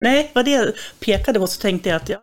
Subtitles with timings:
[0.00, 2.20] Nej, vad det jag pekade på så tänkte jag att jag...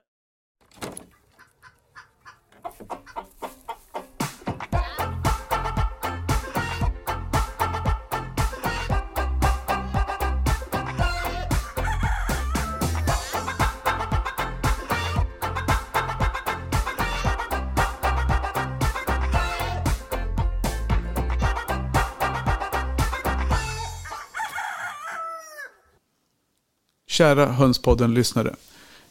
[27.17, 28.55] Kära Hönspodden-lyssnare.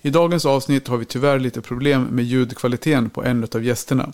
[0.02, 4.12] I dagens avsnitt har vi tyvärr lite problem med ljudkvaliteten på en av gästerna.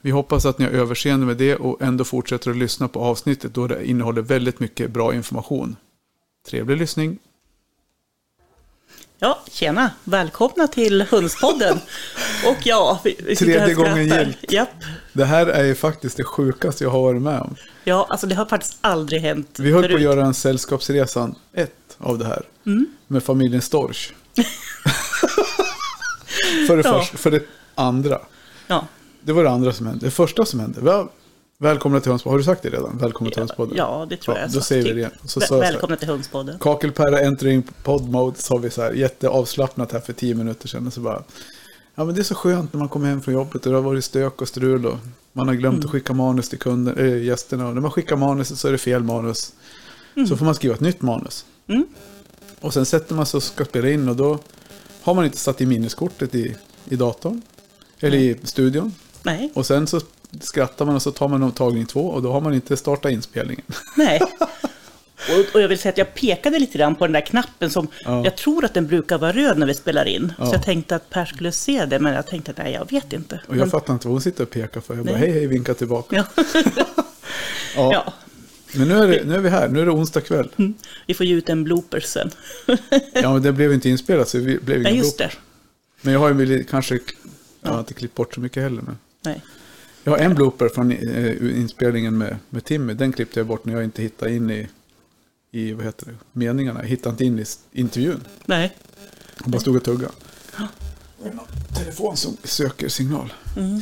[0.00, 3.54] Vi hoppas att ni har överseende med det och ändå fortsätter att lyssna på avsnittet
[3.54, 5.76] då det innehåller väldigt mycket bra information.
[6.48, 7.18] Trevlig lyssning!
[9.18, 9.90] Ja, tjena!
[10.04, 11.78] Välkomna till Hundspodden.
[12.46, 14.52] Och ja, vi, vi Tredje gången gillt.
[14.52, 14.68] Japp.
[15.12, 17.56] Det här är ju faktiskt det sjukaste jag har varit med om.
[17.84, 20.02] Ja, alltså det har faktiskt aldrig hänt Vi höll på att förut.
[20.02, 22.42] göra en Sällskapsresan 1 av det här.
[22.66, 22.86] Mm.
[23.08, 24.12] Med familjen Storch.
[26.66, 26.98] för, det Ja.
[26.98, 27.42] första, för det
[27.74, 28.20] andra.
[28.66, 28.86] Ja,
[29.24, 30.06] Det var det andra som hände.
[30.06, 30.80] Det första som hände.
[30.80, 31.06] Väl,
[31.58, 32.32] välkomna till Hönspodden.
[32.32, 32.98] Har du sagt det redan?
[32.98, 33.76] Välkomna till Hönspodden.
[33.76, 34.50] ja, det tror Ja, jag.
[34.50, 34.66] då sa.
[34.66, 34.94] säger vi Typ.
[34.96, 35.12] det igen.
[35.24, 35.58] Så så.
[35.60, 36.58] Välkomna till Hundspodden.
[36.58, 40.86] Kakelperra entering pod mode sa vi så här jätteavslappnat här för tio minuter sedan.
[40.86, 41.22] Och så bara,
[41.94, 43.82] ja men det är så skönt när man kommer hem från jobbet och det har
[43.82, 44.96] varit stök och strul och
[45.32, 47.68] man har glömt att skicka manus till kunden, äh, gästerna.
[47.68, 49.52] Och när man skickar manuset så är det fel manus.
[50.28, 51.44] Så får man skriva ett nytt manus.
[51.68, 51.86] Mm.
[52.60, 54.38] Och sen sätter man sig och ska spela in och då
[55.02, 56.56] har man inte satt i minneskortet i,
[56.88, 57.42] i datorn.
[58.00, 58.94] Eller i studion.
[59.22, 60.00] Nej, Och sen så
[60.40, 63.64] skrattar man och så tar man tagning två och då har man inte startat inspelningen.
[63.96, 64.20] nej.
[65.30, 67.88] Och, och jag vill säga att jag pekade lite grann på den där knappen som
[68.04, 68.24] Ja.
[68.24, 70.32] jag tror att den brukar vara röd när vi spelar in.
[70.38, 70.46] Ja.
[70.46, 73.12] Så jag tänkte att Per skulle se det, men jag tänkte att nej, jag vet
[73.12, 73.40] inte.
[73.48, 74.94] Och jag men, fattar inte vad hon sitter och pekar för.
[74.94, 75.20] Jag bara Nej.
[75.20, 76.26] hej hej vinka tillbaka.
[76.36, 76.44] ja.
[77.92, 78.12] Ja.
[78.74, 80.48] Men nu är, det, nu är vi här, nu är det onsdag kväll.
[81.06, 82.30] vi får ge ut en blooper sen.
[83.14, 85.34] Ja, men det blev inte inspelat så det blev ingen just blooper.
[85.34, 85.40] det.
[86.00, 86.98] Men jag har ju kanske,
[87.60, 88.82] jag har inte klippt bort så mycket heller.
[88.82, 89.42] Men Nej.
[90.04, 92.94] jag har en blooper från eh, inspelningen med, med Timmy.
[92.94, 94.68] Den klippte jag bort när jag inte hittade in i,
[95.50, 96.80] i vad heter det, meningarna.
[96.80, 97.44] Jag hittade inte in i
[97.80, 98.20] intervjun.
[98.46, 98.76] Nej.
[99.36, 100.12] Han bara stod och tuggade.
[101.22, 101.46] Det är någon
[101.78, 103.32] telefon som söker signal.
[103.56, 103.80] Mm.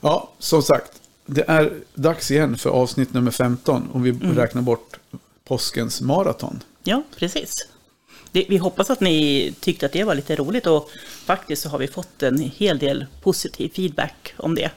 [0.00, 0.97] Ja, som sagt.
[1.30, 3.88] Det är dags igen för avsnitt nummer 15.
[3.92, 4.34] Om vi Mm.
[4.36, 4.98] räknar bort
[5.44, 6.62] påskens maraton.
[6.84, 7.68] Ja, precis.
[8.32, 10.90] Det, vi hoppas att ni tyckte att det var lite roligt och
[11.24, 14.70] faktiskt så har vi fått en hel del positiv feedback om det.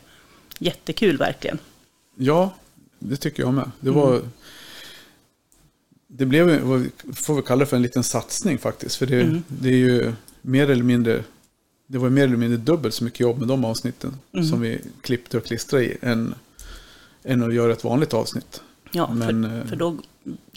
[0.60, 1.58] Jättekul verkligen.
[2.16, 2.54] Ja,
[3.00, 3.72] det tycker jag med.
[3.80, 4.14] Det var...
[4.16, 4.32] Mm.
[6.14, 8.96] Det blev, vad får vi kalla det för en liten satsning faktiskt.
[8.96, 9.44] För det, Mm.
[9.48, 11.24] det är ju mer eller mindre...
[11.92, 14.46] Det var mer eller mindre dubbelt så mycket jobb med de avsnitten Mm.
[14.46, 16.36] som vi klippte och klistrade i än,
[17.24, 18.62] än att göra ett vanligt avsnitt.
[18.92, 19.98] Ja, Men, för, eh, för då,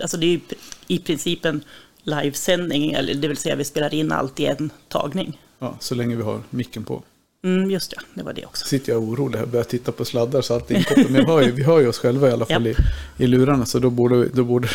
[0.01, 0.41] alltså det är ju
[0.87, 1.65] i princip en
[2.03, 5.41] livesändning, eller det vill säga vi spelar in allt i en tagning.
[5.59, 7.03] Ja, så länge vi har micken på.
[7.45, 8.67] Mm, just det, det var det Så också.
[8.67, 11.11] sitter jag orolig här och börjar titta på sladdar så är inkopplat.
[11.11, 12.77] Men hör ju, vi hör ju oss själva i alla fall i,
[13.17, 13.67] i lurarna.
[13.67, 14.69] Så då borde, då borde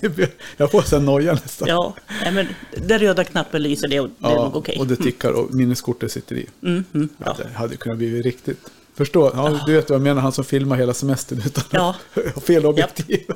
[0.00, 1.68] det Jag får sen noja nästan.
[1.68, 1.94] Ja,
[2.32, 2.46] men
[2.86, 4.76] den röda knappen lyser, det, det är nog okej.
[4.78, 6.46] och det tickar och minneskortet sitter i.
[6.62, 7.24] Mm, mm, Ja.
[7.38, 7.44] ja.
[7.44, 8.60] Det hade kunnat bli riktigt.
[8.96, 11.96] Förstå, ja, du vet vad jag menar, han som filmar hela semestern utan Ja.
[12.46, 13.20] fel objektiv.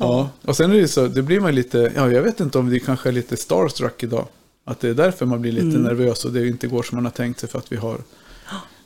[0.00, 0.30] Ja.
[0.42, 2.80] och sen är det så, det blir man lite, ja jag vet inte om det
[2.80, 4.26] kanske är lite starstruck idag.
[4.68, 5.82] Att det är därför man blir lite Mm.
[5.82, 7.98] nervös och det inte går som man har tänkt sig för att vi har,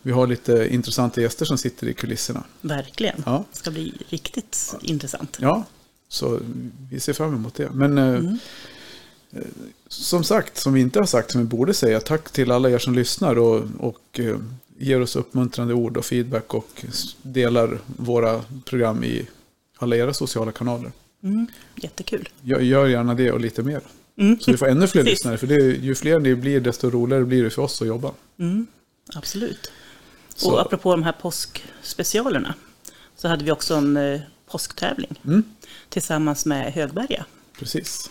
[0.02, 2.44] vi har lite intressanta gäster som sitter i kulisserna.
[2.60, 3.22] Verkligen.
[3.26, 3.44] Ja.
[3.52, 5.36] Det ska bli riktigt intressant.
[5.40, 5.64] Ja,
[6.08, 6.40] så
[6.90, 7.70] vi ser fram emot det.
[7.70, 8.38] Men eh, Mm.
[9.32, 9.40] eh,
[9.88, 12.78] som sagt, som vi inte har sagt, som vi borde säga, tack till alla er
[12.78, 14.36] som lyssnar och, och eh,
[14.78, 16.84] ger oss uppmuntrande ord och feedback och
[17.22, 19.26] delar våra program i
[19.78, 20.92] alla era sociala kanaler.
[21.22, 22.28] Mm, jättekul.
[22.42, 23.80] Gör, gör gärna det och lite mer.
[24.16, 24.40] Mm.
[24.40, 25.18] Så vi får ännu fler Precis.
[25.18, 28.12] lyssnare, för det, ju fler ni blir, desto roligare blir det för oss att jobba.
[28.38, 28.66] Mm,
[29.14, 29.70] absolut.
[30.34, 32.54] Så- Och apropå de här påskspecialerna
[33.16, 35.42] så hade vi också en eh, påsktävling Mm,
[35.88, 37.24] tillsammans med Högberga.
[37.58, 38.10] precis.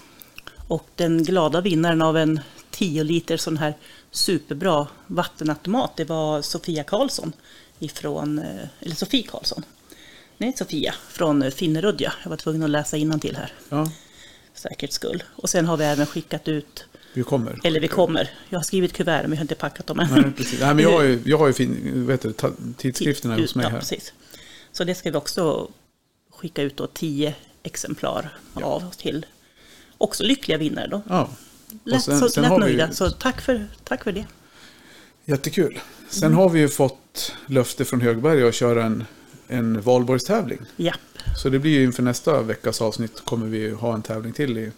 [0.67, 2.39] Och den glada vinnaren av en
[2.71, 3.73] 10 liter sån här
[4.11, 7.33] superbra vattenautomat, det var Sofia Karlsson
[7.79, 9.63] ifrån, eh, eller Sofie Karlsson.
[10.37, 12.13] Nej, Sofia från Finnerudja.
[12.23, 13.91] Jag var tvungen att läsa till här, Ja,
[14.53, 15.23] säkerhets skull.
[15.35, 17.59] Och sen har vi även skickat ut, vi kommer.
[17.63, 20.07] eller vi kommer, jag har skrivit kuvert men jag har inte packat dem än.
[20.11, 20.59] Nej, precis.
[20.59, 22.33] Nej, men jag har ju, jag har ju fin, vet du,
[22.77, 23.79] tidskrifterna hos mig ja, här.
[23.79, 24.13] Precis.
[24.71, 25.71] Så det ska vi också
[26.31, 29.25] skicka ut då 10 exemplar av till
[29.97, 31.01] också lyckliga vinnare då.
[31.09, 31.29] Ja.
[31.83, 32.91] Lätt, sen- så, sen lätt nöjda.
[32.91, 34.25] Så tack för, tack för det.
[35.25, 35.79] Jättekul.
[36.09, 36.37] Sen Mm.
[36.37, 39.05] har vi ju fått löfte från Högberg att köra en,
[39.51, 40.59] en valborgstävling.
[40.77, 40.99] Japp.
[41.37, 44.71] Så det blir ju inför nästa veckas avsnitt kommer vi ha en tävling till i,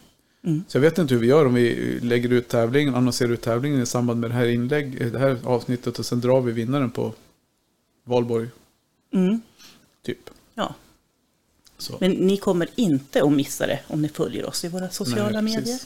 [0.67, 3.81] Så jag vet inte hur vi gör om vi lägger ut tävlingen, annonserar ut tävlingen
[3.81, 7.13] i samband med det här inlägg, det här avsnittet och sen drar vi vinnaren på
[8.03, 8.47] valborg.
[9.13, 9.41] Mm.
[10.05, 10.29] Typ.
[10.55, 10.75] Ja.
[11.77, 11.97] Så.
[11.99, 15.55] Men ni kommer inte att missa det om ni följer oss i våra sociala Nej,
[15.55, 15.79] medier.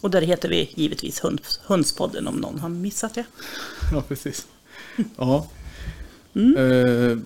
[0.00, 3.24] Och där heter vi givetvis Hunds, Hundspodden om någon har missat det.
[3.92, 4.46] Ja, precis.
[5.16, 5.48] Ja.
[6.34, 6.56] Mm.
[6.56, 7.18] Eh,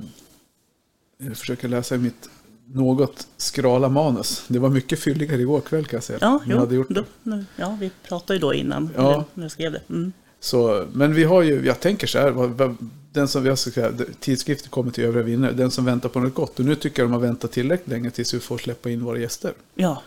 [1.29, 2.29] jag försöker läsa i mitt
[2.73, 4.45] något skrala manus.
[4.49, 6.19] Det var mycket fylligare igår kväll kan jag säga.
[6.23, 9.25] Ja, jo, hade gjort då, nu, ja, vi pratade ju då innan Ja.
[9.35, 9.83] när- jag skrev det.
[9.89, 10.13] Mm.
[10.41, 12.75] Så, men vi har ju, jag tänker så här,
[13.13, 16.35] den som, jag ska säga, tidskrifter kommer till övriga vinnare, den som väntar på något
[16.35, 16.59] gott.
[16.59, 19.19] Och nu tycker jag de har väntat tillräckligt länge tills vi får släppa in våra
[19.19, 19.53] gäster.
[19.75, 20.03] Ja,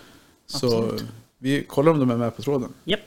[0.47, 1.05] Så Absolut.
[1.37, 2.69] vi kollar om de är med på tråden.
[2.83, 2.99] japp.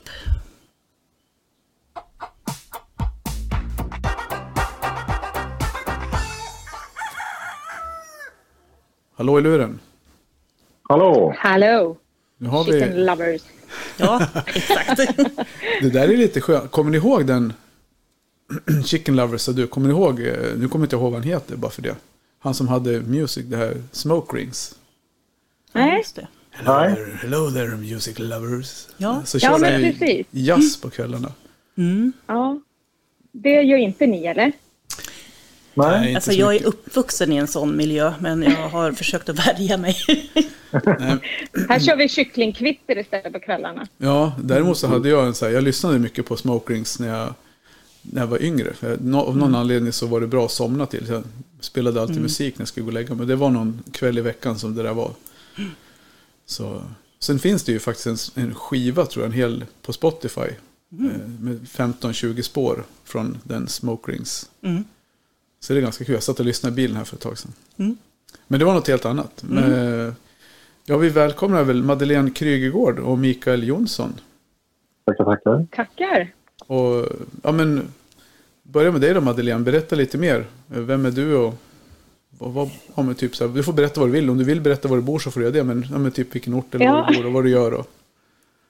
[9.23, 9.81] Hallå i luren.
[10.83, 11.35] Hallå!
[11.39, 11.97] Hallå,
[12.39, 13.43] Nu har chicken vi, lovers.
[13.97, 14.97] Ja, exakt.
[15.83, 16.71] det där är lite skönt.
[16.71, 17.53] Kommer ni ihåg den
[18.85, 19.67] Chicken Lovers, du?
[19.67, 21.97] Kommer ni ihåg, eh, nu kommer jag inte ihåg vad han heter bara för det.
[22.39, 24.75] Han som hade Music, det här Smoke Rings.
[25.73, 25.99] Nej.
[25.99, 26.29] just det.
[26.51, 26.95] Hello Nej.
[26.95, 28.87] there, hello there music lovers.
[28.97, 29.23] Ja.
[29.25, 30.27] Så Ja, men precis.
[30.31, 31.33] jazz på kvällarna.
[31.79, 32.13] Mm.
[32.27, 32.61] Ja,
[33.33, 34.53] det gör inte ni eller?
[35.75, 39.47] Nej, Alltså så jag är uppvuxen i en sån miljö, men jag har försökt att
[39.47, 39.97] värja mig.
[41.69, 43.87] Här kör vi kycklingkvitter istället på kvällarna.
[43.99, 47.09] Ja, däremot så hade jag en så här, jag lyssnade mycket på Smoke Rings när
[47.09, 47.35] jag,
[48.03, 48.73] när jag var yngre.
[49.15, 51.07] Av någon anledning så var det bra att somna till.
[51.07, 51.25] Så jag
[51.61, 53.27] spelade alltid musik när jag skulle gå och lägga mig.
[53.27, 55.11] Det var någon kväll i veckan som det där var.
[56.47, 56.83] Så,
[57.19, 60.41] sen finns det ju faktiskt en, en skiva tror jag, en hel på Spotify.
[60.41, 64.51] Eh, med 15-20 spår från den Smoke Rings.
[65.63, 65.67] Mm.
[65.67, 66.15] Så det är ganska kul.
[66.15, 67.53] Jag satt och lyssnade i bilen här för ett tag sedan.
[67.77, 67.97] Mm.
[68.49, 69.45] Men det var något helt annat.
[69.49, 70.15] Men,
[70.85, 74.13] ja, vi välkomnar väl Madeleine Krygegård och Mikael Jonsson.
[75.07, 75.67] tackar, tackar.
[75.77, 76.33] Tackar.
[76.67, 77.07] Och,
[77.43, 77.83] ja, men,
[78.63, 80.47] börja med dig då Madeleine, berätta lite mer.
[80.67, 81.55] Vem är du och
[82.39, 84.31] vad, vad, ja, men typ så här, du får berätta vad du vill.
[84.31, 85.65] Om du vill berätta var du bor så får du göra det.
[85.65, 86.93] Men, ja, men typ vilken ort eller Ja.
[86.93, 87.73] var du bor och vad du gör.
[87.75, 87.87] Och,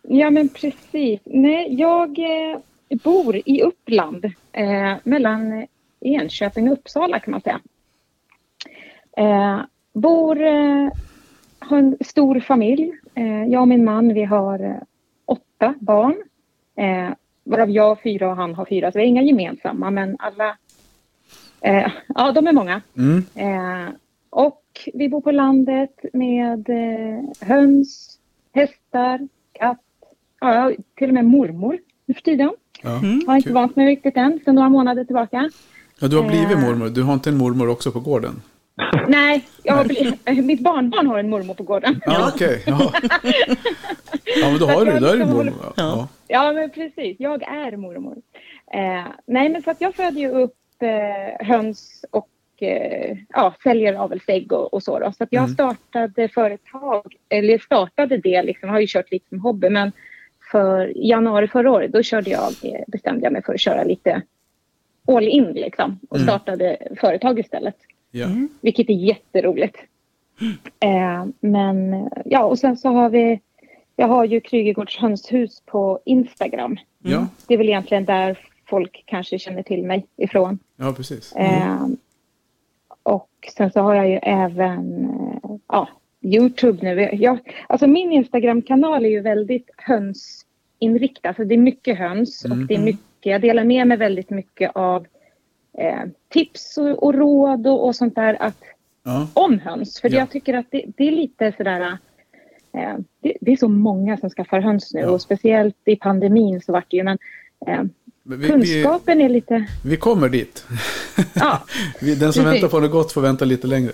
[0.09, 1.21] Ja, men precis.
[1.25, 2.59] Nej, jag eh,
[3.05, 5.67] bor i Uppland, eh, mellan
[6.05, 7.61] Enköping och Uppsala kan man säga.
[9.17, 9.61] Eh,
[9.93, 10.89] bor, eh,
[11.59, 12.93] har en stor familj.
[13.15, 14.77] Eh, jag och min man, vi har eh,
[15.25, 16.17] åtta barn.
[16.77, 17.11] Eh,
[17.45, 20.57] varav jag har fyra och han har fyra, så vi har inga gemensamma, men alla...
[21.61, 22.83] Eh, ja, de är många.
[22.97, 23.93] mm, Eh,
[24.31, 24.63] och
[24.95, 28.19] vi bor på landet med eh, höns,
[28.53, 29.79] hästar, katt.
[30.41, 32.51] Ja, till och med mormor nu för tiden.
[32.83, 33.21] ja, Mm.
[33.27, 33.55] Har inte kul.
[33.55, 35.51] vant mig riktigt än, sedan några månader tillbaka.
[36.03, 36.61] Ja, du har blivit Eh.
[36.61, 36.89] mormor.
[36.89, 38.43] Du har inte en mormor också på gården?
[39.09, 42.01] Nej, jag har blivit, mitt barnbarn har en mormor på gården.
[42.07, 42.63] Ja, okej.
[42.67, 42.93] Ja.
[44.41, 45.73] ja, men då har du, då är du liksom mormor.
[45.77, 46.09] Ja.
[46.29, 47.17] Ja, men precis.
[47.21, 48.17] Jag är mormor.
[48.73, 52.29] Eh, nej, men så att jag föder ju upp eh, höns och
[52.63, 54.99] eh, ja, säljer avelsägg och, och så.
[54.99, 55.13] Då.
[55.13, 55.55] Så att jag Mm.
[55.55, 59.93] startade företag, eller startade det, liksom, har ju kört lite som hobby, men
[60.53, 64.23] för januari förra året, då körde jag, eh, bestämde jag mig för att köra lite
[65.07, 66.29] all in liksom och Mm.
[66.29, 67.77] startade företag istället.
[68.11, 68.25] Ja.
[68.27, 68.49] Mm.
[68.61, 69.77] Vilket är jätteroligt.
[70.81, 73.41] Eh, men ja, och sen så har vi,
[73.97, 76.77] jag har ju Krygegårds hönshus på Instagram.
[77.03, 77.27] Ja.
[77.47, 80.59] Det är väl egentligen där folk kanske känner till mig ifrån.
[80.77, 81.33] ja, precis.
[81.37, 81.87] Eh,
[83.03, 85.89] och sen så har jag ju även eh, ja,
[86.21, 87.09] Youtube nu.
[87.13, 91.29] Jag, alltså min Instagram-kanal är ju väldigt hönsinriktad.
[91.29, 92.61] Alltså det är mycket höns Mm.
[92.61, 95.07] och det är mycket, jag delar med mig väldigt mycket av
[95.79, 98.57] eh, tips och, och råd och, och sånt där att,
[99.05, 99.29] Ja.
[99.35, 100.01] om höns.
[100.01, 100.19] För Ja.
[100.19, 101.81] jag tycker att det, det är lite sådär
[102.77, 105.11] eh, det, det är så många som skaffar höns nu Ja.
[105.11, 107.19] och speciellt i pandemin så vart det ju men
[107.67, 107.83] eh,
[108.23, 110.65] Vi, vi, kunskapen är lite, vi kommer dit.
[111.35, 111.63] ja.
[112.01, 113.93] Vi- Den som väntar på något gott får vänta lite längre.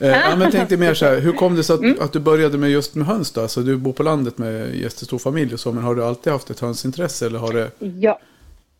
[0.00, 1.96] Eh, ja, men tänkte mer så här, hur kom det sig att, Mm.
[2.00, 3.40] att du började med just med höns då?
[3.40, 6.50] Alltså du bor på landet med jättestor familj och så, men har du alltid haft
[6.50, 7.70] ett hönsintresse eller har det?
[8.00, 8.18] Ja,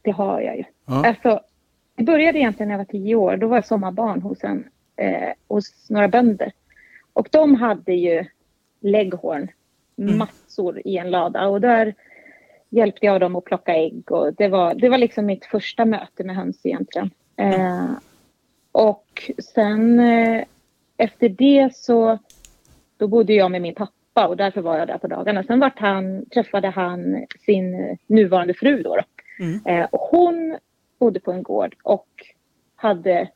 [0.05, 0.65] det har jag ju.
[0.87, 1.41] Ja, Alltså,
[1.97, 3.37] det började egentligen när jag var tio år.
[3.37, 4.65] Då var jag sommarbarn hos, en,
[4.97, 6.53] eh, hos några bönder.
[7.13, 8.25] Och de hade ju
[8.81, 9.49] leghorn,
[9.97, 11.49] massor i en lada.
[11.49, 11.95] Och där
[12.69, 14.13] hjälpte jag dem att plocka ägg.
[14.13, 17.11] Och det, var, det var liksom mitt första möte med höns egentligen.
[17.37, 17.91] Eh,
[18.73, 20.45] och sen eh,
[20.97, 22.19] efter det så
[22.97, 25.45] då bodde jag med min pappa och därför var jag där på dagarna.
[25.45, 28.97] Sen vart han, träffade han sin eh, nuvarande fru då.
[28.97, 29.03] då.
[29.39, 29.61] Mm.
[29.65, 30.59] Eh, och hon
[30.99, 32.09] bodde på en gård och
[32.77, 33.29] hade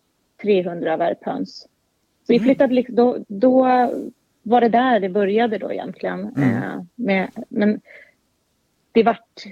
[0.42, 1.68] 300 värphöns.
[2.26, 3.62] Så vi flyttade liksom, då, då
[4.42, 6.24] var det där det började då egentligen.
[6.36, 7.80] Eh, med, men
[8.92, 9.44] det vart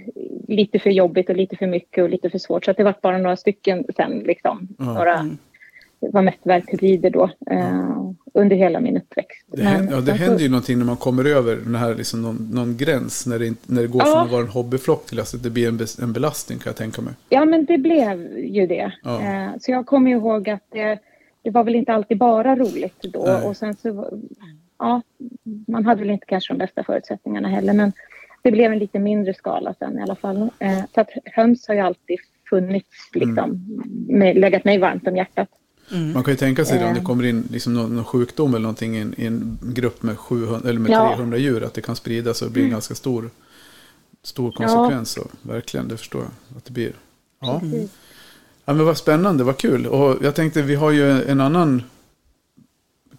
[0.49, 2.65] lite för jobbigt och lite för mycket och lite för svårt.
[2.65, 4.19] Så det vart bara några stycken sen.
[4.19, 4.69] Liksom.
[4.79, 5.39] Några, Mm.
[6.01, 7.31] Var mest värkhybrider då.
[7.51, 8.03] Eh,
[8.35, 9.45] under hela min uppväxt.
[9.47, 11.95] Det, händer, Men ja, det så- händer ju någonting när man kommer över den här,
[11.95, 13.27] liksom någon, någon gräns.
[13.27, 14.13] När det, när det går Ja.
[14.13, 17.03] från att vara en hobbyflock till att det blir en, en belastning kan jag tänka
[17.03, 17.15] mig.
[17.29, 18.93] Ja, men det blev ju det.
[19.03, 19.23] Ja.
[19.23, 20.99] Eh, så jag kommer ihåg att det,
[21.43, 23.23] det var väl inte alltid bara roligt då.
[23.27, 23.43] Nej.
[23.49, 24.19] Och sen så,
[24.79, 25.03] ja,
[25.67, 27.73] man hade väl inte kanske de bästa förutsättningarna heller.
[27.73, 27.93] Men
[28.43, 30.51] det blev en lite mindre skala sen i alla fall.
[30.59, 32.19] Eh, så att höns har ju alltid
[32.51, 33.67] funnits, liksom,
[34.09, 35.49] med, legat mig varmt om hjärtat.
[35.91, 36.95] Man kan ju tänka sig det om Eh.
[36.97, 40.19] det kommer in liksom någon, någon sjukdom eller någonting i en, i en grupp med,
[40.19, 41.13] 700, eller med Ja.
[41.17, 41.65] 300 djur.
[41.65, 43.31] Att det kan spridas och bli en ganska stor,
[44.23, 45.11] stor konsekvens.
[45.11, 46.93] Så, verkligen, det förstår jag att det blir.
[47.41, 47.61] Ja.
[48.65, 49.87] ja, men vad spännande, vad kul.
[49.87, 51.83] Och jag tänkte, vi har ju en annan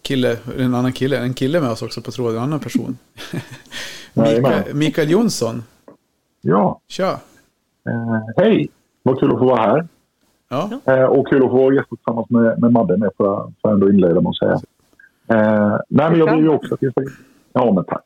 [0.02, 2.98] kille, en annan kille, en kille med oss också på tråden, en annan person.
[4.14, 5.62] Mikael, Mikael Jonsson,
[6.40, 7.20] Ja, tja.
[7.88, 8.68] eh, hej!
[9.02, 9.88] Vad kul att få vara här.
[10.48, 13.72] Ja, Eh, och kul att få vara gäst tillsammans med, med Madde med, får jag
[13.72, 14.60] ändå inleda med att säga.
[15.30, 17.12] Eh, nej, men jag driver ju också ett Instagram...
[17.52, 18.04] Ja, men tack.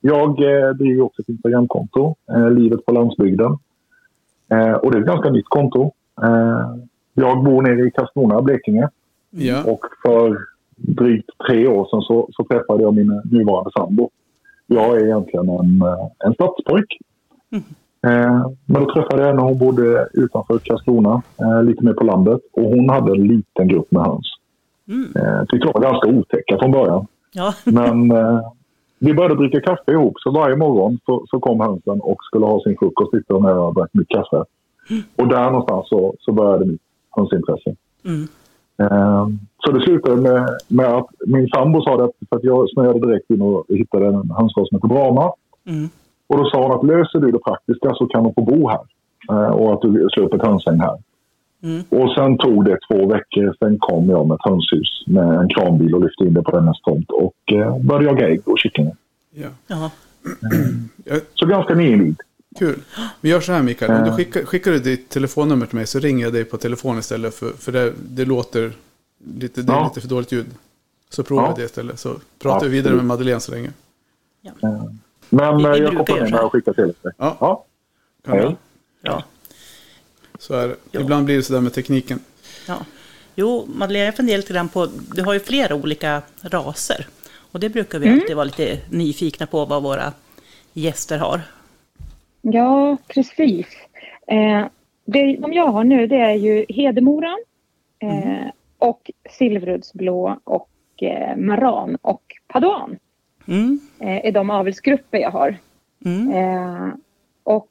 [0.00, 3.58] Jag eh, driver ju också ett Instagramkonto, eh, Livet på landsbygden.
[4.48, 5.92] Eh, och det är ett ganska nytt konto.
[6.22, 6.74] Eh,
[7.14, 8.88] jag bor nere i Karlskrona, Blekinge.
[9.30, 10.38] ja, Och för
[10.76, 14.10] drygt tre år sedan så, så träffade jag min nuvarande sambo.
[14.66, 16.98] Jag är egentligen en, eh, en stadspojk.
[17.50, 17.60] Eh,
[18.66, 19.42] men då träffade jag henne.
[19.42, 22.40] Hon bodde utanför Karlskrona, eh, lite mer på landet.
[22.52, 24.26] Och hon hade en liten grupp med höns.
[25.16, 27.06] Eh, tyckte de var ganska otäcka från början.
[27.32, 27.54] Ja.
[27.64, 28.40] Men eh,
[28.98, 30.14] vi började dricka kaffe ihop.
[30.18, 33.10] Så varje morgon så, så kom hönsen och skulle ha sin frukost.
[33.10, 34.44] Sitta där och drack mitt kaffe.
[35.16, 36.80] Och där någonstans så, så började mitt
[37.10, 37.74] hönsintresse.
[38.04, 38.28] Mm.
[38.78, 39.26] Eh,
[39.58, 43.06] Så det slutade med, med att min sambo sa det att, för att jag snöade
[43.06, 45.32] direkt in och hittade en hönsras som heter Brahma.
[45.66, 45.88] Mm.
[46.32, 48.80] Och då sa hon att löser du det praktiska så kan de få bo här.
[49.30, 50.98] Eh, Och att du slår upp ett hönshägn här.
[51.62, 51.82] Mm.
[51.88, 53.54] Och sen tog det två veckor.
[53.58, 56.80] Sen kom jag med ett hönshus med en kranbil och lyfte in det på dennes
[56.80, 57.10] tomt.
[57.10, 58.96] Och eh, började jaga ägg och kycklingar.
[59.34, 59.48] ja.
[59.66, 59.90] Ja.
[61.04, 61.16] ja.
[61.34, 62.20] Så ganska nyinvigd.
[62.58, 62.78] Kul.
[63.20, 64.16] Vi gör så här Mikael, om du Ja.
[64.16, 67.34] skickar, skickar du ditt telefonnummer till mig så ringer jag dig på telefon istället.
[67.34, 68.72] För, för det, det låter
[69.40, 69.84] lite, det är Ja.
[69.88, 70.46] lite för dåligt ljud.
[71.10, 71.48] Så provar Ja.
[71.48, 71.98] jag det istället.
[71.98, 73.70] Så pratar vi vidare med Madeleine så länge.
[75.34, 76.44] Men Vi- eh, vi jag kopplar ner här.
[76.44, 77.12] och skickar till dig.
[77.18, 77.36] Ja.
[77.40, 77.64] Ja.
[78.24, 78.38] Kan?
[78.38, 78.56] Hej.
[79.02, 79.22] Ja.
[80.38, 80.76] Så är det.
[80.90, 81.00] Ja.
[81.00, 82.18] Ibland blir det sådär med tekniken.
[82.68, 82.76] ja.
[83.34, 87.06] Jo, Madeleine, jag funderar lite grann på, du har ju flera olika raser.
[87.52, 90.12] Och det brukar vi alltid vara lite nyfikna på vad våra
[90.72, 91.40] gäster har.
[92.42, 93.66] Ja, precis.
[94.26, 94.66] Eh,
[95.04, 97.36] det, de jag har nu det är ju Hedemora
[97.98, 98.48] eh,
[98.78, 100.70] och Silverudsblå och
[101.02, 102.98] eh, Maran och Paduan.
[103.48, 103.80] Mm.
[103.98, 105.56] Eh, är de avelsgrupper jag har.
[106.04, 106.30] Mm.
[106.30, 106.94] Eh,
[107.42, 107.68] och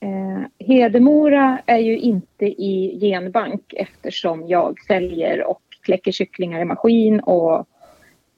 [0.00, 7.20] eh, Hedemora är ju inte i genbank eftersom jag säljer och kläcker kycklingar i maskin
[7.20, 7.66] och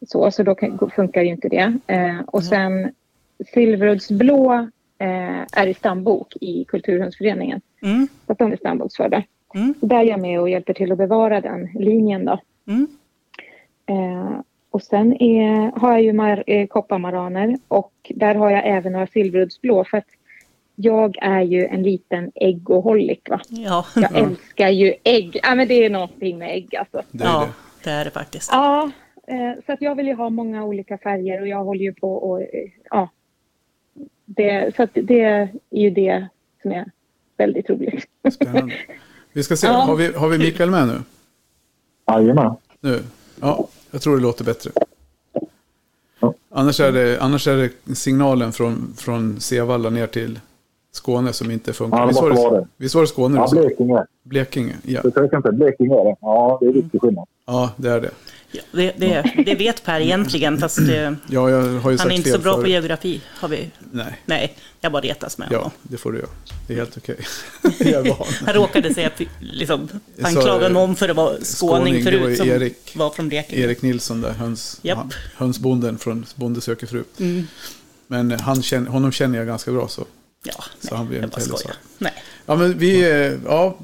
[0.06, 1.78] så, så då kan, funkar ju inte det.
[1.86, 2.92] Eh, och sen
[3.54, 4.52] Silverudsblå
[4.98, 7.60] eh, är i stambok i Kulturhundsföreningen.
[7.82, 8.08] Mm.
[8.26, 9.22] Så att de är stamboksförda.
[9.54, 9.74] Mm.
[9.80, 12.40] Där är jag med och hjälper till att bevara den linjen då.
[12.66, 12.86] Mm.
[13.86, 18.92] Eh, och sen är, har jag ju mar, eh, kopparmaraner och där har jag även
[18.92, 20.08] några silverudsblå för att
[20.74, 23.40] jag är ju en liten äggoholic va.
[23.48, 23.86] Ja.
[23.96, 25.40] Jag älskar ju ägg.
[25.42, 27.02] Ja men det är någonting med ägg alltså.
[27.10, 27.48] Det ja,
[27.84, 27.90] det.
[27.90, 28.50] det är det faktiskt.
[28.52, 28.90] Ja,
[29.26, 32.14] eh, så att jag vill ju ha många olika färger och jag håller ju på
[32.14, 32.46] och eh,
[32.90, 33.08] ja.
[34.24, 36.26] Det, så att det är ju det
[36.62, 36.90] som är
[37.36, 38.08] väldigt roligt.
[38.32, 38.74] Spännande.
[39.32, 39.72] Vi ska se, Ja.
[39.72, 40.94] har, vi, har vi Mikael med nu?
[42.06, 42.54] Jajamän.
[42.80, 43.00] Nu?
[43.40, 44.70] Ja, jag tror det låter bättre.
[46.20, 46.34] Ja.
[46.50, 50.40] Annars är det, annars är det signalen från, från Sevalla ner till
[50.92, 51.98] Skåne som inte funkar.
[51.98, 52.66] Ja, det Visst var det, det.
[52.76, 53.48] visst var det Skåne Ja?
[53.50, 54.06] Blekinge.
[54.22, 55.00] Blekinge, ja.
[55.02, 55.52] Det inte.
[55.52, 56.16] Blekinge är det.
[56.20, 57.26] Ja, det är riktig skillnad.
[57.46, 58.10] Ja, det är det.
[58.52, 61.50] Ja, det, det, det vet Per egentligen, fast eh, Ja,
[61.82, 62.70] han är inte så bra på förut.
[62.72, 63.20] geografi.
[63.34, 63.70] Har vi.
[63.92, 65.70] Nej, Nej, jag bara retas med ja, honom.
[65.82, 66.28] det får du göra.
[66.66, 67.16] Det är helt okej.
[68.18, 68.26] van.
[68.46, 72.10] Han råkade säga, liksom, Jag sa, anklaga eh, någon för att vara skåning, skåning, det
[72.18, 72.92] var förut som Erik.
[72.96, 73.62] var från Blekinge.
[73.62, 74.98] Erik Nilsson där, höns, Japp.
[74.98, 77.04] han, hönsbonden från Bonde söker fru.
[77.18, 77.46] Mm.
[78.06, 80.04] Men han känner, honom känner jag ganska bra så.
[80.42, 81.70] Ja, Så nej, han blir inte heller så.
[81.98, 82.12] Nej.
[82.46, 83.78] Ja, men vi, eh, ja,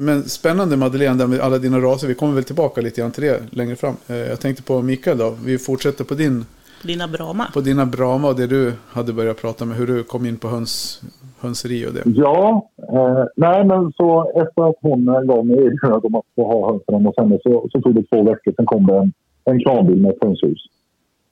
[0.00, 2.08] men spännande Madeleine, där med alla dina raser.
[2.08, 3.94] Vi kommer väl tillbaka lite grann till det längre fram.
[4.08, 5.34] Eh, Jag tänkte på Mikael då.
[5.44, 6.44] Vi fortsätter på, din,
[6.82, 7.44] Dina Brahma.
[7.54, 9.76] på dina Brahma och det du hade börjat prata med.
[9.76, 11.00] Hur du kom in på höns,
[11.40, 12.02] hönseri och det.
[12.06, 16.70] Ja, eh, nej men så efter att hon gav mig erbjudandet om att få ha
[16.72, 18.52] hönsen hos henne så, så tog det två veckor.
[18.56, 19.12] Sen kom det en,
[19.44, 20.58] en kranbil med ett hönshus.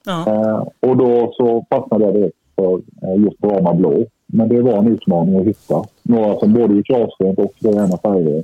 [0.05, 0.25] Ja.
[0.27, 4.05] Eh, och då så fastnade jag direkt för eh, just Brahma Blå.
[4.29, 8.43] Men det var en utmaning att hitta några som både gick avstånd och rena färger.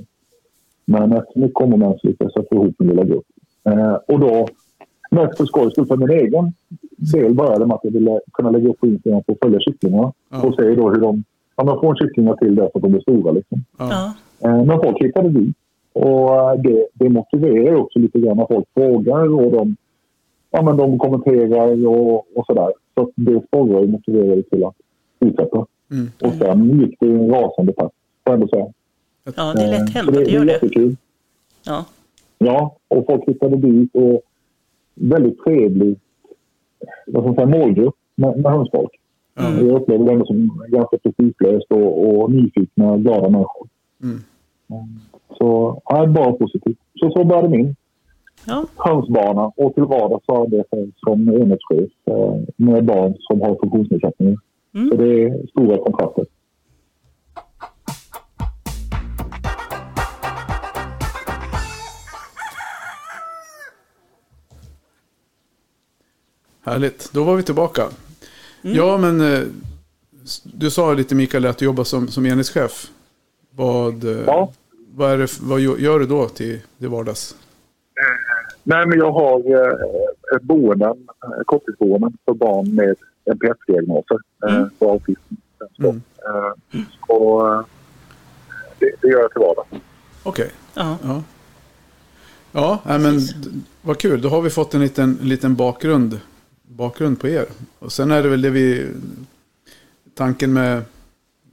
[0.84, 3.24] Men efter mycket om och men så lyckades jag få ihop min lilla grupp.
[3.64, 4.46] Eh, och då,
[5.10, 6.52] mest för skojs skull, för min egen
[7.12, 10.12] del började med att jag ville kunna lägga upp på Instagram och följa kycklingarna.
[10.30, 10.46] Ja.
[10.46, 11.24] Och se då hur de,
[11.56, 13.64] ja men få en kycklingar till det så att de blir stora liksom.
[13.78, 14.14] Ja.
[14.44, 15.56] Eh, Men folk hittade dit.
[15.92, 19.76] Och eh, det, det motiverar ju också lite grann när folk frågar och de,
[20.50, 22.72] ja, men de kommenterar och, och sådär.
[22.94, 24.74] Så att det sporrar och motiverar till att
[25.20, 25.66] fortsätta.
[25.90, 26.06] Mm.
[26.22, 28.66] Och sen gick det i en rasande takt, får jag ändå säga.
[29.24, 30.96] Ja, det är lätt Eh, hänt att det gör är det.
[31.64, 31.84] Ja.
[32.38, 34.22] Ja, och folk hittade dit och
[34.94, 35.98] väldigt trevlig
[37.06, 38.90] vad ska man säga, målgrupp med, med hönsfolk.
[39.38, 39.66] Mm.
[39.66, 43.68] Jag upplever det som ganska prestigelöst och, och nyfikna, glada människor.
[44.02, 44.18] Mm.
[45.38, 46.78] Så ja, bara positivt.
[46.94, 47.76] Så så började min
[48.46, 48.64] Ja.
[48.76, 54.36] hönsbana och till vardags arbetar jag som enhetschef eh, med barn som har funktionsnedsättningar.
[54.74, 54.88] Mm.
[54.90, 56.24] Så det är stora kontraster.
[66.64, 67.88] Härligt, då var vi tillbaka.
[68.62, 69.40] Ja, men eh,
[70.42, 72.90] du sa lite Mikael att du jobbar som, som enhetschef.
[73.50, 74.52] Vad, eh, Ja.
[74.94, 77.36] vad, är det, vad gör du då till det vardags?
[78.62, 82.94] Nej, men jag har eh, boenden, eh, korttidsboenden för barn med
[83.24, 84.18] NPF-diagnoser
[84.48, 84.70] eh, Mm.
[84.78, 85.34] för autism.
[85.78, 86.02] Mm.
[86.74, 87.62] eh, och, eh,
[88.78, 89.68] det, det gör jag till vardags.
[90.22, 90.96] Okej, Ja.
[91.02, 91.22] ja.
[92.52, 93.20] Ja, nej, men
[93.82, 94.20] vad kul.
[94.22, 96.20] Då har vi fått en liten, liten bakgrund,
[96.68, 97.46] bakgrund på er.
[97.78, 98.86] Och sen är det väl det vi...
[100.14, 100.82] Tanken med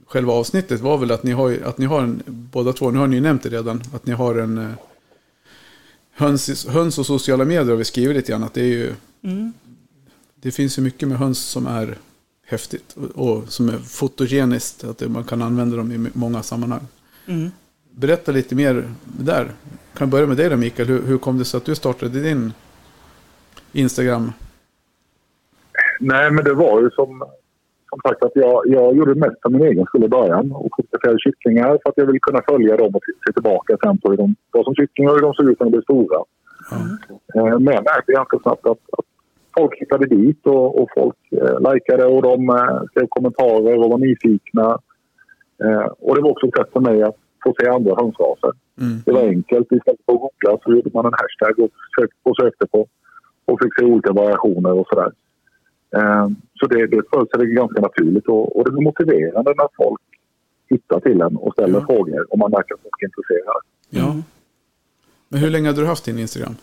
[0.06, 3.06] själva avsnittet var väl att ni har, att ni har en, båda två, nu har
[3.06, 4.70] ni ju nämnt det redan, att ni har en eh,
[6.12, 8.42] höns, höns och sociala medier har vi skrivit lite grann.
[8.42, 9.52] Att det är ju, Mm.
[10.34, 11.98] det finns ju mycket med höns som är
[12.46, 14.84] häftigt och, och som är fotogeniskt.
[14.84, 16.86] Att det, man kan använda dem i många sammanhang.
[17.26, 17.50] Mm.
[17.90, 19.44] Berätta lite mer där.
[19.44, 19.54] Kan
[19.98, 20.88] jag börja med dig då Mikael.
[20.88, 22.52] Hur, hur kom det sig att du startade din
[23.72, 24.32] Instagram?
[26.02, 27.10] Nej, men det var ju som,
[27.90, 31.18] som sagt att jag, jag gjorde mest för min egen skull i början och fotograferade
[31.18, 34.34] kycklingar för att jag ville kunna följa dem och se tillbaka sen på hur de
[34.50, 36.18] var som kycklingar och hur de såg ut när de blev stora.
[37.34, 39.06] Eh, Men jag märkte ganska snabbt att, att
[39.56, 43.98] folk hittade dit och, och folk eh, likade och de eh, skrev kommentarer och var
[43.98, 44.78] nyfikna.
[45.64, 48.52] Eh, och det var också ett sätt för mig att få se andra hönsraser.
[48.80, 48.96] Mm.
[49.04, 49.72] Det var enkelt.
[49.72, 52.86] Istället för att googla så gjorde man en hashtag och sökte, och sökte på
[53.44, 55.12] och fick se olika variationer och sådär.
[55.96, 57.02] Eh, så det, det
[57.38, 60.00] sig ganska naturligt och, och det blir motiverande när folk
[60.70, 61.86] hittar till en och ställer Ja.
[61.86, 63.60] frågor om man märker att folk är intresserade.
[63.90, 64.22] Ja.
[65.28, 66.56] Men hur länge har du haft din Instagram?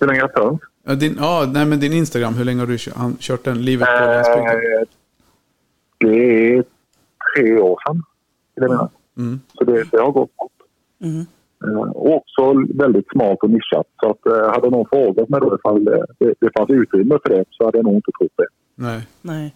[0.00, 0.60] Hur länge har jag tömt?
[0.84, 2.78] Ja, din, ja, nej men din Instagram, hur länge har du
[3.18, 3.62] kört, den?
[3.64, 4.46] Livet på landsbygden?
[4.46, 4.88] Eh,
[5.98, 6.64] det är
[7.36, 8.02] tre år sedan.
[8.68, 8.90] mena.
[9.16, 9.40] Mm.
[9.54, 10.52] Så det, det har gått fort.
[11.00, 11.26] Mm.
[11.64, 13.86] Eh, Och också väldigt smart och nischat.
[14.02, 16.06] Så att, eh, hade någon frågat mig då ifall det,
[16.40, 18.46] det, fanns utrymme för det så hade jag nog inte trott det.
[18.74, 19.00] Nej.
[19.22, 19.54] Nej.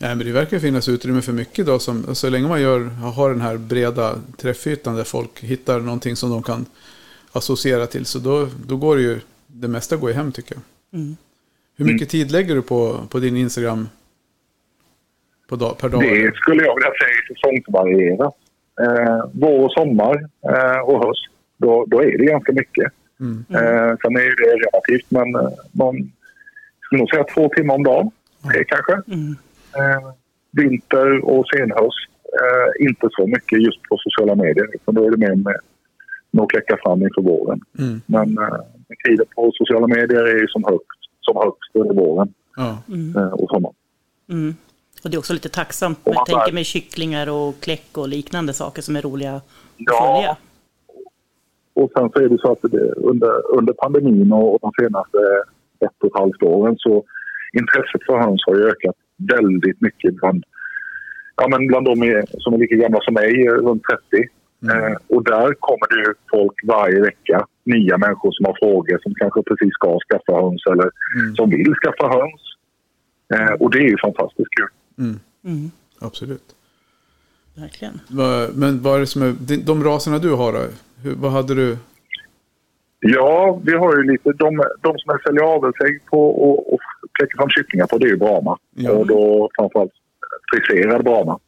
[0.00, 1.78] Nej, men det verkar finnas utrymme för mycket då.
[1.78, 2.80] Som, så länge man gör,
[3.16, 6.66] har den här breda träffytan där folk hittar någonting som de kan
[7.32, 8.06] associera till.
[8.06, 11.00] Så då, då går det ju, det mesta går ju hem tycker jag.
[11.00, 11.16] Mm.
[11.76, 13.88] Hur mycket tid lägger du på, på din Instagram
[15.48, 16.00] på dag, per dag?
[16.00, 18.34] Det skulle jag vilja säga är säsongsvarierat.
[18.80, 20.14] Eh, vår och sommar
[20.48, 22.92] eh, och höst, då, då är det ganska mycket.
[23.20, 23.44] Mm.
[23.48, 26.12] Eh, sen är det relativt, men eh, man
[26.80, 28.10] skulle nog säga två timmar om dagen.
[28.52, 28.92] Det kanske.
[28.92, 29.36] Mm.
[29.76, 30.12] Eh,
[30.52, 32.08] vinter och senhöst,
[32.40, 34.68] eh, inte så mycket just på sociala medier.
[34.74, 37.60] Utan då är det mer med, att kläcka fram inför våren.
[37.78, 38.00] Mm.
[38.06, 38.60] Men eh,
[39.04, 42.34] tiden på sociala medier är ju som högst, som högst under våren.
[42.88, 43.16] Mm.
[43.16, 43.74] eh, och sommaren.
[44.28, 44.54] Mm.
[45.04, 45.98] Och det är också lite tacksamt.
[46.04, 49.44] Jag tänker med kycklingar och kläck och liknande saker som är roliga att
[49.76, 50.14] Ja.
[50.16, 50.36] följa.
[51.74, 55.18] Och sen så är det så att det, under, under pandemin och, och de senaste
[55.84, 57.04] ett och ett halvt åren så
[57.60, 60.44] intresset för höns har ju ökat väldigt mycket bland,
[61.36, 64.28] ja, men bland de är, som är lika gamla som mig, runt 30.
[64.72, 69.14] Eh, och där kommer det ju folk varje vecka, nya människor som har frågor som
[69.14, 71.34] kanske precis ska skaffa höns eller Mm.
[71.36, 72.42] som vill skaffa höns.
[73.34, 74.68] Eh, och det är ju fantastiskt kul.
[74.98, 75.20] Mm.
[75.44, 75.70] Mm.
[75.98, 76.54] Absolut.
[77.54, 78.00] Verkligen.
[78.54, 80.68] Men vad är det som är, de, raserna du har
[81.16, 81.76] vad hade du?
[83.00, 84.32] Ja, vi har ju lite...
[84.32, 86.80] De, de som jag säljer avelsägg på och, och
[87.18, 88.58] kläcker fram kycklingar på, det är ju Brahma.
[88.74, 88.92] Ja.
[88.92, 89.92] Och då framförallt
[90.52, 91.38] friserad Brahma.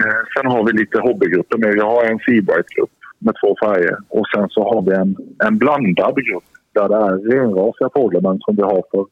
[0.00, 1.74] Eh, sen har vi lite hobbygrupper med.
[1.74, 6.14] Vi har en Seabright-grupp med två färger och sen så har vi en, en blandad
[6.14, 9.06] grupp där det är renrasiga fåglar men som vi har för,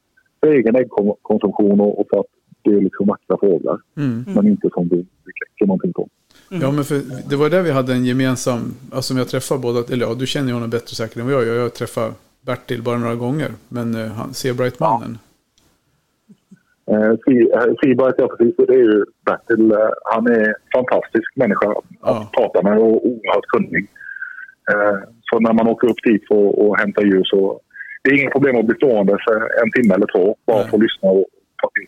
[0.47, 2.27] egen äggkonsumtion och, och för att
[2.63, 3.79] det är liksom vackra fåglar.
[3.97, 4.25] Mm.
[4.27, 6.09] Men inte som vi, vi kläcker någonting på.
[6.49, 10.07] Ja, men för det var där vi hade en gemensam, alltså jag träffade båda, eller
[10.07, 11.57] ja, du känner ju honom bättre säkert än vad jag gör.
[11.57, 12.13] Jag träffade
[12.47, 15.19] Bertil bara några gånger, men uh, han, Seabright-mannen.
[16.91, 17.13] Eh,
[17.83, 19.73] Seabright, ja precis, det är ju Bertil.
[19.73, 22.31] Eh, han är fantastisk människa att Ja.
[22.37, 23.87] prata med och oerhört kunnig.
[24.73, 27.61] Eh, så när man åker upp dit och, och hämtar djur så
[28.03, 30.69] det är inga problem att bli stående för en timme eller två bara Nej.
[30.69, 31.27] för att lyssna och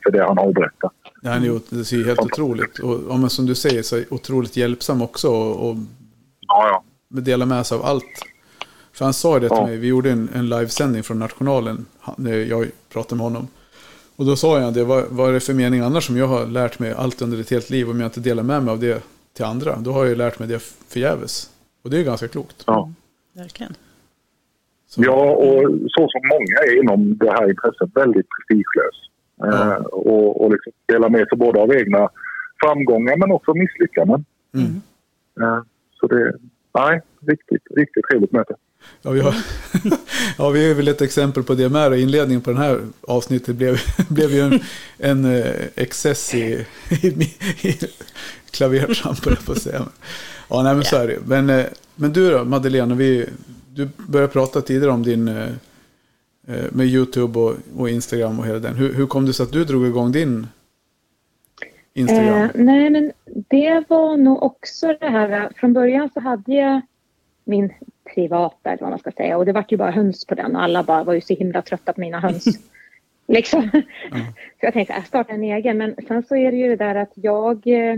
[0.02, 0.90] sig det han har att berätta.
[1.22, 2.78] Ja, han är ju, det ser ju helt otroligt.
[2.78, 5.76] Och ja, men som du säger så är otroligt hjälpsam också och, och
[6.46, 6.68] Ja,
[7.08, 7.20] ja.
[7.20, 8.04] dela med sig av allt.
[8.92, 9.66] För han sa det till Ja.
[9.66, 13.48] mig, vi gjorde en, en livesändning från Nationalen, när jag pratade med honom.
[14.16, 16.46] Och då sa jag det, vad, vad är det för mening annars som jag har
[16.46, 19.02] lärt mig allt under ett helt liv om jag inte delar med mig av det
[19.32, 19.76] till andra?
[19.76, 20.58] Då har jag ju lärt mig det
[20.88, 21.50] förgäves.
[21.84, 22.64] Och det är ju ganska klokt.
[22.66, 22.92] ja.
[23.34, 23.74] Verkligen.
[24.88, 28.96] Så, Ja, och så som många är inom det här intresset väldigt prestigelös.
[29.44, 32.08] Eh, och och liksom dela med sig både av egna
[32.62, 34.24] framgångar men också misslyckanden.
[34.54, 34.82] Mm.
[35.40, 35.62] Eh,
[36.00, 36.32] så det,
[36.74, 38.54] nej, riktigt, riktigt trevligt möte.
[39.02, 39.34] Ja, vi har,
[40.38, 41.88] ja, vi är väl ett exempel på det med.
[41.88, 43.76] och Inledningen på den här avsnittet blev,
[44.08, 44.60] blev ju en,
[44.98, 47.06] en eh, excess i, i,
[47.68, 47.78] i
[48.50, 49.82] klavertramp, jag på att säga.
[50.48, 53.26] Ja, nej, men så är det men, men du då, Madeleine, vi,
[53.68, 55.28] du började prata tidigare om din
[56.72, 58.74] med YouTube och, och Instagram och hela den.
[58.74, 60.46] Hur, hur kom det sig att du drog igång din
[61.94, 62.42] Instagram?
[62.42, 65.52] Eh, nej, men det var nog också det här.
[65.56, 66.80] Från början så hade jag
[67.44, 67.72] min
[68.14, 69.38] privata, eller vad man ska säga.
[69.38, 70.56] Och det var ju bara höns på den.
[70.56, 72.44] Och alla bara var ju så himla trötta på mina höns.
[73.28, 73.70] liksom.
[74.60, 75.78] Så jag tänkte, jag startar en egen.
[75.78, 77.66] Men sen så är det ju det där att jag...
[77.66, 77.96] Eh,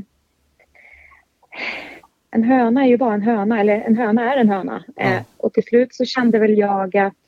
[2.30, 4.84] en höna är ju bara en höna, eller en höna är en höna.
[4.96, 5.02] Ja.
[5.02, 7.23] Eh, och till slut så kände väl jag att eh,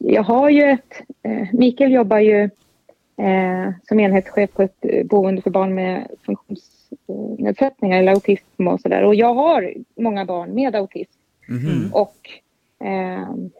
[0.00, 1.02] jag har ju ett...
[1.22, 2.42] Eh, Mikael jobbar ju
[3.16, 9.04] eh, som enhetschef på ett eh, boende för barn med funktionsnedsättningar eller autism och sådär.
[9.04, 11.18] Och jag har många barn med autism.
[11.48, 11.90] Mhm.
[11.92, 12.30] Och
[12.84, 13.50] ehm,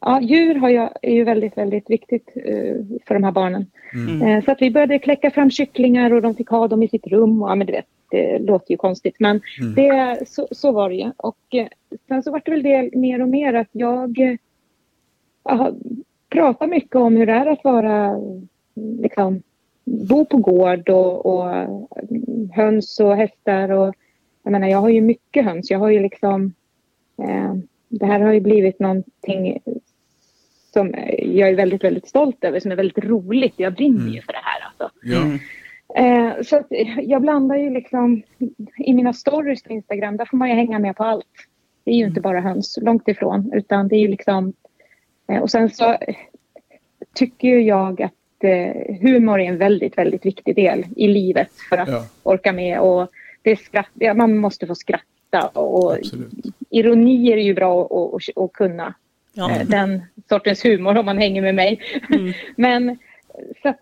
[0.00, 2.76] ja, djur har jag, är ju väldigt, väldigt viktigt eh,
[3.06, 3.66] för de här barnen.
[3.94, 4.22] Mm.
[4.22, 7.06] Eh, så att vi började kläcka fram kycklingar och de fick ha dem i sitt
[7.06, 7.42] rum.
[7.42, 9.74] Och, ja, men du vet, det låter ju konstigt men Mm.
[9.74, 11.12] det, så, så var det ju.
[11.16, 11.66] Och eh,
[12.08, 14.36] sen så var det väl det mer och mer att jag eh,
[15.44, 15.72] ja,
[16.28, 18.20] pratar mycket om hur det är att vara
[18.74, 19.42] liksom,
[19.84, 23.70] bo på gård och, och mm, höns och hästar.
[23.70, 23.94] Och,
[24.42, 25.70] jag menar, jag har ju mycket höns.
[25.70, 26.52] Jag har ju liksom...
[27.22, 27.54] Eh,
[27.88, 29.58] det här har ju blivit någonting
[30.72, 33.54] som jag är väldigt, väldigt stolt över, som är väldigt roligt.
[33.56, 34.66] Jag brinner ju för det här.
[34.66, 34.98] Alltså.
[35.02, 35.38] Ja.
[35.94, 36.26] Mm.
[36.26, 36.66] Eh, så att
[37.02, 38.22] jag blandar ju liksom
[38.78, 41.26] i mina stories på Instagram, där får man ju hänga med på allt.
[41.84, 44.52] Det är ju inte bara höns, långt ifrån, utan det är ju liksom...
[45.28, 45.96] Eh, och sen så
[47.14, 51.78] tycker ju jag att eh, humor är en väldigt, väldigt viktig del i livet för
[51.78, 52.06] att Ja.
[52.22, 52.80] orka med.
[52.80, 53.08] Och
[53.42, 56.32] det är skratt, ja, man måste få skratta och Absolut.
[56.70, 57.88] ironi är ju bra
[58.36, 58.94] att kunna.
[59.32, 59.50] Ja.
[59.50, 61.80] Eh, den sortens humor om man hänger med mig.
[62.14, 62.32] Mm.
[62.56, 62.98] Men
[63.62, 63.80] så att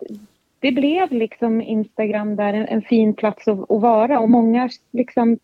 [0.63, 5.39] det blev liksom Instagram där en, en fin plats att, att vara och många liksom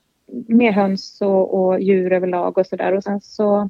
[0.48, 2.94] med höns och, och djur överlag och sådär.
[2.94, 3.70] Och sen så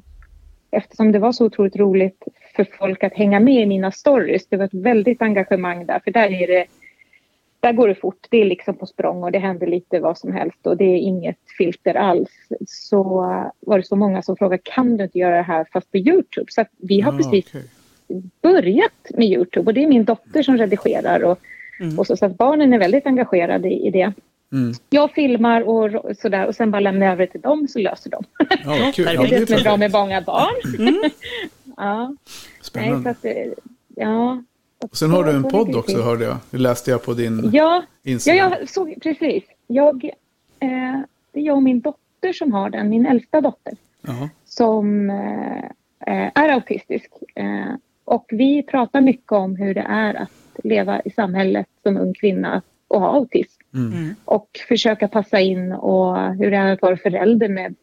[0.70, 2.24] eftersom det var så otroligt roligt
[2.56, 4.46] för folk att hänga med i mina stories.
[4.48, 6.64] Det var ett väldigt engagemang där för där är det
[7.60, 8.26] där går det fort.
[8.30, 10.96] Det är liksom på språng och det händer lite vad som helst och det är
[10.96, 12.30] inget filter alls.
[12.66, 13.04] Så
[13.60, 16.46] var det så många som frågade kan du inte göra det här fast på Youtube?
[16.48, 17.64] Så vi har Ah, precis okej.
[18.42, 21.38] Börjat med Youtube och det är min dotter som redigerar och,
[21.80, 21.98] Mm.
[21.98, 24.12] och så, så att barnen är väldigt engagerade i, i det.
[24.52, 24.72] Mm.
[24.90, 25.90] Jag filmar och
[26.22, 28.24] sådär och sen bara lämnar jag över till dem så löser de.
[28.64, 29.04] Ja, kul.
[29.06, 30.54] det Ja, är det som är bra med många barn.
[30.78, 31.02] Mm.
[31.76, 32.16] ja, nej,
[32.60, 33.10] så Spännande.
[33.10, 33.32] att, eh,
[33.96, 34.42] ja.
[34.82, 36.36] Och sen har du en podd också hörde jag.
[36.50, 38.52] Det läste jag på din Ja, ja, Instagram.
[38.58, 39.44] jag såg precis.
[39.66, 40.04] Jag,
[40.60, 41.00] eh,
[41.32, 43.72] det är jag och min dotter som har den, min äldsta dotter.
[44.02, 44.28] Ja.
[44.44, 45.64] som eh,
[46.34, 47.10] är autistisk.
[47.34, 47.44] Eh,
[48.10, 50.30] och vi pratar mycket om hur det är att
[50.64, 53.62] leva i samhället som ung kvinna och ha autism.
[53.74, 53.92] Mm.
[53.92, 54.14] Mm.
[54.24, 57.74] Och försöka passa in och hur det är att vara förälder med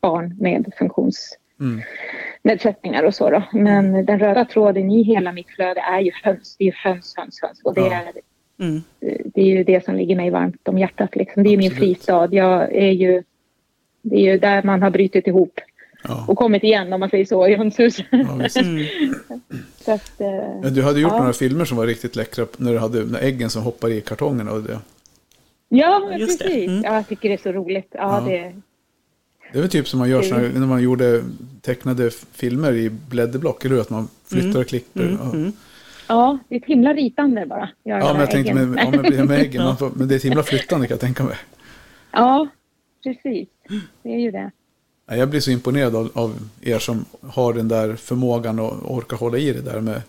[0.00, 3.06] barn med funktionsnedsättningar Mm.
[3.08, 3.30] och så.
[3.30, 3.42] Då.
[3.52, 6.56] Men den röda tråden i hela mitt flöde är ju höns.
[6.58, 7.60] Det är ju höns, höns, höns.
[7.64, 7.94] Och det Ja.
[7.94, 8.12] är
[8.58, 8.82] Mm.
[9.24, 11.16] det är ju det som ligger mig varmt om hjärtat.
[11.16, 11.42] Liksom.
[11.42, 11.96] Det är min Absolut.
[11.96, 12.28] fristad.
[12.32, 13.22] Jag är ju,
[14.02, 15.60] det är ju där man har brutit ihop
[16.08, 16.24] Ja.
[16.28, 18.06] och kommit igen om man säger så i hönshuset.
[18.10, 18.18] Ja.
[18.60, 18.78] Mm.
[19.86, 21.18] eh, Men du hade gjort Ja.
[21.18, 24.52] några filmer som var riktigt läckra när du hade när äggen som hoppar i kartongerna
[24.52, 24.78] och det.
[25.68, 26.44] ja, Just det.
[26.44, 26.68] precis.
[26.68, 26.82] Mm.
[26.82, 27.88] Ja, jag tycker det är så roligt.
[27.90, 28.32] Ja, Ja.
[28.32, 28.54] Det,
[29.52, 31.22] Det är väl typ som man gör såna, när man gjorde
[31.60, 33.82] tecknade filmer i blädderblock, eller hur?
[33.82, 35.00] Att man flyttar och klipper.
[35.02, 35.30] Mm, ja.
[35.32, 35.52] mm.
[36.08, 37.68] Ja, det är ett himla ritande bara.
[37.82, 38.70] Ja, men jag tänkte äggen.
[38.70, 39.64] med, ja, med, med äggen.
[39.64, 41.36] Man får, men det är ett himla flyttande kan jag tänka mig.
[42.10, 42.48] Ja,
[43.04, 43.48] precis.
[44.02, 44.50] Det är ju det.
[45.06, 49.16] Ja, Jag blir så imponerad av, av er som har den där förmågan och orkar
[49.16, 50.02] hålla i det där med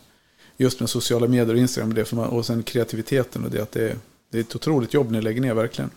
[0.57, 3.61] just med sociala medier och Instagram och, det, för man, och sen kreativiteten och det
[3.61, 3.95] att det, är-
[4.29, 5.89] det är ett otroligt jobb ni lägger ner verkligen.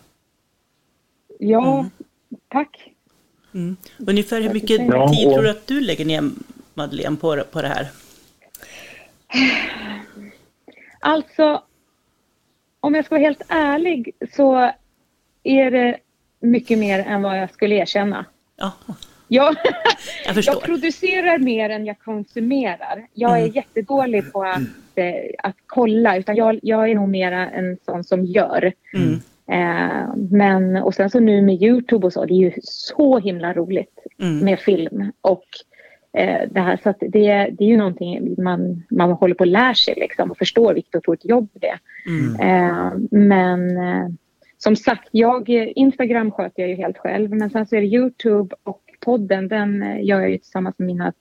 [1.39, 1.89] Ja,
[2.47, 2.89] tack.
[3.53, 3.75] Mm.
[4.07, 6.29] Ungefär hur mycket Ja, tid och- tror du att du lägger ner,
[6.73, 7.87] Madeleine, på, det- på det här?
[10.99, 11.63] Alltså,
[12.79, 14.71] om jag ska vara helt ärlig så
[15.43, 15.97] är det
[16.39, 18.25] mycket mer än vad jag skulle erkänna.
[18.59, 18.71] Ja,
[19.27, 19.55] Jag,
[20.25, 20.55] jag förstår.
[20.55, 23.07] jag producerar mer än jag konsumerar.
[23.13, 24.61] Jag är jättedålig på att,
[24.95, 28.73] eh, att kolla, utan jag, jag är nog mera en sån som gör.
[28.93, 29.19] Mm.
[29.51, 33.53] Eh, men, och sen så nu med Youtube och så, det är ju så himla
[33.53, 34.39] roligt Mm.
[34.45, 35.11] med film.
[35.21, 35.45] Och
[36.17, 39.49] eh, det här, så att det, det är ju någonting man, man håller på att
[39.49, 41.79] lära sig liksom och förstår vilket otroligt jobb det är.
[42.07, 42.39] Mm.
[42.39, 44.07] Eh, men eh,
[44.63, 47.29] som sagt, jag, Instagram sköter jag ju helt själv.
[47.29, 50.87] Men sen så är det Youtube och podden, den eh, gör jag ju tillsammans med
[50.87, 51.13] mina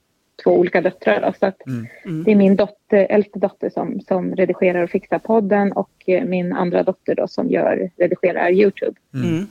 [0.44, 1.20] två olika döttrar.
[1.20, 1.86] Då, så att Mm.
[2.04, 2.24] Mm.
[2.24, 6.52] Det är min dotter, äldste dotter som, som redigerar och fixar podden och eh, min
[6.52, 8.96] andra dotter då som gör, redigerar Youtube.
[9.14, 9.46] Mm.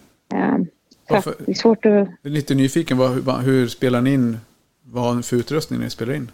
[1.08, 2.10] Så Varför- det är svårt att...
[2.22, 4.38] Lite nyfiken, vad, hur, hur spelar ni in?
[4.84, 6.32] Vad har ni för utrustning när ni spelar in?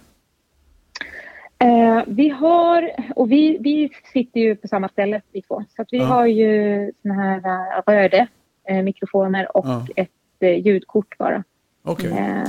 [1.63, 5.65] Eh, vi har, och vi, vi sitter ju på samma ställe vi två.
[5.75, 6.05] Så att vi Ja.
[6.05, 8.27] har ju såna här uh, röde
[8.69, 9.87] eh, mikrofoner och Ja.
[9.95, 11.43] ett eh, ljudkort bara.
[11.83, 12.43] Okej, Eh,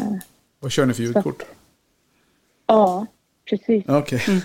[0.60, 1.42] vad kör ni för ljudkort?
[2.66, 3.06] ja,
[3.50, 3.84] precis.
[3.88, 4.20] Okej.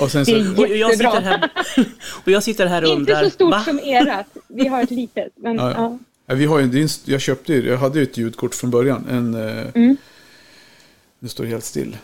[0.00, 1.20] och sen Det är så, Och jag sitter Jättebra.
[1.20, 1.50] här,
[2.24, 3.14] och jag sitter här och undrar.
[3.14, 3.60] Inte så stort va?
[3.60, 4.26] som erat.
[4.48, 5.32] Vi har ett litet.
[5.36, 5.98] Men, Ja, ja.
[6.26, 6.34] ja.
[6.34, 9.06] vi har ju, jag köpte ju, jag hade ju ett ljudkort från början.
[9.10, 9.96] En, eh, Mm.
[11.18, 11.96] Nu står det helt still.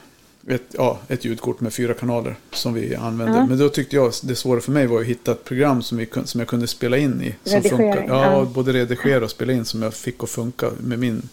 [0.47, 3.39] Ett, ja, ett ljudkort med fyra kanaler som vi använder.
[3.39, 3.47] Ja.
[3.47, 6.09] Men då tyckte jag det svåra för mig var att hitta ett program som, vi,
[6.25, 7.51] som jag kunde spela in i.
[7.51, 8.05] Som funkar.
[8.09, 8.45] Ja, ja.
[8.55, 11.29] både redigera och spela in som jag fick att funka med min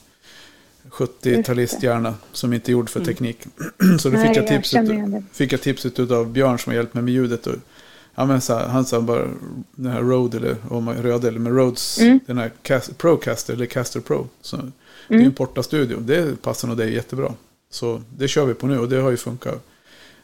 [0.90, 3.38] 70-talist-hjärna som inte är gjord för teknik.
[4.00, 5.24] så då Nej, fick jag jag tipset, det.
[5.34, 7.48] fick jag tipset av Björn som har hjälpt mig med ljudet.
[7.48, 7.56] Och,
[8.16, 9.28] ja, men så här, han sa bara
[9.76, 12.20] den här Rode eller om man röd eller med Rhodes, Mm.
[12.26, 14.28] den här Cas- Procaster eller Caster Pro.
[14.42, 14.64] Så, Det
[15.08, 15.26] är Mm.
[15.26, 17.34] en portastudio, det passar nog dig jättebra.
[17.70, 19.66] Så det kör vi på nu och det har ju funkat.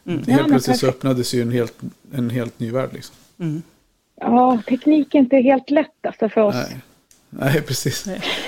[0.05, 0.23] Mm.
[0.27, 1.73] Ja, Helt men plötsligt så öppnades ju en helt,
[2.13, 2.89] en helt ny värld.
[2.93, 3.15] Liksom.
[3.39, 3.61] Mm.
[4.21, 6.81] ja, teknik är inte helt lätt alltså för oss Nej.
[7.29, 8.07] Nej, precis.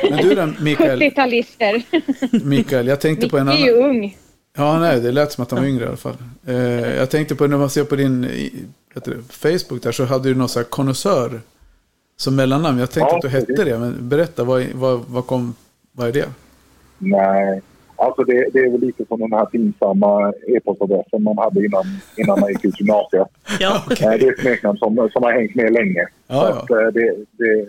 [0.09, 1.83] Men du då, Mikael, 70-talister.
[2.45, 3.65] Mikael, jag tänkte på en är annan...
[3.65, 4.17] ju ung.
[4.57, 6.17] Ja, nej, det lät som att han var yngre i alla fall.
[6.45, 6.55] Eh,
[6.95, 8.21] jag tänkte på när man ser på din
[8.93, 11.41] det, Facebook där så hade du någon sån här konnässör
[12.17, 12.79] som mellannamn.
[12.79, 15.55] Jag tänkte Ja, att du hette det, men berätta, vad, vad, vad, kom,
[15.91, 16.29] vad är det?
[16.97, 17.61] Nej,
[17.97, 21.85] alltså det, det är väl lite som den här pinsamma e-postadressen man hade innan,
[22.17, 23.27] innan man gick ut gymnasiet.
[23.59, 26.07] Ja, Eh, Det är ett smeknamn som, som har hängt med länge.
[26.27, 26.59] Ja, Så ja.
[26.59, 27.65] Att, eh, det, det,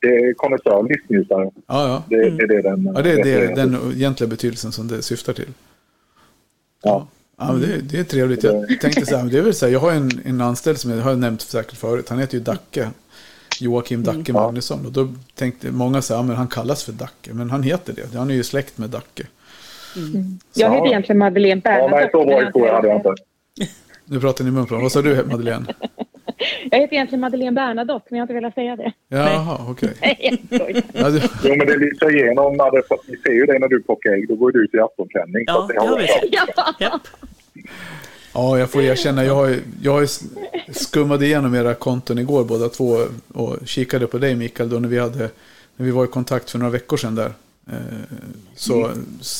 [0.00, 1.50] det är konnässör, livsnjutare.
[1.66, 2.02] Ja, ja.
[2.08, 2.92] Det, det är det den...
[2.94, 5.48] ja det är det, den egentliga betydelsen som det syftar till.
[6.82, 7.06] Ja.
[7.40, 8.42] Ja, men det, det är trevligt.
[8.42, 10.78] Jag tänkte så här, men det är väl så här, jag har en, en anställd
[10.78, 12.08] som jag har nämnt säkert förut.
[12.08, 12.90] Han heter ju Dacke.
[13.60, 14.86] Joakim Dacke Magnusson.
[14.86, 17.34] Och då tänkte många så här, men han kallas för Dacke.
[17.34, 18.18] Men han heter det.
[18.18, 19.26] Han är ju släkt med Dacke.
[19.94, 20.72] Jag Ja.
[20.74, 21.96] heter egentligen Madeleine Ja, Bernadotte.
[21.96, 23.14] nej, så bra historia hade jag inte.
[24.04, 25.66] Nu pratar ni i mun på Vad sa du Madeleine?
[26.70, 28.92] Jag heter egentligen Madeleine Bernadotte, men jag har inte velat säga det.
[29.08, 29.90] Jaha, okej.
[30.00, 30.42] Nej,
[30.92, 31.12] jag
[31.44, 32.58] Jo, men det lyser igenom.
[33.06, 34.28] Vi ser ju det när du plockar ägg.
[34.28, 35.44] Då går du ut i aftonklänning.
[35.46, 36.24] Ja att det har vi sett.
[36.32, 36.74] Ja.
[36.78, 37.00] Ja.
[38.34, 39.24] ja, jag får erkänna.
[39.24, 40.08] Jag har, jag
[40.72, 42.96] skummade igenom era konton igår båda två.
[43.34, 45.30] Och kikade på dig Mikael då när vi, hade,
[45.76, 47.32] när vi var i kontakt för några veckor sedan där.
[47.72, 48.08] Eh,
[48.54, 48.90] Så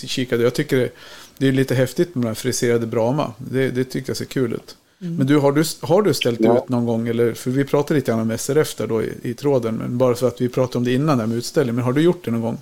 [0.07, 0.55] kikade jag.
[0.55, 0.91] Tycker det,
[1.39, 3.33] det är lite häftigt med de här friserade Brahma.
[3.39, 4.77] Det, det tyckte jag ser kul ut.
[4.99, 6.59] Men du, har du, har du ställt Ja.
[6.59, 9.35] ut någon gång, eller, för vi pratade lite grann om SRF där då i, i
[9.35, 11.75] tråden, men bara för att vi pratade om det innan där med utställning.
[11.75, 12.57] Men har du gjort det någon gång?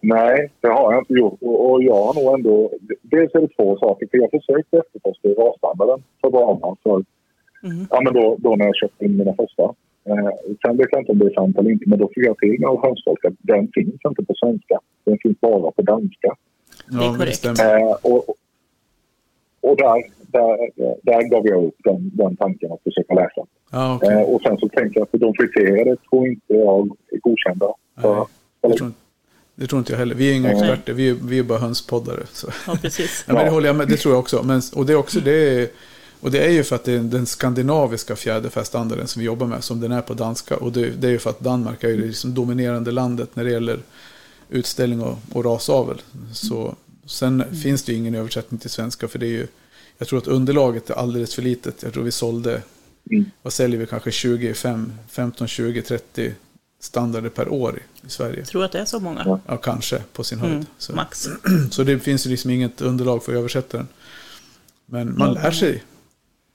[0.00, 1.38] Nej, det har jag inte gjort.
[1.40, 2.70] Och, jag har nog ändå...
[3.02, 4.06] Dels är det två saker.
[4.10, 6.76] För jag försökte efterforska i rasstandarden för Brahma.
[6.82, 7.04] För,
[7.62, 7.86] Mm.
[7.90, 9.74] ja, men då, då när jag köpte in mina första.
[10.04, 10.30] Eh,
[10.66, 11.84] sen vet jag inte om det är sant eller inte.
[11.88, 14.78] Men då fick jag till med hönsfolk att den finns inte på svenska.
[15.04, 16.34] Den finns bara på danska.
[16.90, 17.36] Det är Ja, korrekt.
[17.36, 17.76] stämmer.
[17.80, 18.24] Eh, och
[19.62, 20.56] och där, där,
[21.02, 23.40] där gav jag upp den, den tanken att försöka läsa.
[23.70, 24.12] Ja, okej.
[24.14, 27.66] Eh, och sen så tänkte jag att de friserade tror inte jag är godkända.
[27.94, 28.24] Nej,
[28.62, 28.92] Det tror,
[29.54, 30.14] det tror inte jag heller.
[30.14, 30.58] Vi är inga Nej.
[30.58, 32.26] experter, vi är, vi är bara hönspoddare.
[32.32, 32.48] Så.
[32.66, 33.24] ja, precis.
[33.28, 34.42] Ja, men det håller jag med, det tror jag också.
[34.42, 35.32] Men, och det är också, det
[35.62, 35.68] är,
[36.20, 39.64] Och det är ju för att det är den skandinaviska fjäderfästandarden som vi jobbar med
[39.64, 40.56] som den är på danska.
[40.56, 43.44] Och det, det är ju för att Danmark är ju det liksom dominerande landet när
[43.44, 43.78] det gäller
[44.48, 46.02] utställning och, och rasavel.
[46.32, 46.74] Så,
[47.06, 47.56] sen mm.
[47.56, 49.46] finns det ju ingen översättning till svenska för det är ju,
[49.98, 51.82] jag tror att underlaget är alldeles för litet.
[51.82, 52.62] Jag tror vi sålde,
[53.10, 53.30] mm.
[53.42, 56.34] vad säljer vi kanske 25, 15, 20, 30
[56.80, 58.38] standarder per år i, i Sverige.
[58.38, 59.40] Jag tror att det är så många.
[59.46, 60.52] Ja, kanske på sin höjd.
[60.52, 60.92] Mm, så.
[60.92, 61.28] Max.
[61.70, 63.88] Så det finns ju liksom inget underlag för att översätta den.
[64.86, 65.82] Men man lär sig.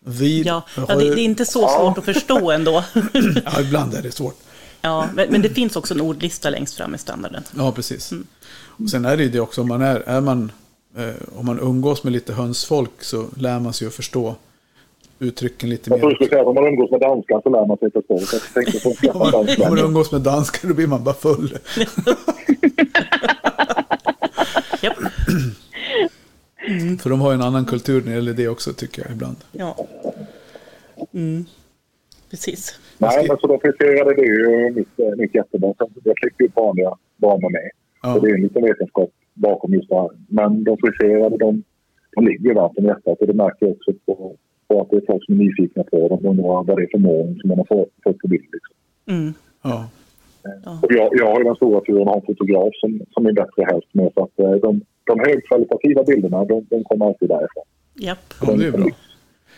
[0.07, 2.83] Vi ja, ja det, det, är inte så svårt att förstå ändå.
[3.45, 4.35] ja, ibland är det svårt.
[4.81, 7.43] Ja, men, men, det finns också en ordlista längst fram i standarden.
[7.57, 8.11] Ja, precis.
[8.11, 8.27] Mm.
[8.55, 10.51] Och sen är det ju det också, om man, är, är man,
[10.97, 14.35] eh, om man umgås med lite hönsfolk så lär man sig att förstå
[15.19, 15.97] uttrycken lite mer.
[15.97, 17.91] Jag tror du skulle säga att om man umgås med danskar så lär man sig
[17.91, 18.15] förstå.
[19.11, 21.57] om, man, om man umgås med danskar då blir man bara full.
[26.67, 26.97] Mm.
[26.97, 29.37] För de har ju en annan kultur när det gäller det också tycker jag ibland.
[29.51, 29.87] Ja.
[31.13, 31.45] Mm.
[32.29, 32.79] Precis.
[32.97, 35.73] Nej, men så de friserade det är ju mitt, mitt jättebra.
[36.03, 37.69] Jag klippte ju vanliga banor med.
[38.03, 38.13] Ja.
[38.13, 40.09] Så det är en liten vetenskap bakom just det här.
[40.27, 41.63] Men de friserade, de,
[42.15, 44.35] de ligger varmt om hjärtat och det märker jag också på,
[44.67, 46.19] på att det är folk som är nyfikna på dem.
[46.21, 47.65] De undrar vad det är för mån som man har
[48.03, 48.49] fått på bild.
[48.53, 48.75] Liksom.
[49.07, 49.33] Mm.
[50.65, 50.79] Ja.
[50.81, 53.31] Och jag, jag har ju den stora turen att ha en fotograf som, som är
[53.31, 54.11] bättre hälft med.
[54.13, 57.63] Så att eh, de, de högkvalitativa bilderna, de, de kommer alltid därifrån.
[57.93, 58.33] Japp.
[58.41, 58.87] Ja, det är bra.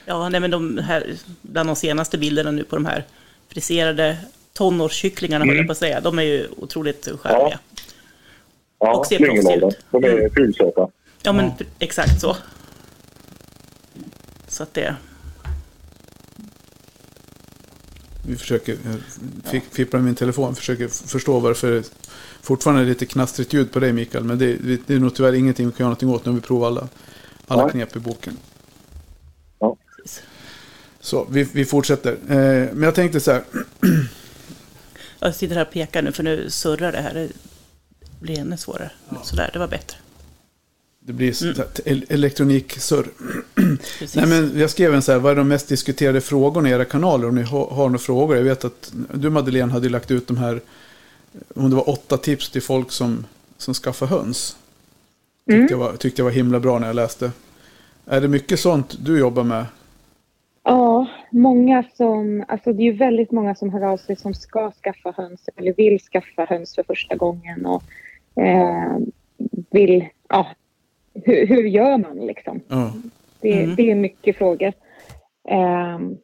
[0.06, 1.04] Ja, nej, men de här,
[1.42, 3.04] bland de senaste bilderna nu på de här
[3.48, 4.18] friserade
[4.54, 5.58] tonårskycklingarna, mm.
[5.58, 7.60] jag på att säga, de är ju otroligt charmiga.
[8.80, 9.78] Ja, ja och ser ut.
[9.92, 10.72] De är mm.
[11.24, 11.66] Ja, men ja.
[11.80, 12.36] exakt så.
[14.48, 14.96] Så att det...
[18.28, 18.78] Vi försöker,
[19.52, 21.92] jag fipplar med min telefon, försöker förstå varför det
[22.42, 24.24] fortfarande är lite knastrigt ljud på dig Mikael.
[24.24, 26.32] Men det, det är nog tyvärr ingenting vi kan göra någonting åt nu.
[26.32, 26.88] Vi provar alla,
[27.48, 27.70] alla ja.
[27.70, 28.38] knep i boken.
[29.60, 29.78] Ja.
[31.00, 32.12] Så vi, vi fortsätter.
[32.12, 33.44] Eh, men jag tänkte så här.
[35.20, 37.14] jag sitter här och pekar nu för nu surrar det här.
[37.14, 37.30] Det
[38.20, 38.92] blir ännu svårare.
[39.10, 39.24] Ja.
[39.24, 39.98] Sådär, det var bättre.
[41.08, 41.44] Det blir
[41.88, 42.04] mm.
[42.10, 43.08] elektroniksurr.
[44.16, 46.86] Nej, men jag skrev en så här, vad är de mest diskuterade frågorna i era
[46.86, 47.28] kanaler?
[47.28, 48.38] Om ni har, har några frågor.
[48.38, 50.62] Jag vet att du Madeleine hade lagt ut de här,
[51.56, 53.26] om det var åtta tips till folk som,
[53.58, 54.58] som skaffar höns.
[55.46, 55.68] Tyckte, mm.
[55.70, 57.32] jag var, tyckte jag var himla bra när jag läste.
[58.06, 59.66] Är det mycket sånt du jobbar med?
[60.64, 64.72] Ja, många som, alltså det är ju väldigt många som hör av sig som ska
[64.72, 67.84] skaffa höns eller vill skaffa höns för första gången och
[68.42, 68.98] eh,
[69.72, 70.48] vill, ja,
[71.26, 72.62] hur, hur gör man liksom?
[72.72, 73.12] Mm.
[73.42, 73.76] Det, mm.
[73.76, 74.74] det, är mycket frågor.
[75.96, 76.18] Um,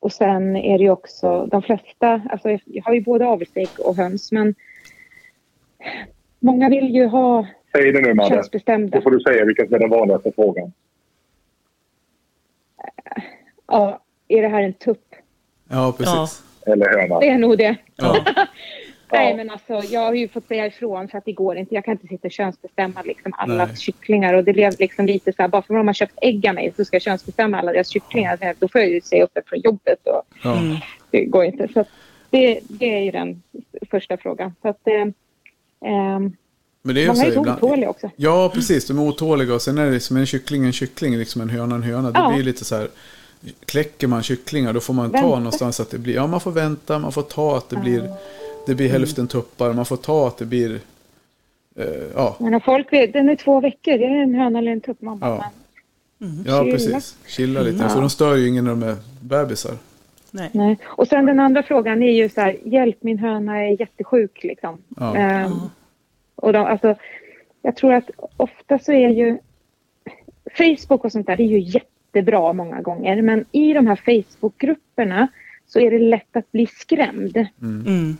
[0.00, 3.96] och sen är det ju också de flesta, alltså jag har ju både avelsägg och
[3.96, 4.54] höns men
[6.40, 8.34] många vill ju ha Säg det nu Madde.
[8.34, 8.98] könsbestämda.
[8.98, 10.72] Då får du säga vilken är den vanligaste frågan.
[13.66, 15.14] Ja, är det här en tupp?
[15.68, 16.44] Ja, precis.
[16.64, 16.72] Ja.
[16.72, 17.20] Eller höna.
[17.20, 17.76] Det är nog det.
[17.96, 18.24] Ja.
[19.12, 21.74] Nej, men alltså jag har ju fått säga ifrån för att det går inte.
[21.74, 23.76] Jag kan inte sitta och könsbestämma liksom alla Nej.
[23.76, 26.48] kycklingar och det blev liksom lite så här, bara för att de har köpt ägg
[26.48, 28.54] av mig så ska jag könsbestämma alla deras kycklingar.
[28.58, 30.80] Då får jag ju säga upp det från jobbet och ja.
[31.10, 31.68] det går inte.
[31.74, 31.84] Så
[32.30, 33.42] det, det är ju den
[33.90, 34.54] första frågan.
[34.62, 35.04] Så att, eh,
[36.82, 37.48] men det är Många är ibland...
[37.64, 38.10] otåliga också.
[38.16, 38.86] Ja, precis.
[38.86, 41.74] De är otåliga och sen är det som en kyckling en kyckling, liksom en höna
[41.74, 42.10] en höna.
[42.10, 42.32] Det ja.
[42.32, 42.88] blir lite så här,
[43.66, 45.28] kläcker man kycklingar då får man vänta.
[45.28, 48.10] ta någonstans att det blir, ja man får vänta, man får ta att det blir
[48.66, 49.72] det blir hälften tuppar.
[49.72, 50.80] Man får ta att det blir...
[51.76, 52.36] Eh, ja.
[52.40, 53.98] Men folk vet, den är två veckor.
[53.98, 55.02] Det är en höna eller en tupp.
[55.02, 55.50] Man bara, ja.
[56.26, 56.44] Mm.
[56.46, 57.16] ja, precis.
[57.26, 57.76] Chilla lite.
[57.76, 57.90] Mm.
[57.90, 59.76] För de stör ju ingen när de är bebisar.
[60.30, 60.50] Nej.
[60.52, 60.78] Nej.
[60.84, 64.78] Och sen den andra frågan är ju så här, hjälp min höna är jättesjuk liksom.
[64.96, 65.16] Ja.
[65.16, 65.52] Ehm,
[66.34, 66.94] och de, alltså,
[67.62, 69.38] jag tror att ofta så är ju
[70.58, 73.22] Facebook och sånt där, det är ju jättebra många gånger.
[73.22, 75.28] Men i de här Facebookgrupperna
[75.66, 77.46] så är det lätt att bli skrämd.
[77.62, 78.16] Mm.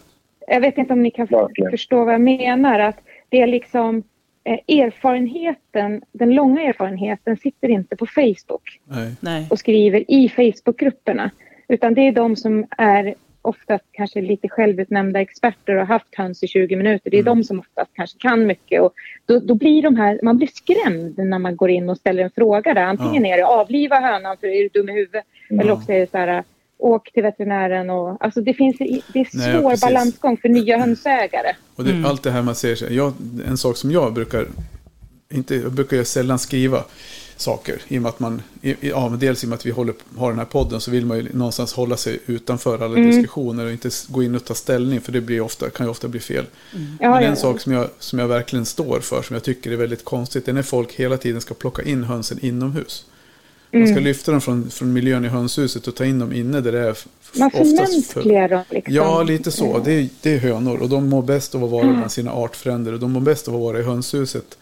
[0.52, 1.70] Jag vet inte om ni kan Verkligen.
[1.70, 2.78] förstå vad jag menar.
[2.78, 2.96] Att
[3.28, 4.02] det är liksom
[4.44, 8.80] eh, erfarenheten, den långa erfarenheten sitter inte på Facebook
[9.20, 9.46] Nej.
[9.50, 11.30] och skriver i Facebookgrupperna.
[11.68, 16.42] Utan det är de som är oftast kanske lite självutnämnda experter och har haft höns
[16.42, 17.10] i 20 minuter.
[17.10, 17.36] Det är mm.
[17.36, 18.82] de som oftast kanske kan mycket.
[18.82, 18.92] Och
[19.26, 22.30] då, då, blir de här, man blir skrämd när man går in och ställer en
[22.30, 22.82] fråga där.
[22.82, 23.34] Antingen ja.
[23.34, 25.24] är det avliva hönan för är du dum i huvudet.
[25.48, 25.60] Ja.
[25.60, 26.44] Eller också är det så här
[26.82, 31.56] åk till veterinären och alltså det finns det är svår Nej, balansgång för nya hönsägare.
[31.76, 32.06] Och det, mm.
[32.06, 33.12] allt det här man ser, jag,
[33.46, 34.46] en sak som jag brukar,
[35.32, 36.84] inte, jag brukar ju sällan skriva
[37.36, 37.82] saker.
[37.88, 38.42] I och med att man,
[38.80, 41.18] ja, dels i och med att vi håller, har den här podden så vill man
[41.18, 43.10] ju någonstans hålla sig utanför alla mm.
[43.10, 46.08] diskussioner och inte gå in och ta ställning för det blir ofta, kan ju ofta
[46.08, 46.44] bli fel.
[46.72, 46.86] Mm.
[47.00, 47.36] Men ja, en ja.
[47.36, 50.50] sak som jag, som jag verkligen står för, som jag tycker är väldigt konstigt, det
[50.50, 53.06] är när folk hela tiden ska plocka in hönsen inomhus.
[53.72, 54.04] Man ska Mm.
[54.04, 56.96] lyfta dem från, från miljön i hönshuset och ta in dem inne där det är
[57.38, 58.94] Man oftast förmänskligar dem liksom.
[58.94, 59.78] Ja, lite så.
[59.78, 62.92] Det är, det är hönor och de mår bäst av att vara bland sina artfränder
[62.92, 64.58] och de mår bäst av att vara i hönshuset.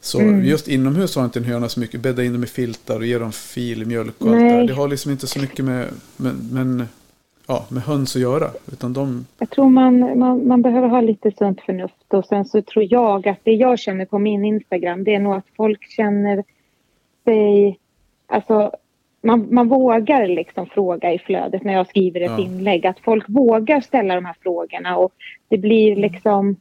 [0.00, 0.44] Så Mm.
[0.44, 2.00] just inomhus har inte en höna så mycket.
[2.00, 4.50] Bädda in dem i filtar och ge dem fil, mjölk och allt Nej.
[4.52, 4.66] det där.
[4.66, 5.86] Det har liksom inte så mycket med,
[6.16, 6.88] med, men,
[7.46, 8.50] ja, med höns att göra.
[8.72, 12.62] Utan de, Jag tror man, man, man behöver ha lite sunt förnuft och sen så
[12.62, 16.44] tror jag att det jag känner på min Instagram det är nog att folk känner
[17.24, 17.78] sig...
[18.26, 18.72] Alltså,
[19.22, 22.38] man, man vågar liksom fråga i flödet när jag skriver ett Ja.
[22.44, 22.86] inlägg.
[22.86, 25.12] Att folk vågar ställa de här frågorna och
[25.48, 26.56] det blir liksom...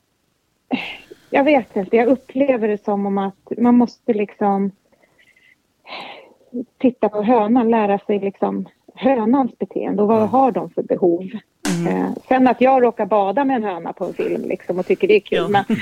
[1.30, 4.72] Jag vet inte, jag upplever det som om att man måste liksom
[6.78, 11.30] titta på hönan, lära sig liksom hönans beteende och vad har de för behov.
[11.89, 15.07] Eh, sen att jag råkar bada med en höna på en film liksom, och tycker
[15.07, 15.38] det är kul.
[15.38, 15.47] Ja.
[15.47, 15.63] Men,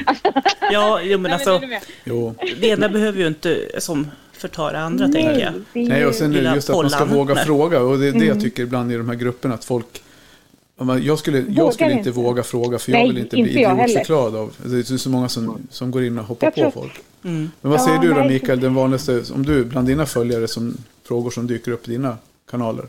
[0.72, 1.62] Ja, jo, men alltså,
[2.06, 2.34] jo.
[2.62, 4.08] det ena behöver ju inte som
[4.48, 5.54] förta det andra, tänker jag.
[5.74, 7.46] det är Nej, ju- och sen just att man ska våga Nej.
[7.46, 7.82] fråga.
[7.82, 8.28] Och det är det Mm.
[8.28, 9.54] jag tycker ibland i de här grupperna.
[9.54, 10.04] Att folk...
[10.80, 12.22] Ja, Jag skulle, Vågar jag skulle inte inte.
[12.22, 14.54] våga fråga för jag Nej, vill inte inte bli jag idiotförklarad av.
[14.66, 16.94] Det är så många som, som går in och hoppar Jag på tror- folk.
[17.24, 17.50] Mm.
[17.62, 18.28] Men vad Ja, säger du då nej.
[18.30, 20.74] Mikael, den vanligaste, om du bland dina följare som
[21.08, 22.18] frågor som dyker upp i dina
[22.52, 22.86] kanaler?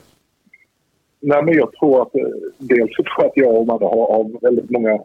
[1.21, 2.21] Nej, men jag tror att eh,
[2.59, 4.99] dels så tror jag att jag och Madde har, har väldigt många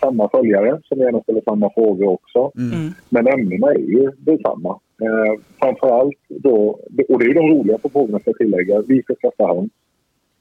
[0.00, 2.50] samma följare som gärna ställer samma frågor också.
[2.58, 2.92] Mm.
[3.08, 4.78] Men ämnena är ju detsamma.
[5.02, 6.56] Eh, framförallt då,
[7.08, 8.82] och det är ju de roligaste frågorna ska jag tillägga.
[8.88, 9.72] Vi ska skaffa höns.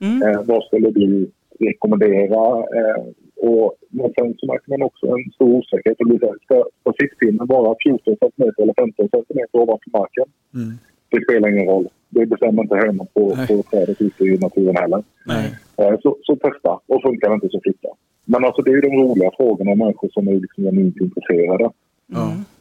[0.02, 0.22] Mm.
[0.30, 1.30] Eh, vad skulle du
[1.60, 2.60] rekommendera?
[2.60, 3.04] Eh,
[3.36, 5.98] och, men sen så märker man också en stor osäkerhet.
[5.98, 10.26] Så här, Ska, ska sittpinnen vara 14 cm eller 15 cm ovanför marken?
[10.56, 10.74] Mm.
[11.10, 11.88] Det spelar ingen roll.
[12.10, 13.48] Det bestämmer inte hönan på, Nej.
[13.48, 15.04] på trädet ute i naturen heller.
[15.26, 15.46] Nej.
[15.78, 16.80] Eh, Så, så testa.
[16.88, 17.88] Och funkar det inte så flytta.
[18.26, 21.64] Men alltså det är ju de roliga frågorna om människor som är liksom genuint intresserade.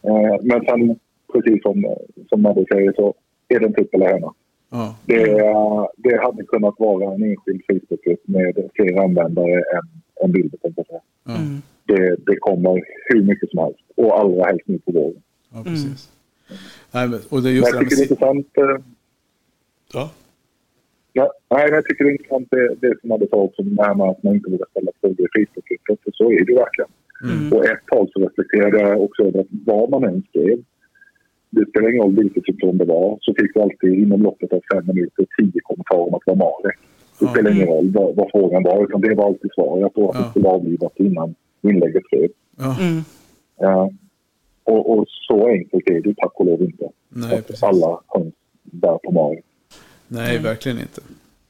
[0.08, 0.98] Eh, Men sen,
[1.32, 1.96] precis som,
[2.28, 3.14] som Madde säger, så
[3.48, 4.32] är det en tupp eller höna.
[4.70, 4.96] Ja.
[5.06, 5.24] Det,
[5.96, 9.86] det hade kunnat vara en enskild Facebookgrupp med fler användare än,
[10.24, 10.58] än bilder.
[11.28, 11.62] Mm.
[11.84, 13.80] Det, det kommer hur mycket som helst.
[13.96, 15.22] Och allra helst nu på våren.
[15.54, 16.10] ja, precis.
[16.94, 18.58] Nej, men, och det är just jag tycker det är intressant.
[18.58, 18.84] eh,
[19.94, 20.10] Ja.
[21.12, 23.82] Ja, nej, men jag tycker det är intressant det, det som Madde sa också, det
[23.82, 25.96] här med att man inte vågar ställa frågor i Facebookgruppen.
[26.04, 26.90] För så är det ju verkligen.
[27.24, 27.52] Mm.
[27.52, 30.58] Och ett tag så reflekterade jag också över att vad man än skrev,
[31.54, 34.60] det spelar ingen roll vilket symptom det var, så fick du alltid inom loppet av
[34.74, 36.78] fem minuter tio kommentarer om att det var Marek.
[37.18, 37.30] Det Ja.
[37.32, 40.30] spelar ingen roll vad, vad frågan var, utan det var alltid svaret och att det
[40.30, 42.32] skulle avlivas innan inlägget skrevs.
[42.58, 42.76] Ja.
[42.80, 43.02] Mm.
[43.58, 43.90] Ja.
[44.64, 46.88] Och, och så enkelt är det tack och lov inte.
[47.08, 47.62] Nej, Att precis.
[47.62, 49.44] alla höns bär på Marek.
[50.08, 51.00] Nej, verkligen inte.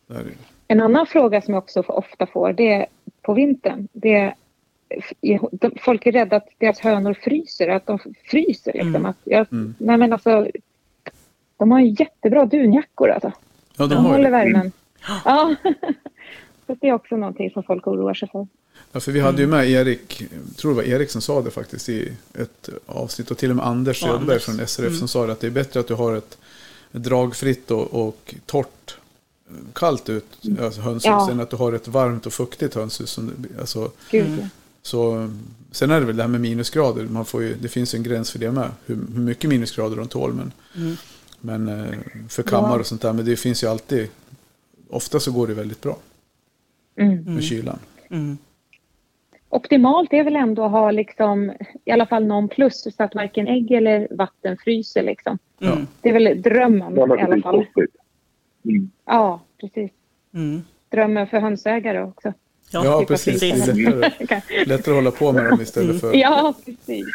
[0.07, 0.27] Det här är...
[0.69, 2.87] En annan fråga som jag också ofta får det är
[3.23, 3.89] på vintern.
[3.93, 4.35] Det är,
[5.81, 7.99] folk är rädda att deras hönor fryser, att de
[8.31, 8.73] fryser.
[8.73, 8.89] Liksom.
[8.89, 9.07] Mm.
[9.07, 9.75] Att jag, Mm.
[9.79, 10.47] nej men alltså,
[11.57, 13.11] de har ju jättebra dunjackor.
[13.11, 13.33] Alltså.
[13.77, 14.31] Ja, de De håller det.
[14.31, 14.73] värmen.
[15.25, 15.55] Ja.
[16.67, 18.47] Så det är också någonting som folk oroar sig för.
[18.93, 20.23] Ja, för vi hade ju med Erik,
[20.57, 23.67] tror det var Erik som sa det faktiskt i ett avsnitt och till och med
[23.67, 24.45] Anders Ja, Söderberg Anders.
[24.45, 24.99] från SRF Mm.
[24.99, 26.39] som sa det att det är bättre att du har ett,
[26.93, 28.97] dragfritt och, och torrt
[29.73, 30.25] kallt ut
[30.61, 31.31] alltså hönshus Ja.
[31.31, 33.11] än att du har ett varmt och fuktigt hönshus.
[33.11, 34.39] Som, alltså, Gud, Mm.
[34.41, 34.47] ja.
[34.83, 35.31] Så,
[35.71, 37.05] sen är det väl det här med minusgrader.
[37.05, 38.69] Man får ju, det finns ju en gräns för det med.
[38.87, 40.33] Hur, hur mycket minusgrader de tål.
[40.35, 40.97] Men, Mm.
[41.41, 43.13] men eh, för kammar och sånt där.
[43.13, 44.09] Men det finns ju alltid.
[44.91, 45.97] Ofta så går det väldigt bra
[46.97, 47.35] Mm.
[47.35, 47.79] med kylan.
[48.11, 48.39] Mm.
[49.49, 51.53] Optimalt är väl ändå att ha liksom,
[51.85, 55.03] i alla fall någon plus så att varken ägg eller vatten fryser.
[55.03, 55.39] Liksom.
[55.61, 55.87] Mm.
[56.01, 57.67] Det är väl drömmen i alla fall.
[58.65, 58.91] Mm.
[59.05, 59.91] Ja, precis.
[60.35, 60.63] Mm.
[60.89, 62.33] Drömmen för hönsägare också.
[62.73, 63.41] Ja, Ja, precis.
[63.41, 64.11] Det är lättare,
[64.67, 66.15] lättare att hålla på med dem istället för...
[66.15, 67.07] Ja, precis.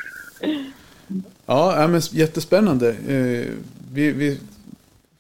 [1.46, 2.90] Ja, men jättespännande.
[2.90, 3.54] Eh,
[3.94, 4.38] vi, vi,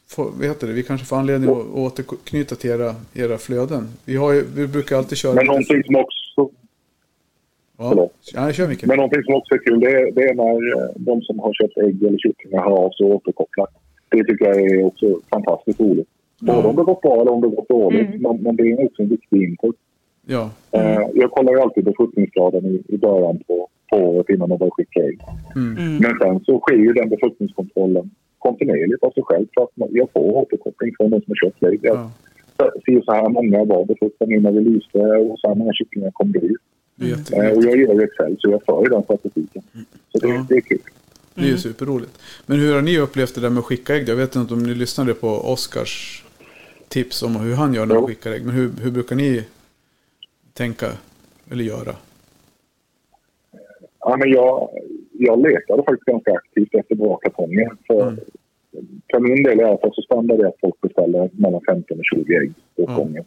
[0.07, 0.73] får, heter det?
[0.73, 3.87] vi kanske får anledning att återknyta till era, era flöden.
[4.05, 5.33] Vi, har ju, vi brukar alltid köra...
[5.33, 6.49] Men någonting som också
[7.77, 8.87] ja, ja, kör.
[8.87, 11.53] Men någonting som också är kul det är, det är när eh, de som har
[11.53, 13.67] köpt ägg eller kycklingar hör av sig och återkopplar.
[14.09, 16.07] Det tycker jag är också fantastiskt roligt.
[16.39, 16.67] Både Ja.
[16.67, 18.07] om det gått bra eller om det gått dåligt.
[18.07, 18.21] Mm.
[18.21, 19.75] Men, men det är också en viktig input.
[20.27, 24.57] Ja, Eh, jag kollar ju alltid befruktningsgraden i, i början på, på året innan man
[24.57, 25.19] börjar skicka ägg.
[25.55, 25.77] mm.
[25.77, 25.97] Mm.
[25.97, 28.09] Men sen så sker ju den befruktningskontrollen
[28.39, 31.79] kontinuerligt av sig själv för att jag får återkoppling från de som har köpt ägg.
[31.83, 31.97] Jag
[32.57, 35.73] ja, ser så här många var befruktade nu när vi lyste och så här många
[35.73, 36.61] kycklingar kom det ut.
[36.95, 39.61] det är jätte, Eh, och jag gör ju Excel så jag för ju den statistiken.
[40.11, 40.45] Så det, Ja.
[40.49, 40.79] det är kul.
[41.35, 42.19] det är ju superroligt.
[42.45, 44.09] Men hur har ni upplevt det där med att skicka ägg?
[44.09, 46.23] Jag vet inte om ni lyssnade på Oskars
[46.87, 48.45] tips om hur han gör när han skickar ägg.
[48.45, 49.43] Men hur, hur brukar ni
[50.57, 50.85] tänka
[51.51, 51.95] eller göra?
[53.99, 54.69] Ja, men jag,
[55.11, 57.71] jag letade faktiskt ganska aktivt efter bra kartonger.
[57.87, 58.19] För Mm.
[59.11, 61.97] för min del är i alla fall så standard är att folk beställer mellan 15
[61.99, 62.95] och 20 ägg åt Ja.
[62.95, 63.23] gången.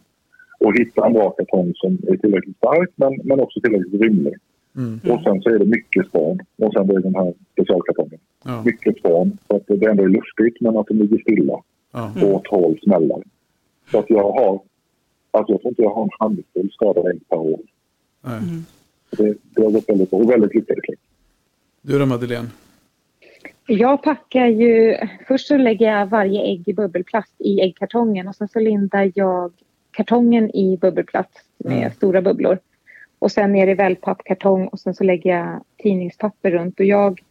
[0.59, 4.33] Och hitta en bra kartong som är tillräckligt stark men, men också tillräckligt rymlig.
[4.75, 4.99] Mm.
[5.11, 8.19] Och sen så är det mycket span och sen det är den här specialkartongen.
[8.45, 8.63] Ja.
[8.65, 11.61] Mycket span så att det ändå är luftigt men att det ligger stilla
[11.93, 12.11] Ja.
[12.25, 13.21] och tål smällar.
[13.91, 14.59] Så att jag har,
[15.31, 17.59] alltså jag tror inte jag har en handfull skadade ägg per år.
[18.21, 18.41] Nej.
[19.09, 20.99] Det, det har gått väldigt bra och väldigt lyckade klick.
[21.81, 22.49] Du då Madeleine?
[23.67, 24.97] Jag packar ju...
[25.27, 29.51] Först så lägger jag varje ägg i bubbelplast i äggkartongen och sen så lindar jag
[29.91, 31.91] kartongen i bubbelplast med Mm.
[31.91, 32.59] stora bubblor.
[33.19, 36.79] Och sen ner i wellpappkartong och sen så lägger jag tidningspapper runt.
[36.79, 37.21] Och jag,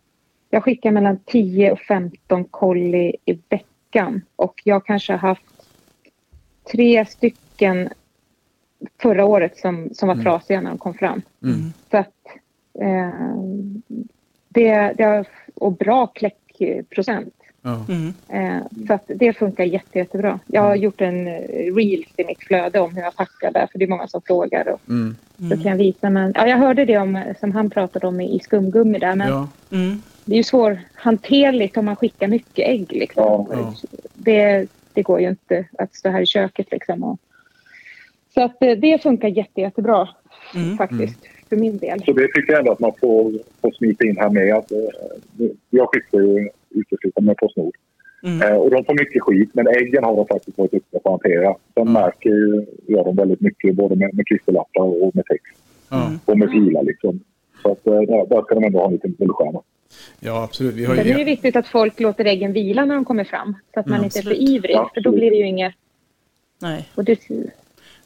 [0.50, 4.22] jag skickar mellan 10 och 15 kolli i veckan.
[4.36, 5.44] Och jag kanske har haft
[6.72, 7.38] tre stycken
[9.02, 10.24] förra året som, som var Mm.
[10.24, 11.22] trasiga när de kom fram.
[11.42, 11.72] Mm.
[11.90, 12.14] Så att
[12.80, 13.36] eh,
[14.48, 17.34] det, det har, och bra kläckprocent.
[17.88, 18.14] Mm.
[18.28, 20.38] Eh, så att det funkar jätte, jättebra.
[20.46, 23.78] Jag har gjort en eh, reels i mitt flöde om hur jag packar där, för
[23.78, 24.68] det är många som frågar.
[24.68, 25.16] Och Mm.
[25.50, 26.10] så kan jag visa.
[26.10, 29.28] Men, ja, jag hörde det om, som han pratade om i, i skumgummi där, men
[29.28, 29.48] Ja.
[29.72, 30.02] Mm.
[30.24, 32.92] det är ju svårhanterligt om man skickar mycket ägg.
[32.92, 33.24] Liksom.
[33.24, 33.74] Ja, ja.
[34.14, 36.66] Det, det går ju inte att stå här i köket.
[36.70, 37.18] Liksom, och,
[38.34, 40.08] så att eh, det funkar jätte, jättebra
[40.54, 40.76] Mm.
[40.76, 41.18] faktiskt,
[41.48, 42.02] för min del.
[42.04, 44.54] Så det tycker jag ändå att man får, får smita in här med.
[44.54, 44.78] Att, eh,
[45.70, 47.74] jag skickar ju uteslutande med Postnord.
[48.22, 48.42] Mm.
[48.42, 51.54] Eh, och de får mycket skit, men äggen har de faktiskt varit uppe att hantera.
[51.74, 51.92] Sen Mm.
[51.92, 55.62] märker ju jag dem väldigt mycket, både med, med klisterlappar och med text.
[55.90, 56.12] Ja.
[56.24, 57.20] Och med pilar liksom.
[57.62, 59.60] Så att, eh, där, där ska de ändå ha en liten guldstjärna.
[60.20, 60.74] ja, absolut.
[60.74, 61.24] Vi har Sen är det ju...
[61.24, 63.54] viktigt att folk låter äggen vila när de kommer fram.
[63.74, 64.74] Så att man Ja, inte är för ivrig.
[64.76, 65.74] Ja, För då blir det ju inget...
[66.62, 66.88] Nej.
[66.94, 67.18] Och det,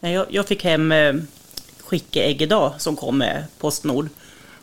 [0.05, 1.15] Nej, jag, jag fick hem eh,
[1.81, 4.09] skickeägg idag som kom med Postnord.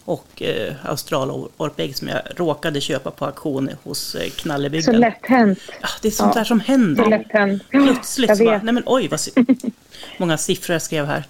[0.06, 4.96] Och eh, australorpägg som jag råkade köpa på auktion hos eh, så Knallebygden.
[5.00, 5.60] lätt hänt.
[5.82, 6.40] Ja, det är sånt Ja.
[6.40, 7.06] där som Så händer.
[7.10, 7.64] lätt hänt.
[7.70, 9.20] Plötsligt så bara, nej men oj vad
[10.18, 11.24] många siffror jag skrev här.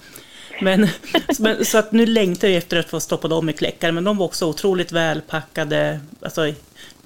[0.61, 0.87] Men,
[1.39, 3.91] men, så att nu längtar jag efter att få stoppa dem i kläckare.
[3.91, 5.99] Men de var också otroligt välpackade.
[6.21, 6.41] Alltså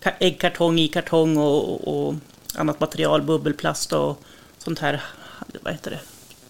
[0.04, 2.16] ka- äggkartong i kartong och, och
[2.56, 4.22] annat material, bubbelplast och
[4.58, 5.02] sånt här.
[5.62, 6.00] Vad heter det?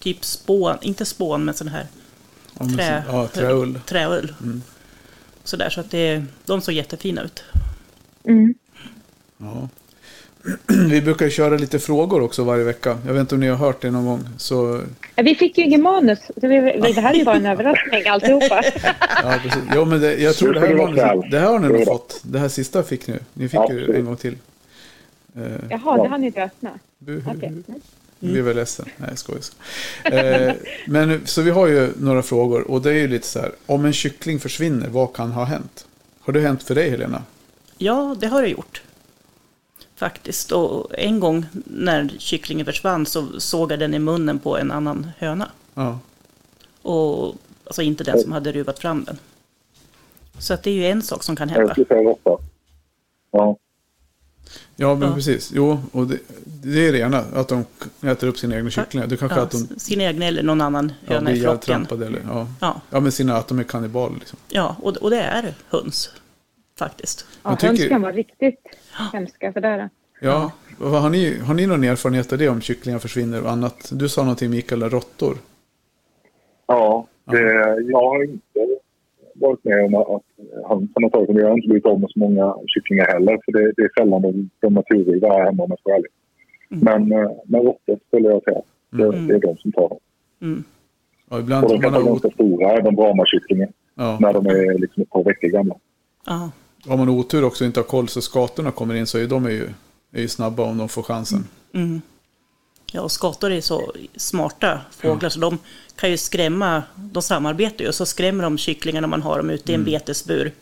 [0.06, 1.86] Typ spån, inte spån men sån här
[2.76, 3.80] trä, så- ja, träull.
[3.86, 4.34] träull.
[5.44, 7.44] Sådär, så att det, de såg jättefina ut.
[8.24, 8.54] Mm.
[9.38, 9.68] Ja.
[10.90, 12.98] Vi brukar köra lite frågor också varje vecka.
[13.06, 14.28] Jag vet inte om ni har hört det någon gång.
[14.36, 14.82] Så,
[15.16, 16.18] Vi fick ju ingen manus.
[16.40, 18.62] Så vi, vi, det här är ju bara en överraskning alltihopa.
[19.22, 19.62] ja, precis.
[19.74, 21.30] Jo, men det, jag tror det här, kväll.
[21.30, 22.20] det här har ni nog fått.
[22.22, 23.18] Det här sista fick ni.
[23.34, 24.36] Ni fick ju en gång till.
[25.36, 26.70] Eh, Jaha, det hann ni inte öppna.
[26.98, 27.22] buhu.
[27.36, 27.52] Okej.
[28.20, 28.86] Jag blir väl ledsen.
[28.96, 29.42] Nej, jag skojar.
[30.04, 30.54] Eh,
[30.86, 32.70] men så vi har ju några frågor.
[32.70, 33.52] Och det är ju lite så här.
[33.66, 35.86] Om en kyckling försvinner, vad kan ha hänt?
[36.20, 37.22] Har det hänt för dig Helena?
[37.78, 38.82] Ja, det har det gjort.
[39.96, 40.52] Faktiskt.
[40.52, 45.10] Och en gång när kycklingen försvann så såg jag den i munnen på en annan
[45.18, 45.50] höna.
[45.74, 45.98] Ja.
[46.82, 49.18] Och, alltså inte den som hade ruvat fram den.
[50.38, 51.74] Så att det är ju en sak som kan Jag hända.
[53.30, 53.56] Ja,
[54.76, 55.14] Ja, men Ja.
[55.14, 55.50] precis.
[55.54, 57.18] Jo, och det, det är det ena.
[57.18, 57.64] Att de
[58.02, 59.06] äter upp sina egna kycklingar.
[59.06, 61.86] Det kanske Ja, att de sin egen eller någon annan ja, höna blir i flocken.
[61.90, 62.48] Eller, ja.
[62.60, 64.18] Ja, ja, men sina, att de är kannibaler.
[64.18, 64.38] Liksom.
[64.48, 66.10] ja och, och det är höns.
[66.78, 67.26] Faktiskt.
[67.42, 68.60] Ja, tycker- höns kan vara riktigt
[69.12, 69.90] hemska sådär.
[70.20, 73.88] Ja, vad har, ni, har ni någon erfarenhet av det om kycklingar försvinner och annat?
[73.92, 75.38] Du sa någonting Mikael, råttor.
[76.66, 77.40] ja det,
[77.90, 78.60] jag har inte
[79.40, 80.22] varit med om att
[80.68, 81.36] hönsen har tagit.
[81.36, 83.38] Jag har inte blivit av med så många kycklingar heller.
[83.44, 86.10] För det, det är sällan de, de naturriva här hemma om jag ska vara ärlig.
[86.68, 88.60] Men, eh, men råttor skulle jag säga.
[88.90, 89.26] Det, Mm.
[89.26, 89.98] det är de som tar dem.
[90.42, 90.64] Mm.
[91.30, 93.68] Ja, ibland Och de kan man vara har, ganska stora, även brahmakycklingar.
[93.94, 95.74] ja, När de är liksom ett par veckor gamla.
[96.26, 96.50] Ja,
[96.88, 99.26] om man har otur också och inte har koll så skatorna kommer in så är
[99.26, 99.68] de är ju,
[100.12, 101.44] är ju snabba om de får chansen.
[101.74, 102.00] mm.
[102.92, 105.58] Ja och skator är så smarta fåglar så de
[105.96, 109.72] kan ju skrämma, de samarbetar ju och så skrämmer de kycklingarna man har dem ute
[109.72, 110.52] i en betesbur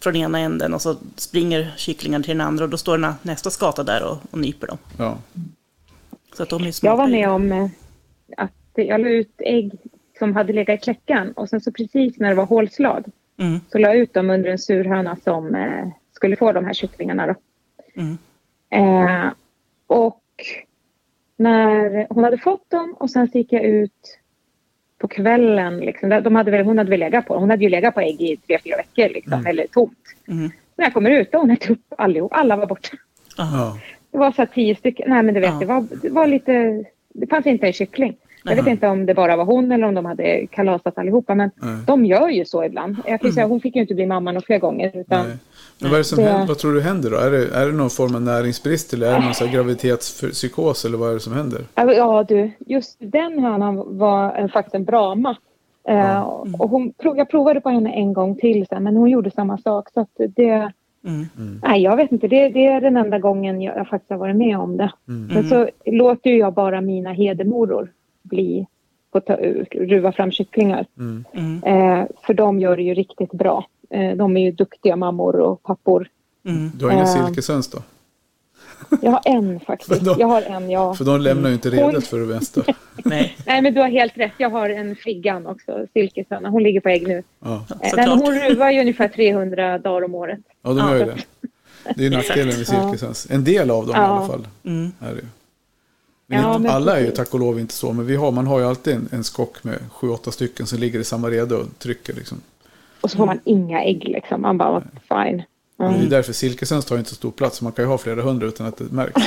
[0.00, 3.50] från ena änden och så springer kycklingarna till den andra och då står nä- nästa
[3.50, 4.78] skata där och, och nyper dem.
[4.98, 5.18] Ja.
[6.36, 6.90] Så att de är smarta.
[6.92, 7.68] Jag var med om eh,
[8.36, 9.72] att jag la ut ägg
[10.18, 13.04] som hade legat i kläckan och sen så precis när det var hålslag
[13.38, 13.60] Mm.
[13.72, 17.26] så la jag ut dem under en surhöna som eh, skulle få de här kycklingarna.
[17.26, 17.34] Då.
[18.00, 18.18] Mm.
[18.70, 19.32] Eh,
[19.86, 20.22] och
[21.36, 24.18] när hon hade fått dem och sen så gick jag ut
[24.98, 25.76] på kvällen.
[25.76, 28.20] Liksom, de hade väl, hon hade väl legat på Hon hade ju legat på ägg
[28.22, 29.98] i tre, fyra veckor liksom, eller tomt.
[30.28, 30.50] Mm.
[30.76, 32.32] När jag kommer ut och hon äter upp allihop.
[32.34, 32.96] Alla var borta.
[33.36, 33.78] Ja.
[34.10, 35.10] Det var så här tio stycken.
[35.10, 35.58] Nej men du vet, Ja.
[35.60, 36.84] det, var, det var lite...
[37.08, 38.16] Det fanns inte en kyckling.
[38.46, 41.34] Jag vet inte om det bara var hon eller om de hade kalasat allihopa.
[41.34, 41.76] Men Nej.
[41.86, 42.96] de gör ju så ibland.
[43.06, 44.90] Jag kan ju säga, hon fick ju inte bli mamma några fler gånger.
[44.94, 45.36] Utan, Nej.
[45.80, 47.16] Men vad, är det som Det- händer, vad tror du händer då?
[47.16, 50.98] Är det, är det någon form av näringsbrist eller är det någon här graviditetspsykos eller
[50.98, 51.60] vad är det som händer?
[51.74, 55.36] Ja du, just den hönan var en, faktiskt en brama.
[55.88, 56.20] Eh,
[56.58, 59.88] och hon, jag provade på henne en gång till sen, men hon gjorde samma sak.
[59.94, 60.72] Så att det,
[61.06, 61.26] Mm.
[61.62, 64.58] nej, jag vet inte, det, det är den enda gången jag, faktiskt har varit med
[64.58, 64.92] om det.
[65.04, 67.92] Men så låter ju jag bara mina hedemoror
[68.28, 68.66] bli,
[69.12, 69.36] få ta,
[69.72, 70.86] ruva fram kycklingar.
[70.98, 71.24] Mm.
[71.34, 71.62] Mm.
[71.64, 73.66] Eh, för de gör det ju riktigt bra.
[73.90, 76.08] Eh, de är ju duktiga mammor och pappor.
[76.48, 76.70] Mm.
[76.78, 77.26] Du har inga Eh.
[77.26, 77.78] silkeshöns då?
[79.02, 79.98] Jag har en faktiskt.
[79.98, 80.94] För de- Jag har en, ja.
[80.94, 82.62] För de lämnar ju inte Hon- redet för det mesta.
[83.04, 84.32] Nej, Nej, men du har helt rätt.
[84.38, 86.48] Jag har en friggan också, silkeshöna.
[86.48, 87.22] Hon ligger på ägg nu.
[87.44, 87.96] Ja, Eh, såklart.
[88.08, 90.40] men hon ruvar ju ungefär 300 dagar om året.
[90.62, 90.90] ja de Ja.
[90.90, 91.16] gör ju det.
[91.96, 93.26] Det är nackdelen med silkeshöns.
[93.30, 94.04] En del av dem i Ja.
[94.04, 94.46] alla fall.
[94.64, 94.92] Mm.
[95.00, 95.20] Är det
[96.26, 97.92] Ja, inte, men alla är ju tack och lov inte så.
[97.92, 100.78] Men vi har, man har ju alltid en, en skock med sju, åtta stycken som
[100.78, 102.12] ligger i samma rede och trycker.
[102.12, 102.40] Liksom.
[103.00, 104.42] Och så får man inga ägg liksom.
[104.42, 105.42] Man bara, fine.
[105.80, 106.00] Mm.
[106.00, 107.62] Det är därför silkeshöns tar inte så stor plats.
[107.62, 109.22] Man kan ju ha flera hundra utan att det märks.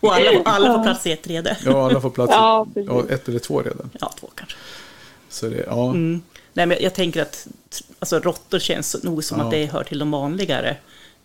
[0.00, 1.56] och alla, alla får plats i ett rede.
[1.64, 2.66] Ja, alla får plats i Ja,
[3.10, 3.90] ett eller två redan.
[4.00, 4.56] Ja, två kanske.
[5.28, 5.90] Så det, ja.
[5.90, 6.22] Mm.
[6.52, 7.46] Nej, men jag tänker att
[7.98, 9.44] alltså, råttor känns nog som Ja.
[9.44, 10.76] att det hör till de vanligare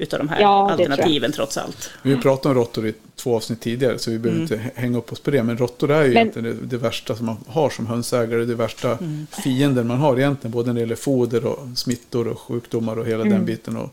[0.01, 0.71] utav de här Ja, jag.
[0.81, 1.89] alternativen trots allt.
[2.03, 5.11] Vi pratat om råttor i två avsnitt tidigare så vi behöver inte hä- hänga upp
[5.11, 5.43] oss på det.
[5.43, 8.45] Men råttor är ju Men- egentligen det, det värsta som man har som hönsägare.
[8.45, 8.97] Det värsta
[9.43, 10.51] fienden man har egentligen.
[10.51, 13.77] Både när det gäller foder och smittor och sjukdomar och hela den biten.
[13.77, 13.89] Och,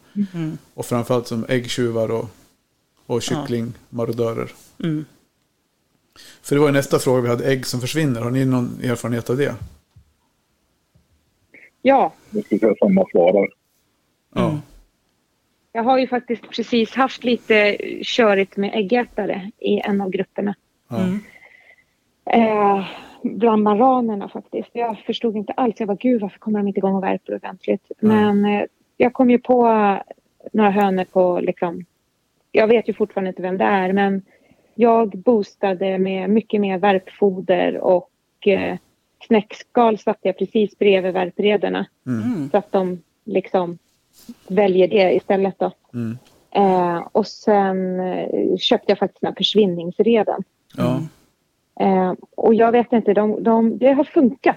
[0.74, 2.28] och framförallt som äggtjuvar och,
[3.06, 4.52] och kycklingmarodörer.
[4.84, 5.04] Mm.
[6.42, 8.20] För det var ju nästa fråga vi hade, ägg som försvinner.
[8.20, 9.54] Har ni någon erfarenhet av det?
[11.82, 13.48] Ja, Jag skulle säga samma svar där.
[14.34, 14.58] Ja.
[15.76, 20.54] Jag har ju faktiskt precis haft lite körigt med äggätare i en av grupperna.
[20.90, 21.20] Mm.
[22.24, 22.84] Eh,
[23.22, 24.70] bland maranerna faktiskt.
[24.72, 25.74] Jag förstod inte alls.
[25.78, 27.90] Jag var gud varför kommer de inte igång och värper ordentligt?
[27.98, 28.62] Men eh,
[28.96, 29.62] jag kom ju på
[30.52, 31.84] några hönor på liksom.
[32.52, 34.22] Jag vet ju fortfarande inte vem det är men
[34.74, 38.10] jag boostade med mycket mer värpfoder och
[38.46, 38.76] eh,
[39.18, 41.86] knäckskal satte jag precis bredvid värprederna.
[42.06, 42.50] Mm.
[42.50, 43.78] Så att de liksom
[44.48, 45.72] väljer det istället då.
[45.94, 46.18] Mm.
[46.50, 50.42] Eh, och sen eh, köpte jag faktiskt den här försvinningsreden.
[50.76, 51.00] ja.
[51.80, 54.56] Eh, och jag vet inte, de, de, det har funkat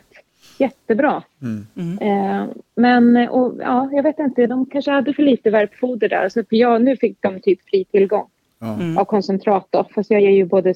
[0.57, 1.23] jättebra.
[1.41, 1.97] Mm.
[2.01, 2.45] Eh,
[2.75, 6.29] men och, ja, jag vet inte, de kanske hade för lite värpfoder där.
[6.29, 8.27] Så för jag, nu fick de typ fri tillgång
[8.59, 8.73] Ja.
[8.73, 8.97] Mm.
[8.97, 9.85] av koncentrat då.
[9.95, 10.73] Fast jag ger ju både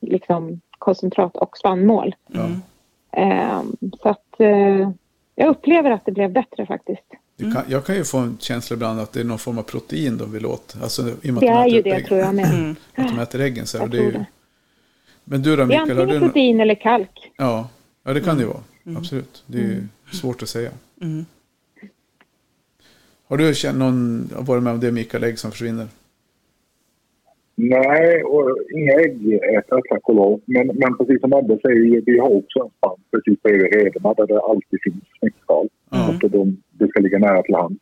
[0.00, 2.14] liksom, koncentrat och spannmål.
[2.26, 2.48] Ja.
[3.22, 3.62] Eh,
[4.02, 4.90] så att eh,
[5.34, 7.14] jag upplever att det blev bättre faktiskt.
[7.38, 10.18] Kan, jag kan ju få en känsla ibland att det är någon form av protein
[10.18, 10.76] de vill åt.
[10.82, 12.54] Alltså, i och med Det de är ju det ägg- tror jag med.
[12.54, 12.76] Mm.
[12.94, 13.66] Att de äter äggen.
[13.66, 14.26] Så här, Jag det är ju, det.
[15.24, 16.28] Men du då Det är Mikael, antingen du någon...
[16.28, 17.30] protein eller kalk.
[17.36, 17.68] Ja,
[18.04, 18.96] ja, det kan det ju vara.
[18.98, 19.42] Absolut.
[19.46, 20.70] Det är ju svårt att säga.
[21.00, 21.24] Mm.
[23.28, 25.88] Har du känt någon, varit med om det Mikael, ägg som försvinner?
[27.60, 30.40] Nej, och inga äggätare tack och lov.
[30.44, 34.26] Men, men precis som Ebbe säger, vi har också en spann precis bredvid rederna där
[34.26, 35.68] det alltid finns knäckskal.
[35.92, 36.04] Mm.
[36.08, 37.78] Att de, det ska ligga nära till hand.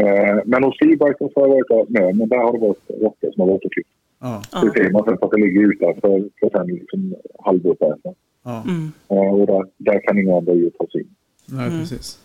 [0.00, 3.32] Eh, men hos Seabikes så har jag varit med, men där har det varit råttor
[3.32, 3.90] som har varit och klippt.
[4.20, 4.42] Ja.
[4.62, 8.10] Det ser man sen för att det ligger utanför för sen liksom halvuppäta.
[8.44, 8.64] ja.
[8.68, 8.92] Mm.
[9.08, 11.14] Eh, och där, där kan inga andra djur ta sig in.
[11.48, 12.18] Nej, precis.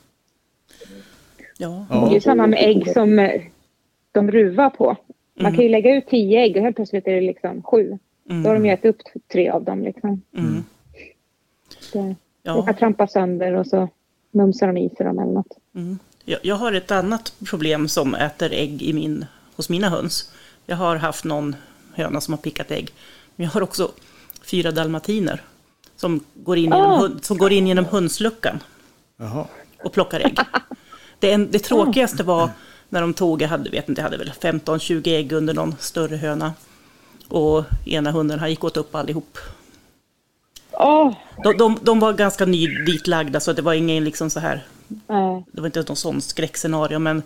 [1.58, 1.86] Ja.
[1.90, 2.00] Ja.
[2.00, 3.42] Det är ju samma med ägg som eh,
[4.12, 4.98] de ruvar på.
[5.40, 7.98] Man kan ju lägga ut tio ägg och helt plötsligt är det liksom sju.
[8.24, 9.84] Då har de ju ätit upp tre av dem.
[9.84, 10.22] Liksom.
[10.38, 10.64] Mm.
[11.94, 12.54] Det Ja.
[12.54, 13.90] råkar trampa sönder och så
[14.32, 15.58] mumsar de i sig dem eller något.
[15.76, 16.00] Mm.
[16.26, 19.26] Jag, jag har ett annat problem som äter ägg i min,
[19.56, 20.32] hos mina höns.
[20.66, 21.56] Jag har haft någon
[21.94, 22.90] höna som har pickat ägg.
[23.36, 23.92] Men jag har också
[24.46, 25.42] fyra dalmatiner
[25.96, 26.98] som går in genom, Ah.
[26.98, 28.60] hund, som går in genom hönsluckan
[29.18, 29.46] Jaha.
[29.84, 30.38] och plockar ägg.
[31.20, 32.50] Det, en, det tråkigaste var
[32.90, 36.16] när de tog, jag hade, vet inte, jag hade väl 15-20 ägg under någon större
[36.16, 36.54] höna.
[37.28, 39.38] Och ena hunden, han gick åt upp allihop.
[40.72, 41.14] Åh,
[41.44, 45.46] De, de, de var ganska nyditlagda så det var ingen liksom så här, nej.
[45.52, 47.24] det var inte någon sån skräckscenario men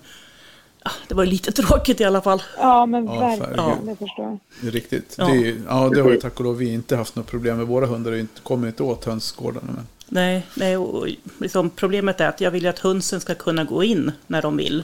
[0.83, 2.41] ja, det var ju lite tråkigt i alla fall.
[2.57, 3.49] Ja, men Ja, verkligen.
[3.55, 3.85] verkligen.
[3.85, 4.73] Det förstår jag.
[4.75, 5.15] Riktigt.
[5.17, 5.25] Ja.
[5.25, 7.67] Det, ja, det har ju tack och lov vi inte haft något problem med.
[7.67, 9.67] Våra hundar inte, kommer inte åt hönsgårdarna.
[9.75, 11.07] Men, Nej, nej och
[11.39, 14.57] liksom, problemet är att jag vill ju att hönsen ska kunna gå in när de
[14.57, 14.83] vill.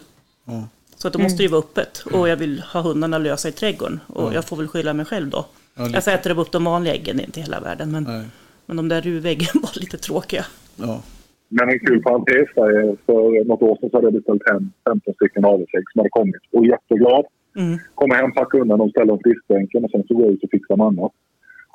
[0.95, 3.51] Så att då måste det ju vara öppet och jag vill ha hundarna lösa i
[3.51, 3.99] trädgården.
[4.07, 5.45] Och jag får väl skylla mig själv då.
[5.75, 7.91] Ja, alltså äter upp de vanliga äggen, det är inte hela världen.
[7.91, 8.25] Men, Nej.
[8.65, 10.45] men de där ruväggen var lite tråkiga.
[10.75, 11.01] Ja.
[11.49, 12.95] Men en kul parentes där.
[13.05, 16.43] För något år sedan så hade jag beställt hem 15 stycken avelsägg som hade kommit.
[16.51, 17.25] Och jätteglad.
[17.57, 17.77] Mm.
[17.95, 20.43] Kommer hem, packar undan dem, ställer dem på diskbänken och sen så går jag ut
[20.43, 21.11] och fixar med annat.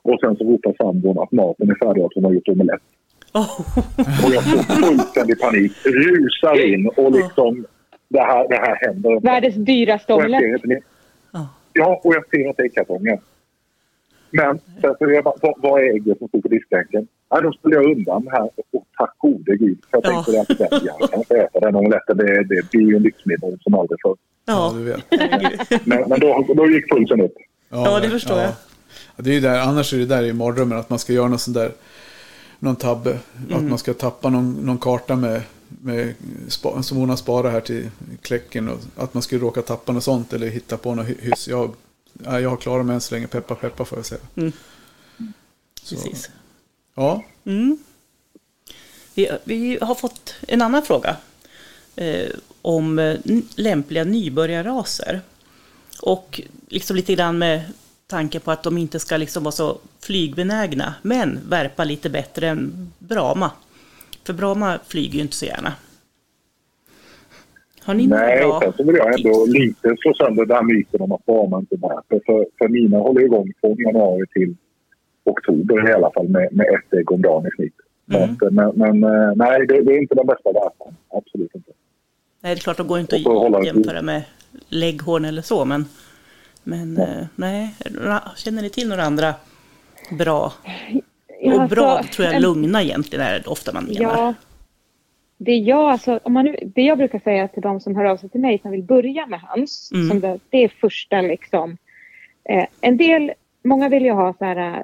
[0.03, 2.83] Och sen så ropar sambon att maten är färdig och att hon har gjort omelett.
[3.35, 3.55] Oh.
[4.25, 7.67] Och jag får fullständig panik, rusar in och liksom
[8.13, 9.21] det här, det här händer.
[9.21, 10.83] Världens dyraste Och jag omelett.
[11.33, 11.49] Ja.
[11.73, 13.19] Ja, och jag ser inte äggkartongen.
[14.31, 17.07] Men sen så jag bara, vad, vad är ägget som stod på diskbänken?
[17.31, 18.43] Ja, då skulle jag undan här
[18.73, 19.79] och tack gode gud.
[19.91, 20.23] För jag Ja.
[20.25, 22.17] tänkte att den, jag kan inte äta den omeletten.
[22.17, 24.17] Det, det blir ju en livsmedel som aldrig förr.
[24.45, 25.87] Ja, Ja, du vet.
[25.87, 27.35] Men, men då, då gick pulsen upp.
[27.69, 28.49] Ja, det förstår jag.
[29.17, 31.29] Ja, Det är ju där, annars är det där i mardrömmen att man ska göra
[31.29, 31.71] någon sån där
[32.59, 33.11] någon tabbe.
[33.49, 33.57] Mm.
[33.57, 35.41] Att man ska tappa någon, någon karta med,
[35.81, 36.15] med
[36.83, 37.91] som hon har sparat här till
[38.23, 38.69] kläcken.
[38.69, 41.49] Och att man skulle råka tappa något sånt eller hitta på något hy- hyss.
[41.49, 41.75] Jag,
[42.25, 44.21] ja, jag har klarat mig än så länge, peppa peppa får jag säga.
[45.83, 46.31] Så, Precis.
[46.95, 47.23] Ja,
[49.15, 51.17] Vi, vi har fått en annan fråga
[51.97, 52.31] eh,
[52.63, 53.17] om eh,
[53.57, 55.21] lämpliga nybörjarraser.
[56.03, 57.63] Och liksom lite grann med
[58.07, 62.93] tanke på att de inte ska liksom vara så flygbenägna, men värpa lite bättre än
[62.99, 63.51] Brahma.
[64.25, 65.73] För Brahma flyger ju inte så gärna.
[67.85, 69.59] Har ni Nej, bra sen så vill jag ändå tips?
[69.59, 72.21] lite slå sönder den här myten om att barnen inte värper.
[72.27, 74.57] För, för mina håller igång från januari till
[75.25, 77.75] oktober i alla fall med, med ett ägg om dagen i snitt.
[78.11, 78.31] Mm.
[78.31, 80.97] att, Men, men eh, nej, det, det är inte den bästa värpan.
[81.09, 81.71] Absolut inte.
[82.41, 84.23] Nej, det är klart, de går inte att jämföra med
[84.69, 85.85] lägghorn eller så, men,
[86.63, 87.75] men eh, nej.
[88.37, 89.35] Känner ni till några andra
[90.19, 90.53] bra?
[91.43, 94.01] Och bra alltså, tror jag en- lugna egentligen är det ofta man menar.
[94.03, 94.35] Ja.
[95.39, 98.17] Det jag, alltså, om man nu, det jag brukar säga till de som hör av
[98.17, 100.09] sig till mig som vill börja med höns, Mm.
[100.09, 101.77] som det, det är första liksom.
[102.45, 103.33] Eh, en del,
[103.65, 104.83] många vill ju ha så här, eh,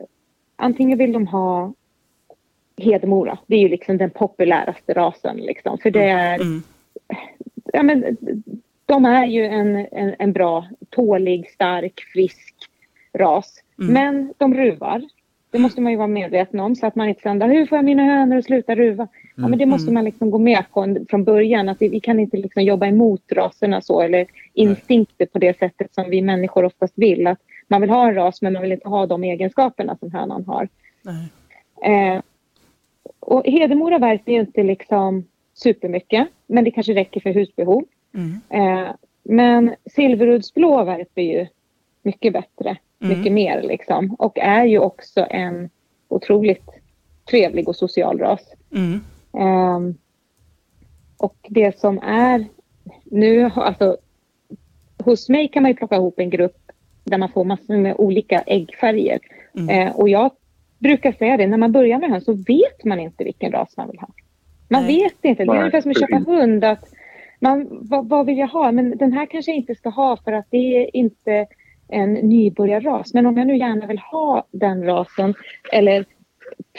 [0.56, 1.72] antingen vill de ha
[2.76, 5.78] Hedemora, det är ju liksom den populäraste rasen liksom.
[5.78, 6.62] För det är, Mm.
[7.72, 8.16] ja men
[8.86, 12.54] de är ju en, en, en bra, tålig, stark, frisk
[13.18, 13.62] ras.
[13.80, 13.92] Mm.
[13.94, 15.02] Men de ruvar.
[15.50, 17.84] Det måste man ju vara medveten om så att man inte sänder hur får jag
[17.84, 19.08] mina hönor att sluta ruva?
[19.36, 19.94] Ja, men det måste Mm.
[19.94, 21.68] man liksom gå med på från början.
[21.68, 25.94] Att vi, vi kan inte liksom jobba emot raserna så eller instinkter på det sättet
[25.94, 27.26] som vi människor oftast vill.
[27.26, 27.38] Att
[27.68, 30.68] man vill ha en ras men man vill inte ha de egenskaperna som hönan har.
[31.02, 31.28] Nej.
[31.82, 32.20] Eh,
[33.20, 35.24] och Hedemora värper ju inte liksom
[35.54, 37.84] supermycket, men det kanske räcker för husbehov.
[38.14, 38.40] Mm.
[38.50, 38.88] Eh,
[39.22, 41.46] men silveruddsblå värper ju
[42.02, 43.18] mycket bättre, Mm.
[43.18, 44.16] mycket mer liksom.
[44.18, 45.70] Och är ju också en
[46.08, 46.70] otroligt
[47.30, 48.54] trevlig och social ras.
[48.74, 49.00] Mm.
[49.38, 49.94] Ehm,
[51.18, 52.46] och det som är
[53.04, 53.96] nu, alltså
[55.04, 56.72] hos mig kan man ju plocka ihop en grupp
[57.04, 59.18] där man får massor med olika äggfärger.
[59.54, 59.68] Mm.
[59.88, 60.30] Eh, och jag
[60.78, 63.90] brukar säga det, när man börjar med höns så vet man inte vilken ras man
[63.90, 64.08] vill ha.
[64.68, 65.02] Man Nej.
[65.02, 65.44] vet inte.
[65.44, 66.64] Det är ungefär som att köpa hund.
[66.64, 66.88] Att
[67.40, 68.72] man, vad, vad vill jag ha?
[68.72, 71.46] Men den här kanske jag inte ska ha för att det är inte
[71.88, 73.14] en nybörjarras.
[73.14, 75.34] Men om jag nu gärna vill ha den rasen
[75.72, 76.04] eller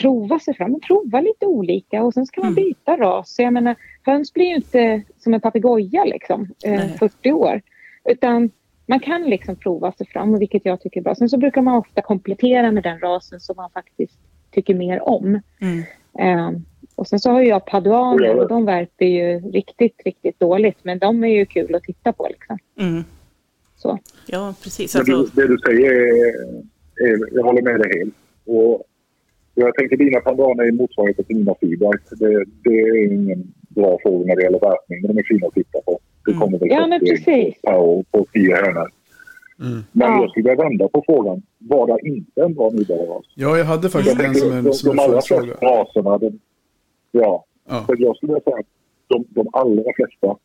[0.00, 2.64] prova sig fram, prova lite olika och sen ska man Mm.
[2.64, 3.34] byta ras.
[3.34, 6.96] Så jag menar, höns blir ju inte som en papegoja liksom, eh, Nej.
[6.98, 7.60] 40 år.
[8.04, 8.50] Utan
[8.86, 11.14] man kan liksom prova sig fram, vilket jag tycker är bra.
[11.14, 14.18] Sen så brukar man ofta komplettera med den rasen som man faktiskt
[14.50, 15.40] tycker mer om.
[15.60, 15.82] Mm.
[16.18, 16.60] Eh,
[16.96, 20.78] och sen så har jag paduaner och de värper ju riktigt, riktigt dåligt.
[20.82, 22.58] Men de är ju kul att titta på liksom.
[22.80, 23.04] Mm.
[23.82, 23.98] Så.
[24.26, 24.96] Ja, precis.
[24.96, 26.34] Alltså, du, det du säger är,
[27.06, 28.14] är, jag håller med dig helt.
[28.46, 28.82] Och
[29.54, 32.00] jag tänker dina pandaner är motsvarigheten till mina feedback.
[32.10, 35.54] Det, det är ingen bra fråga när det gäller värpning, men de är fina att
[35.54, 35.98] titta på.
[36.24, 36.40] Det Mm.
[36.40, 37.64] kommer väl Ja, men 40 ägg precis.
[37.64, 38.88] år på tio hönor.
[39.60, 39.80] Mm.
[39.92, 40.20] Men Ja.
[40.22, 41.42] jag skulle vända på frågan.
[41.58, 43.24] Var det inte en bra nybörjarras?
[43.34, 45.66] ja jag hade faktiskt Jag en tänker som en, de, som en de allra flesta
[45.66, 46.38] raserna, de,
[47.12, 47.44] ja.
[47.68, 47.84] Ja.
[47.86, 48.66] Så jag skulle säga att
[49.06, 50.36] de, de allra flesta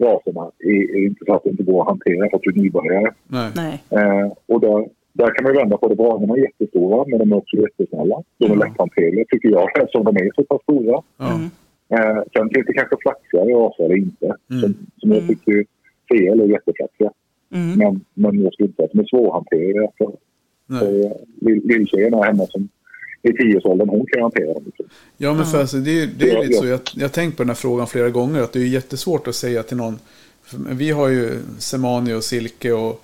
[0.00, 2.54] raserna är, är inte så att det inte går att hantera för att du är
[2.62, 3.12] nybörjare.
[3.56, 3.82] Nej.
[3.90, 5.94] Eh, och där, där kan man vända på det.
[5.96, 8.22] Branorna är jättestora, men de är också jättesnälla.
[8.38, 8.58] De är Mm.
[8.58, 11.02] lätthanterliga tycker jag, eftersom de är så pass stora.
[11.18, 11.34] Ja.
[11.34, 11.50] Mm.
[11.94, 14.60] Eh, sen finns det kanske flaxigare raser eller inte, Mm.
[14.62, 15.28] som, som jag Mm.
[15.28, 15.64] tycker
[16.10, 17.10] fel är jätteflaxiga.
[17.54, 17.78] Mm.
[17.78, 19.88] Men, men jag skulle inte säga att de är svårhanterliga.
[19.98, 20.10] För,
[20.66, 20.80] Nej.
[20.80, 22.68] för lill- Lilltjejen här hemma som
[23.22, 24.62] i tioårsåldern, hon kan hantera dem.
[24.66, 24.86] Liksom.
[25.16, 26.60] Ja, men för alltså, det, är- det är Ja, lite ja.
[26.60, 26.66] så.
[26.66, 28.40] Jag, jag har tänkt på den här frågan flera gånger.
[28.42, 29.98] Att det är jättesvårt att säga till någon.
[30.70, 33.02] Vi har ju semani och silke och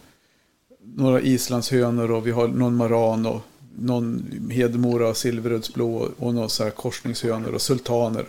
[0.96, 3.40] några islandshönor och vi har någon maran och
[3.78, 8.24] någon hedemora och silverödsblå och, och några så här korsningshönor och sultaner.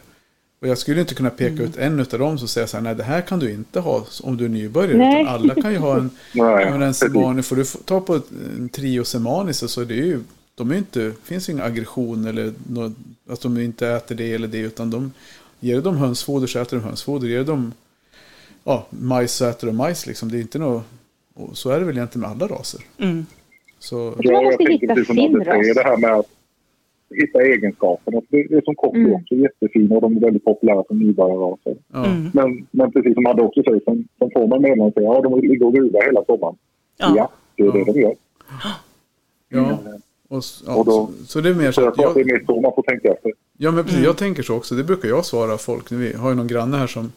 [0.62, 2.96] Och jag skulle inte kunna peka ut en av dem som säger så här, nej
[2.96, 4.98] det här kan du inte ha om du är nybörjare.
[4.98, 5.22] Nej.
[5.22, 7.42] Utan alla kan ju ha en, Nej, en semani.
[7.42, 8.20] Får du ta på
[8.58, 10.20] en trio semani så, så är det ju,
[10.58, 12.93] de är inte, finns ingen aggression eller något,
[13.30, 14.60] att de inte äter det eller det.
[14.60, 15.12] Utan de,
[15.60, 17.28] ger de hönsfoder så äter de hönsfoder.
[17.28, 17.74] Ger de
[18.64, 20.32] ja, majs så äter de majs liksom.
[20.32, 20.84] Det är inte något,
[21.34, 22.82] och så är det väl egentligen med alla raser.
[22.97, 23.26] Mm.
[23.80, 23.95] Så...
[23.95, 25.76] Jag tror man måste jag hitta sin ras.
[25.76, 26.28] Det här med att
[27.10, 28.22] hitta egenskaperna.
[28.30, 29.14] Det, är som Cocker mm.
[29.14, 31.76] också jättefina och de är väldigt populära som nybörjarraser.
[31.93, 32.30] Mm.
[32.34, 35.39] Men, men precis som Madde också säger, som, som får man meddelande säger ja de
[35.39, 36.55] ligger och gruvar hela sommaren.
[36.97, 37.14] Ja.
[37.18, 38.16] ja, det är det de gör.
[39.49, 39.60] Ja.
[39.60, 40.01] Mm.
[40.28, 42.25] Och, ja, och då, så, så, det är mer så, så att jag, det är
[42.25, 43.32] mer så man får tänka efter.
[43.57, 43.97] Ja, men precis.
[43.97, 44.05] Mm.
[44.05, 44.75] Jag tänker så också.
[44.75, 45.91] Det brukar jag svara folk.
[45.91, 47.11] Vi har ju någon granne här som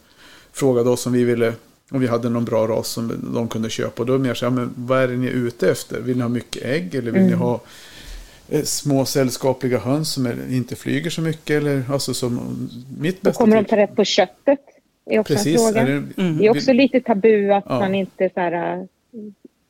[0.51, 1.53] frågade oss om vi ville
[1.91, 4.01] om vi hade någon bra ras som de kunde köpa.
[4.01, 5.99] Och då är det mer så här, men vad är det ni är ute efter?
[5.99, 7.27] Vill ni ha mycket ägg eller vill mm.
[7.27, 7.59] ni ha
[8.49, 11.57] eh, små sällskapliga höns som inte flyger så mycket?
[11.57, 14.59] Eller, alltså som mitt bästa kommer de ta rätt på köttet?
[15.05, 15.81] är också Precis, en fråga.
[15.81, 16.37] Är det, mm.
[16.37, 17.79] det, är också lite tabu att ja.
[17.79, 18.87] man inte så här,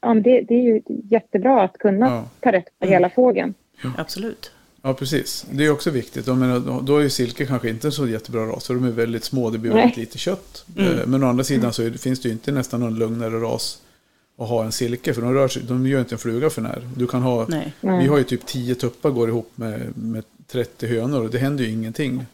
[0.02, 2.26] ja, det, det är ju jättebra att kunna ja.
[2.40, 2.94] ta rätt på mm.
[2.94, 3.54] hela fågeln.
[3.84, 3.90] Ja.
[3.98, 4.52] Absolut.
[4.82, 5.46] Ja, precis.
[5.52, 6.28] Det är också viktigt.
[6.28, 8.68] Jag menar, då är ju silke kanske inte en så jättebra ras.
[8.68, 9.50] För de är väldigt små.
[9.50, 10.66] Det blir väldigt lite kött.
[10.78, 11.00] Mm.
[11.00, 13.82] Eh, men å andra sidan så finns det ju inte nästan någon lugnare ras
[14.38, 15.14] att ha en silke.
[15.14, 16.88] För de, rör sig, de gör inte en fluga för när.
[16.96, 17.74] Du kan ha, Nej.
[17.82, 21.24] Vi har ju typ 10 tuppar går ihop med, med 30 hönor.
[21.24, 22.26] Och det händer ju ingenting.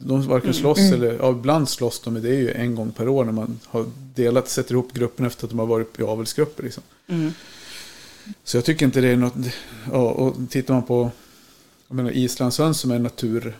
[0.00, 0.54] De varken mm.
[0.54, 0.94] slåss mm.
[0.94, 3.60] eller, ja, ibland slåss de, men det är ju en gång per år när man
[3.66, 6.62] har delat, sätter ihop gruppen efter att de har varit i avelsgrupper.
[6.62, 6.82] Liksom.
[7.06, 7.32] Mm.
[8.44, 9.34] Så jag tycker inte det är något,
[9.92, 11.10] ja, och tittar man på
[11.88, 13.56] jag menar islandshöns som är natur,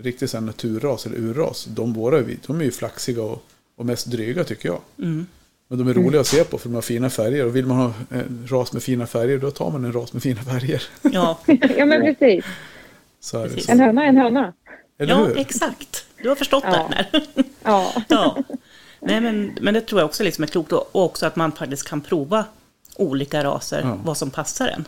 [0.00, 3.42] riktigt så naturras eller urras, de våra de är ju flaxiga och,
[3.76, 4.80] och mest dryga tycker jag.
[4.98, 5.26] Mm.
[5.68, 7.46] Men de är roliga att se på för de har fina färger.
[7.46, 10.22] Och vill man ha en ras med fina färger då tar man en ras med
[10.22, 10.82] fina färger.
[11.02, 11.38] Ja,
[11.76, 12.44] ja men precis.
[13.20, 13.68] Så precis.
[13.68, 14.52] En höna är en höna.
[15.02, 15.38] Eller ja, hur?
[15.38, 16.06] exakt.
[16.22, 16.88] Du har förstått ja.
[16.90, 17.26] det här.
[17.62, 17.92] Ja.
[18.08, 18.42] ja.
[19.00, 20.72] Nej, men, men det tror jag också liksom är klokt.
[20.72, 22.44] Och också att man faktiskt kan prova
[22.96, 23.98] olika raser, ja.
[24.04, 24.84] vad som passar en.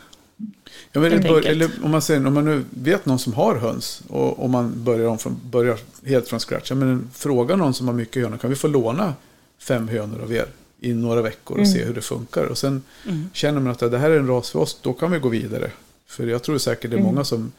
[0.92, 4.02] Ja, men bör, eller om, man säger, om man nu vet någon som har höns
[4.08, 6.70] och om man börjar, om från, börjar helt från scratch.
[6.70, 8.36] Ja, men fråga någon som har mycket hönor.
[8.36, 9.14] Kan vi få låna
[9.58, 10.46] fem hönor av er
[10.80, 11.72] i några veckor och mm.
[11.72, 12.44] se hur det funkar?
[12.44, 13.30] Och sen mm.
[13.32, 15.70] känner man att det här är en ras för oss, då kan vi gå vidare.
[16.06, 17.12] För jag tror säkert det är mm.
[17.12, 17.52] många som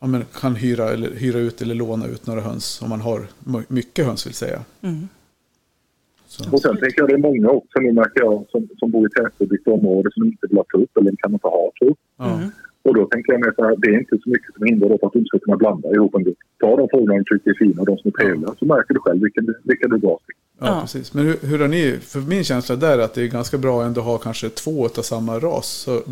[0.00, 3.26] ja, men kan hyra, eller, hyra ut eller låna ut några höns om man har
[3.68, 4.64] mycket höns vill säga.
[4.82, 5.08] Mm.
[6.52, 9.10] Och sen tänker jag det är många också nu märker jag som, som bor i
[9.10, 11.98] tätbebyggt område som inte vill ha tupp eller kan inte ha tupp.
[12.20, 12.50] Mm.
[12.84, 15.12] Och då tänker jag så här, det är inte så mycket som hindrar för att
[15.12, 16.38] du inte ska kunna blanda ihop en grupp.
[16.60, 19.00] Ta de fåglarna du tycker är fina och de som är trevliga så märker du
[19.00, 20.36] själv vilken, vilka du dras till.
[20.60, 21.14] Ja, ja, precis.
[21.14, 23.84] Men hur, hur har ni, för min känsla där är att det är ganska bra
[23.84, 25.66] ändå att ha kanske två av samma ras.
[25.66, 26.02] Så,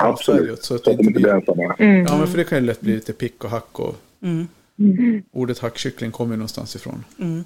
[0.00, 1.74] Absolut, så att, så att inte blir ensamma.
[1.78, 2.06] Mm.
[2.08, 4.46] Ja, men för det kan ju lätt bli lite pick och hack och mm.
[4.78, 5.22] Mm.
[5.32, 7.04] ordet hackkyckling kommer ju någonstans ifrån.
[7.18, 7.44] Mm.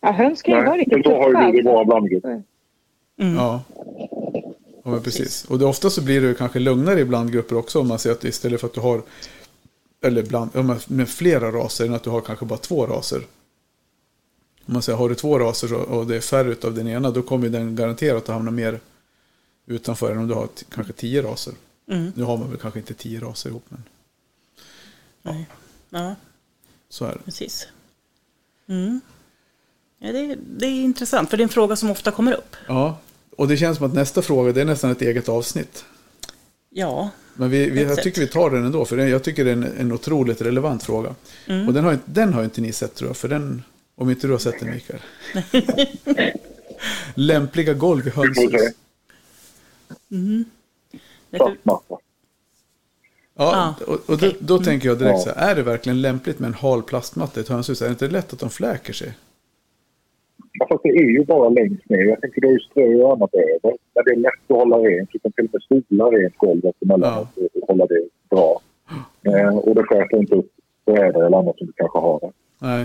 [0.00, 1.18] Ja, höns kan ju vara riktigt tuffa.
[1.18, 2.42] Men då har ju vi våra blandgrupper.
[3.20, 3.34] Mm.
[3.34, 3.62] Ja.
[4.86, 5.44] Ja, men precis.
[5.44, 8.24] Och det, ofta så blir det kanske lugnare i blandgrupper också om man ser att
[8.24, 9.02] istället för att du har
[10.00, 10.50] eller bland,
[10.86, 13.26] med flera raser än att du har kanske bara två raser.
[14.66, 17.22] Om man säger har du två raser och det är färre av den ena då
[17.22, 18.80] kommer den garanterat att hamna mer
[19.66, 21.54] utanför än om du har kanske tio raser.
[21.90, 22.12] Mm.
[22.16, 23.82] Nu har man väl kanske inte tio raser ihop men.
[25.22, 25.32] Ja.
[25.32, 25.48] Nej.
[25.90, 26.14] Ja.
[26.88, 27.18] Så är det.
[27.24, 27.68] Precis.
[28.66, 29.00] Mm.
[29.98, 32.56] Ja, det, är, det är intressant, för det är en fråga som ofta kommer upp.
[32.66, 32.98] Ja,
[33.36, 35.84] och det känns som att nästa fråga det är nästan ett eget avsnitt.
[36.70, 37.10] Ja.
[37.34, 39.72] Men vi, vi, jag tycker vi tar den ändå, för jag tycker det är en,
[39.78, 41.14] en otroligt relevant fråga.
[41.46, 41.68] Mm.
[41.68, 43.62] Och den har, den har inte ni sett tror jag, för den,
[43.94, 45.00] om inte du har sett den Mikael.
[47.14, 48.72] Lämpliga golv i hönshus.
[50.10, 50.44] Mm.
[53.38, 56.48] Ja, och, och då, då, tänker jag direkt så här, är det verkligen lämpligt med
[56.48, 57.82] en hal plastmatta i ett hönshus?
[57.82, 59.14] Är det inte lätt att de fläker sig?
[60.58, 62.04] Ja, fast det är ju bara längst ner.
[62.04, 63.76] Jag tänker det är ju strö och annat över.
[63.94, 65.10] Men det är lätt att hålla rent.
[65.12, 67.46] Du kan till och med spola rent golvet emellanåt ja.
[67.54, 68.60] och hålla det bra.
[69.22, 70.50] Eh, och det sköter inte upp
[70.86, 72.32] brädor eller annat som du kanske har där.
[72.58, 72.82] Nej.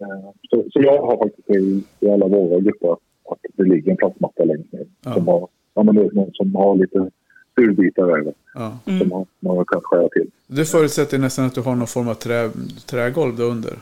[0.00, 3.96] Eh, så, så, jag har faktiskt i, i alla våra grupper att det ligger en
[3.96, 4.86] plastmatta längst ner.
[5.04, 5.14] Ja.
[5.14, 7.10] Som, har, ja, men det är någon som har lite
[7.56, 8.34] fulbitar över.
[8.54, 8.78] Ja.
[8.84, 9.08] Som mm.
[9.08, 10.30] man, man har kunnat skära till.
[10.46, 12.50] Det förutsätter nästan att du har någon form av trä,
[12.86, 13.72] trägolv där under.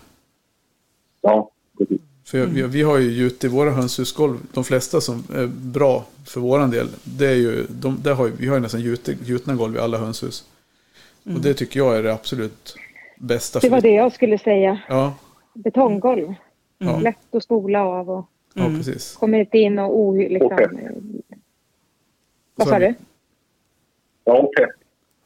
[1.21, 2.01] Ja, precis.
[2.33, 6.05] För jag, vi, vi har ju gjut i våra hönshusgolv, de flesta som är bra
[6.27, 8.81] för våran del, det är ju, de, där har, vi har ju nästan
[9.23, 10.45] gjutna golv i alla hönshus.
[11.25, 11.37] Mm.
[11.37, 12.77] Och det tycker jag är det absolut
[13.17, 13.59] bästa.
[13.59, 14.81] Det var det jag skulle säga.
[14.89, 15.15] Ja.
[15.55, 16.35] Betonggolv.
[16.79, 17.01] Mm.
[17.01, 19.17] Lätt att spola av och ja, precis.
[19.17, 20.47] kommer inte in och o, liksom.
[20.47, 20.69] Okay.
[22.55, 22.95] Vad sa du?
[24.25, 24.67] Ja, okej.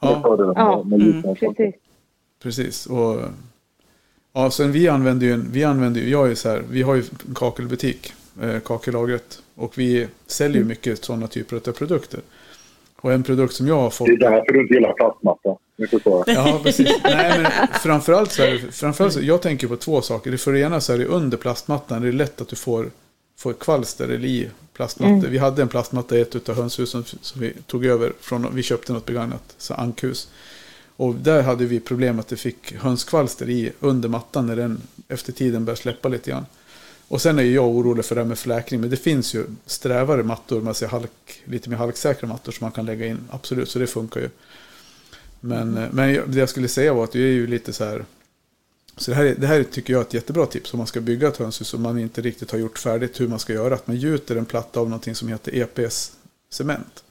[0.01, 0.47] Okay.
[0.47, 0.81] Ja, ja.
[0.81, 1.75] Mm, precis.
[2.43, 2.87] Precis.
[2.87, 3.21] Och
[4.39, 7.01] Ja, sen vi använder ju, vi använder ju, jag är så här, vi har ju
[7.01, 8.12] en kakelbutik,
[8.43, 9.39] eh, kakellagret.
[9.55, 10.68] Och vi säljer ju mm.
[10.68, 12.20] mycket sådana typer av produkter.
[12.97, 14.07] Och en produkt som jag har fått...
[14.07, 15.57] Det är därför du inte gillar plastmatta.
[16.26, 16.97] Ja, precis.
[17.05, 17.51] Nej, men
[17.82, 20.30] framförallt så är det, framförallt så, jag tänker på två saker.
[20.30, 22.91] Det för det ena så är det under plastmattan, det är lätt att du får
[23.39, 25.14] få kvalster eller i plastmattor.
[25.14, 25.30] Mm.
[25.30, 28.93] Vi hade en plastmatta i ett av hönshusen som vi tog över från, vi köpte
[28.93, 30.28] något begagnat, så ankhus.
[30.97, 35.33] Och där hade vi problem att det fick hönskvalster i under mattan när den efter
[35.33, 36.47] tiden började släppa lite grann.
[37.09, 40.23] Och sen är jag orolig för det här med fläkning, men det finns ju strävare
[40.23, 43.79] mattor, man ser halk, lite mer halksäkra mattor som man kan lägga in, absolut, så
[43.79, 44.29] det funkar ju.
[45.41, 48.05] Men, eh, men det jag skulle säga var att det är ju lite så här,
[48.97, 51.01] så det här, är- det här tycker jag är ett jättebra tips om man ska
[51.01, 53.75] bygga ett hönshus och man inte riktigt har gjort färdigt hur man ska göra.
[53.75, 57.05] Att man gjuter en platta av någonting som heter EPS-cement.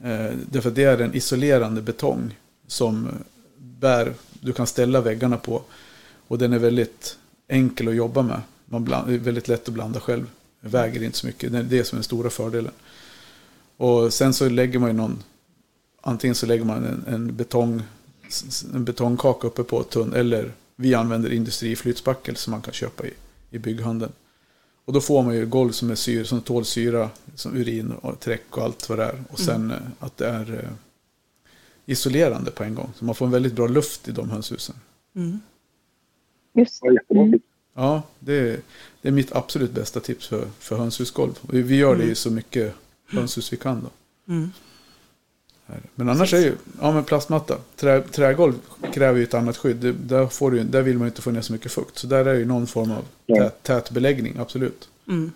[0.00, 2.36] Eh, därför att det är en isolerande betong
[2.66, 3.08] som
[3.56, 5.62] bär, du kan ställa väggarna på.
[6.28, 8.40] Och den är väldigt enkel att jobba med.
[8.64, 10.26] Man bland, är väldigt lätt att blanda själv.
[10.60, 11.52] Det väger inte så mycket.
[11.52, 12.72] Det är det som är den stora fördelen.
[13.76, 15.22] Och sen så lägger man ju någon,
[16.02, 17.82] antingen så lägger man en, en, betong,
[18.74, 23.12] en betongkaka uppe på tunn, eller vi använder industriflytspackel som man kan köpa i,
[23.50, 24.12] i bygghandeln.
[24.84, 28.20] Och då får man ju golv som är syr, som tål syra, som urin och
[28.20, 29.24] träck och allt vad det är.
[29.30, 30.70] Och sen eh, att det är eh,
[31.86, 32.92] isolerande på en gång.
[32.96, 34.76] Så man får en väldigt bra luft i de hönshusen.
[35.16, 35.40] Mm.
[36.54, 37.40] Just Mm.
[37.74, 38.60] Ja, det är,
[39.02, 41.38] det är mitt absolut bästa tips för, för hönshusgolv.
[41.50, 42.74] Vi- vi gör det i så mycket
[43.06, 44.32] hönshus vi kan då.
[44.32, 44.50] Mm.
[45.94, 47.58] Men annars är ju, ja men plastmatta.
[47.76, 48.54] Trä, trägolv
[48.92, 49.76] kräver ju ett annat skydd.
[49.76, 51.98] Det, där, får du, där vill man ju inte få ner så mycket fukt.
[51.98, 54.88] Så där är ju någon form av tät, tät beläggning, absolut.
[55.08, 55.32] Mm.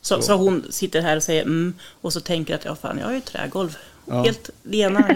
[0.00, 0.22] Så, Så.
[0.22, 3.14] så hon sitter här och säger mm, och så tänker att ja fan jag har
[3.14, 3.76] ju trägolv.
[4.08, 4.22] Ja.
[4.22, 5.08] Helt, det ena,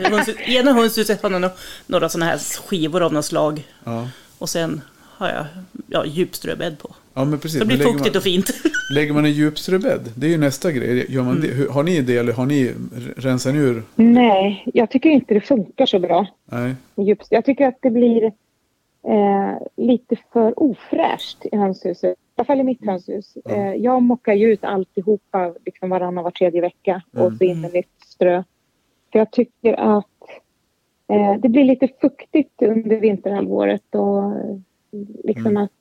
[0.46, 1.50] ena hönshuset har några,
[1.86, 3.66] några sådana här skivor av något slag.
[3.84, 5.44] Ja, Och sen har jag
[5.86, 6.94] ja, djupströbädd på.
[7.14, 7.58] ja men precis.
[7.58, 8.50] Så det blir fuktigt man, och fint.
[8.94, 11.06] Lägger man en djupströbädd, det är ju nästa grej.
[11.08, 12.72] Gör man det, hur- har ni det eller har ni
[13.16, 13.82] rensat ur?
[13.94, 16.26] Nej, jag tycker inte det funkar så bra.
[16.44, 16.74] Nej.
[17.30, 18.24] Jag tycker att det blir
[19.08, 22.10] eh, lite för ofräscht i hönshuset.
[22.18, 23.32] I alla fall i mitt hönshus.
[23.44, 23.50] Ja.
[23.54, 27.38] Eh, jag mockar ju ut alltihopa liksom varannan, var tredje vecka och Mm.
[27.38, 28.42] så in med nytt strö.
[29.12, 30.06] För jag tycker att
[31.08, 34.32] eh, det blir lite fuktigt under vinterhalvåret och
[35.24, 35.62] liksom Mm.
[35.62, 35.72] att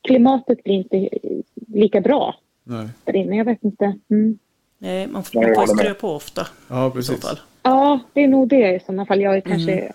[0.00, 1.08] klimatet blir inte
[1.54, 2.88] lika bra nej.
[3.04, 3.36] där inne.
[3.36, 3.98] Jag vet inte.
[4.10, 4.38] Mm.
[4.78, 5.68] Nej, man får, med.
[5.78, 7.26] strö på ofta Ja, precis.
[7.26, 7.38] fall.
[7.62, 9.20] Ja, det är nog det i sådana fall.
[9.20, 9.92] Jag är kanske...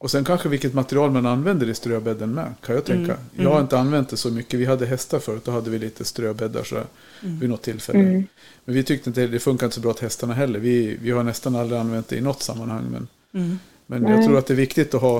[0.00, 3.12] Och sen kanske vilket material man använder i ströbädden med, kan jag tänka.
[3.12, 4.60] Mm, Jag har inte använt det så mycket.
[4.60, 6.76] Vi hade hästar förut, då hade vi lite ströbäddar så
[7.22, 7.38] Mm.
[7.38, 7.98] vid något tillfälle.
[7.98, 8.24] Mm.
[8.64, 10.58] Men vi tyckte inte det funkar inte så bra till hästarna heller.
[10.58, 12.84] Vi, vi har nästan aldrig använt det i något sammanhang.
[12.90, 13.08] Men,
[13.42, 13.58] Mm.
[13.86, 15.16] men jag tror att det är viktigt att ha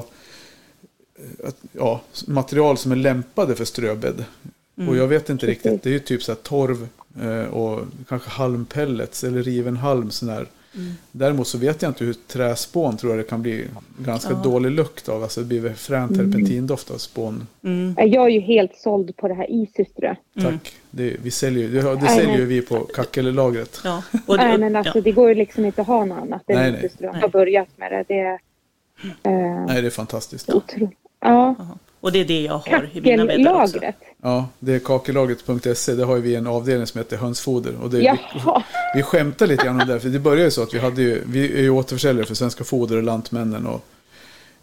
[1.18, 4.24] eh, att, ja, material som är lämpade för ströbädd.
[4.76, 4.88] Mm.
[4.88, 6.88] Och jag vet inte riktigt, det är ju typ så här torv
[7.22, 10.10] eh, och kanske halmpellets eller riven halm.
[10.10, 10.46] Sån här.
[10.74, 10.92] Mm.
[11.12, 13.64] Däremot så vet jag inte hur träspån tror jag det kan bli
[13.98, 14.40] ganska Ja.
[14.44, 15.22] dålig lukt av.
[15.22, 17.46] Alltså det blir väl frän terpentindoft av spån.
[17.64, 17.94] Mm.
[17.96, 19.46] Jag är ju helt såld på det här.
[20.34, 20.44] Tack.
[20.44, 20.58] Mm.
[20.90, 23.80] Det, vi säljer, ju- det, det säljer ju vi på Kackelelagret.
[23.84, 24.02] Ja.
[24.26, 25.02] Och det, Nej, men alltså ja.
[25.02, 26.84] det går ju liksom inte att ha något annat än Nej, nej.
[26.86, 27.12] Isiströ.
[27.12, 27.20] Nej.
[27.20, 28.04] har börjat med det.
[28.08, 28.32] Det är
[29.22, 30.50] eh, Nej, det är fantastiskt.
[30.50, 30.90] otroligt.
[31.20, 31.78] Ja, Jaha.
[32.00, 33.78] Och det är det jag har i mina bäddar också.
[34.22, 35.94] Ja, det är kakelagret.se.
[35.94, 37.72] Där har ju vi en avdelning som heter hönsfoder.
[37.82, 38.62] Och det, vi, Jaha.
[38.94, 40.00] vi skämtar lite grann om det.
[40.00, 42.64] För det började ju så att vi hade ju, vi är ju återförsäljare för Svenska
[42.64, 43.84] Foder och Lantmännen och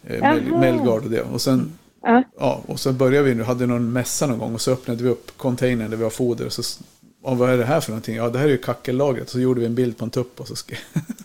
[0.08, 0.36] eh.
[0.60, 1.22] Melgard och det.
[1.22, 1.72] Och sen,
[2.08, 2.24] Ja.
[2.40, 5.10] ja, och så började vi nu, hade någon mässa någon gång och så öppnade vi
[5.10, 6.46] upp containern där vi har foder.
[6.46, 6.84] Och så,
[7.24, 8.16] ja, vad är det här för någonting?
[8.16, 9.30] Ja, det här är ju kackellagret.
[9.30, 10.78] Så gjorde vi en bild på en tupp och så skrev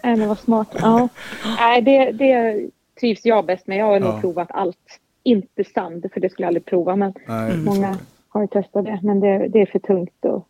[0.03, 0.69] Nej, men vad smart.
[0.81, 1.09] Ja.
[1.59, 2.61] Nej, det, det
[3.01, 3.79] trivs jag bäst med.
[3.79, 4.21] Jag har nog Ja.
[4.21, 4.77] provat allt.
[5.23, 6.97] Inte sand, för det skulle jag aldrig prova.
[6.97, 7.97] Men Nej, många
[8.29, 9.01] har ju testat det.
[9.03, 10.25] Men det, det är för tungt.
[10.25, 10.47] Och,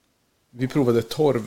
[0.50, 1.42] Vi provade torv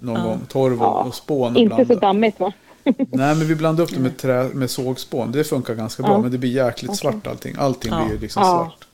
[0.00, 0.22] någon Ja.
[0.24, 0.40] gång.
[0.48, 1.04] Torv och, Ja.
[1.04, 2.06] och spån och inte så blanda.
[2.06, 2.52] dammigt va?
[2.84, 5.32] Nej, men vi blandade upp det med, trä, med sågspån.
[5.32, 6.18] Det funkar ganska bra, Ja.
[6.20, 6.96] men det blir jäkligt Okej.
[6.96, 7.54] svart allting.
[7.58, 8.04] Allting Ja.
[8.08, 8.48] blir liksom Ja.
[8.48, 8.85] svart.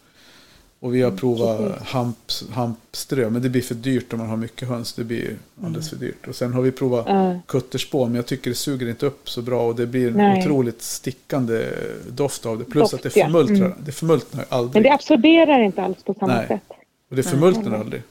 [0.83, 1.89] Och vi har provat precis.
[1.89, 2.17] hamp,
[2.51, 4.93] hampströ, men det blir för dyrt om man har mycket höns.
[4.93, 6.27] Det blir alldeles för dyrt.
[6.29, 7.41] Och sen har vi provat Ja.
[7.49, 9.67] kutterspån, men jag tycker det suger inte upp så bra.
[9.67, 10.43] Och det blir en Nej.
[10.43, 11.69] otroligt stickande
[12.11, 12.65] doft av det.
[12.65, 13.25] Plus Doft, att det ja.
[13.27, 13.67] förmultnar.
[13.67, 13.79] Mm.
[13.85, 14.85] Det förmultnar ju Men aldrig.
[14.85, 16.47] det absorberar inte alls på samma Nej.
[16.49, 16.63] sätt.
[17.11, 18.03] Och det förmultnar aldrig.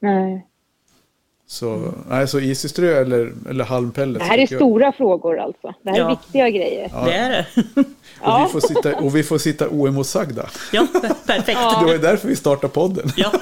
[0.00, 0.46] Nej.
[1.52, 4.24] Så, nej, så isiströ eller, eller halmpellets.
[4.24, 5.74] Det här är jag- stora frågor alltså.
[5.82, 6.08] Det här är Ja.
[6.08, 6.90] viktiga grejer.
[6.94, 7.04] Ja.
[7.04, 7.46] Det är det.
[7.80, 7.84] Och,
[8.22, 8.44] Ja.
[8.46, 10.46] vi får sitta, och vi får sitta oemotsagda.
[10.72, 10.86] Ja,
[11.26, 11.46] perfekt.
[11.80, 13.12] Det var ju därför vi startade podden.
[13.16, 13.30] Ja.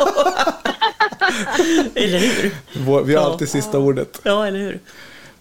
[1.95, 3.05] eller hur?
[3.05, 4.21] Vi har alltid sista ordet.
[4.23, 4.79] Ja, eller hur?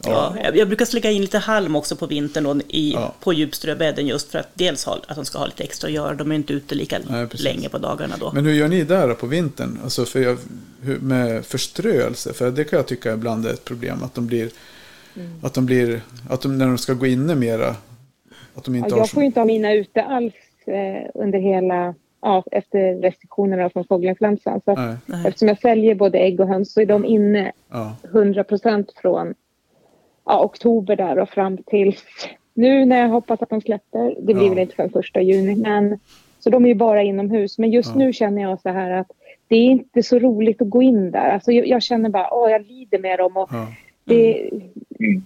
[0.05, 0.35] Ja.
[0.43, 3.13] jag- jag brukar lägga in lite halm också på vintern då, i, Ja.
[3.19, 6.13] på djupströbädden just för att dels ha, att de ska ha lite extra att göra.
[6.13, 8.31] De är inte ute lika Nej, länge på dagarna då.
[8.33, 9.79] Men hur gör ni där då på vintern?
[9.83, 10.37] Alltså för jag,
[10.81, 12.33] hur, med förströelse?
[12.33, 14.03] För det kan jag tycka ibland är ett problem.
[14.03, 14.49] Att de blir,
[15.15, 15.31] Mm.
[15.43, 17.75] att de blir, att de när de ska gå inne mera,
[18.55, 19.13] att de inte Ja, har jag så...
[19.13, 20.33] får ju inte ha mina ute alls
[20.65, 24.61] eh, under hela ja, efter restriktionerna från fågelinfluensan.
[24.65, 24.75] Så.
[25.05, 25.27] Nej.
[25.27, 27.95] eftersom jag säljer både ägg och höns så är de inne Ja.
[28.11, 29.33] 100 procent från
[30.29, 31.95] ja, oktober där och fram till
[32.53, 34.15] nu när jag hoppas att de släpper.
[34.19, 34.49] Det blir Ja.
[34.49, 35.55] väl inte förrän första juni.
[35.55, 35.99] Men,
[36.39, 37.57] så de är ju bara inomhus.
[37.57, 37.99] Men just Ja.
[37.99, 39.07] nu känner jag så här att
[39.47, 41.29] det är inte så roligt att gå in där.
[41.29, 43.37] Alltså jag, jag känner bara, åh jag lider med dem.
[43.37, 43.67] Och Ja.
[44.09, 44.49] Det,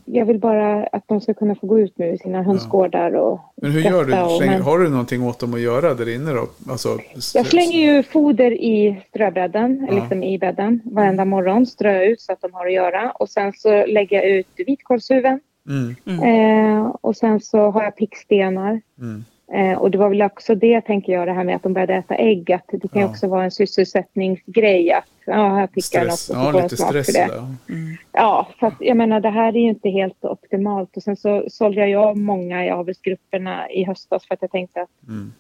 [0.06, 3.40] jag vill bara att de ska kunna få gå ut nu i sina hönsgårdar och
[3.62, 4.22] Men hur gör du?
[4.22, 6.48] och- Slänger, men- har du någonting åt dem att göra där inne då?
[6.70, 6.98] Alltså,
[7.36, 9.96] Jag slänger ju foder i ströbädden, Ja.
[9.96, 11.66] liksom i bädden, varenda morgon.
[11.66, 13.12] Strö ut så att de har att göra.
[13.12, 15.40] Och sen så lägger jag ut vitkålshuven.
[15.70, 18.82] Mm, Eh, och sen så har jag pickstenar.
[19.00, 21.74] mm, Eh, och det var väl också det, tänker jag, det här med att de
[21.74, 22.52] började äta ägg.
[22.52, 23.10] Att det kan Ja.
[23.10, 24.92] också vara en sysselsättningsgrej.
[24.92, 26.26] Att ja, här pickar jag något och stress.
[26.26, 27.28] så Ja, lite stress för det.
[27.28, 27.98] där.
[28.12, 30.98] Ja, så att, jag menar det här är ju inte helt optimalt.
[30.98, 34.82] Och sen så sålde jag av många i avelsgrupperna i höstas för att jag tänkte
[34.82, 35.32] att Mm.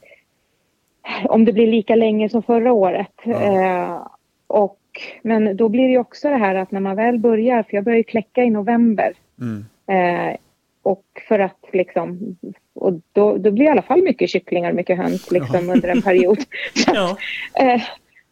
[1.26, 3.12] om det blir lika länge som förra året.
[3.24, 3.42] Ja.
[3.42, 4.08] Eh,
[4.48, 4.80] och,
[5.22, 7.84] men då blir det ju också det här att när man väl börjar, för jag
[7.84, 9.14] börjar ju kläcka i november.
[9.42, 9.66] Mm.
[9.88, 10.36] Eh,
[10.82, 12.36] och för att liksom,
[12.76, 15.90] och då, då blir det i alla fall mycket kycklingar och mycket höns liksom under
[15.90, 16.38] en period.
[16.94, 17.18] Ja.
[17.54, 17.82] Eh,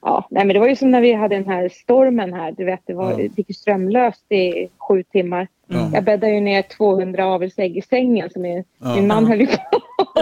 [0.01, 2.51] ja, nej, men det var ju som när vi hade den här stormen här.
[2.57, 3.17] Du vet, det, var, Ja.
[3.17, 5.47] det gick strömlöst i sju timmar.
[5.67, 5.89] Ja.
[5.93, 8.29] Jag bäddade ju ner 200 avelsägg i sängen.
[8.33, 8.95] Så min, Ja.
[8.95, 9.55] min man höll ju på.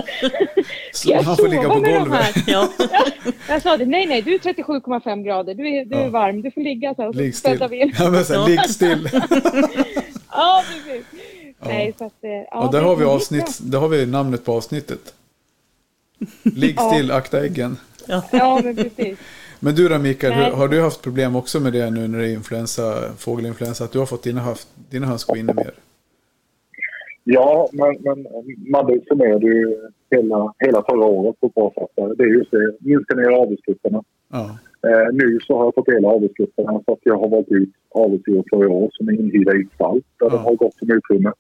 [0.93, 2.20] Så jag han får ligga sova på med de golvet.
[2.20, 2.43] här?
[2.47, 2.67] Ja.
[3.49, 5.53] Jag sa det, nej nej, du är 37,5 grader.
[5.53, 6.09] Du är, du är Ja.
[6.09, 7.01] varm, du får ligga så.
[7.01, 7.51] här, och så Ligg still.
[7.51, 7.91] bäddar vi in.
[7.99, 8.47] Ja, men så här, Ja.
[8.47, 9.09] ligg still.
[10.32, 11.05] Ja, precis.
[11.66, 14.53] Nej, så att, eh, ja, Och där har vi avsnitt, där har vi namnet på
[14.53, 15.14] avsnittet.
[16.43, 16.91] Ligg Ja.
[16.93, 17.78] still, akta äggen.
[18.07, 18.24] Ja.
[18.32, 19.20] Ja, men precis.
[19.60, 20.45] Men du då Mikael, Nej.
[20.45, 23.84] hur- har du haft problem också med det nu när det är influensa, fågelinfluensa?
[23.84, 25.72] Att du har fått dina, haft, dina höns gå inne mer?
[27.24, 28.28] Ja, men, men
[28.72, 29.78] Madde summerade ju
[30.12, 32.18] hela, hela förra året på ett bra sätt.
[32.18, 34.03] Det är just det, minska ner avelsgrupperna.
[34.32, 34.57] Ja.
[34.88, 38.43] Eh, nu så har jag fått dela avelsgrupperna så att jag har valt ut avelsdjur
[38.49, 40.30] för i år som är inhyrda i ett stall där Ja.
[40.30, 41.32] de har gott om utrymme.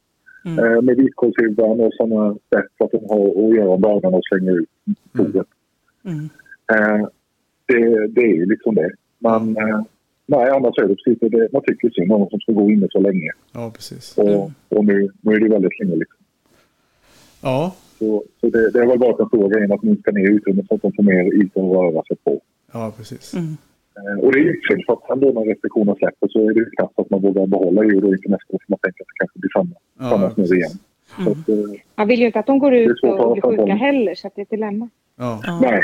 [0.49, 0.65] Mm.
[0.65, 4.23] Eh, med vitkålshuvan och sådana sätt så att de har att göra om dagarna och
[4.29, 4.69] slänga ut
[5.17, 5.47] fodret.
[6.03, 6.29] Mm.
[6.73, 7.07] Eh,
[7.65, 8.91] det, det är ju liksom det.
[9.19, 9.81] Men eh,
[10.25, 11.29] nej, annars är det precis det.
[11.29, 11.53] det.
[11.53, 13.31] Man tycker synd om som ska gå inne så länge.
[13.53, 14.17] ja, precis.
[14.17, 15.95] Och, och nu, nu är det väldigt länge.
[15.95, 16.19] Liksom.
[17.41, 20.67] Ja, Så, så det, det är väl bara den stora grejen att minska ner utrymmet
[20.67, 22.41] så att de får mer yta att röra sig på.
[22.73, 23.33] ja precis.
[23.33, 23.57] Mm.
[23.99, 26.53] Eh, och det är ju synd för att sen då när restriktionerna släpper så är
[26.53, 29.07] det ju knappt att man vågar behålla och inte nästa år för man tänker att
[29.07, 30.71] det kanske blir samma, Ja, samma snurr igen.
[31.23, 34.15] Så att, eh, Man vill ju inte att de går ut och blir sjuka heller,
[34.15, 34.89] så att det är ett dilemma.
[35.15, 35.59] Ja, Ja.
[35.61, 35.83] nej,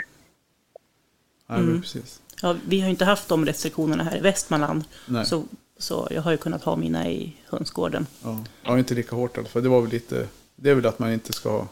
[1.50, 1.82] Mm.
[1.82, 2.22] precis.
[2.42, 4.84] Ja, vi har ju inte haft de restriktionerna här i Västmanland.
[5.10, 5.26] Nej.
[5.26, 5.44] Så,
[5.78, 8.06] så jag har ju kunnat ha mina i hönsgården.
[8.24, 8.44] Ja.
[8.66, 9.64] ja, inte lika hårt i alla fall.
[9.64, 11.68] Det var väl lite, det är väl att man inte ska ha.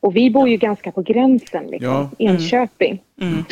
[0.00, 1.90] Och vi bor ju ganska på gränsen, liksom.
[1.90, 2.10] Ja.
[2.18, 3.02] Enköping.
[3.20, 3.44] Mm.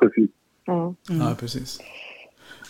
[0.00, 0.30] precis.
[0.66, 0.94] Ja.
[1.08, 1.78] Ja, precis.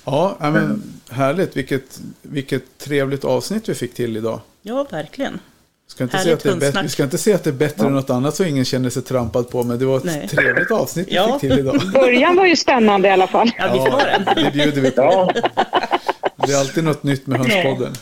[0.05, 1.57] Ja, ja, men härligt.
[1.57, 4.41] Vilket, vilket trevligt avsnitt vi fick till idag.
[4.63, 5.41] Ja, verkligen.
[5.87, 6.85] Ska inte Härligt säga att det är bättre, hundsnack.
[6.85, 9.03] vi ska inte säga att det är bättre än något annat så ingen känner sig
[9.03, 9.63] trampad på.
[9.63, 10.29] Men det var ett Nej.
[10.29, 11.39] trevligt avsnitt vi Ja.
[11.39, 11.81] fick till idag.
[11.93, 13.51] Början var ju spännande i alla fall.
[13.59, 14.45] Ja, vi får den.
[14.45, 15.03] det bjuder vi på.
[15.03, 15.33] Ja,
[16.47, 17.95] Det är alltid något nytt med Hönspodden.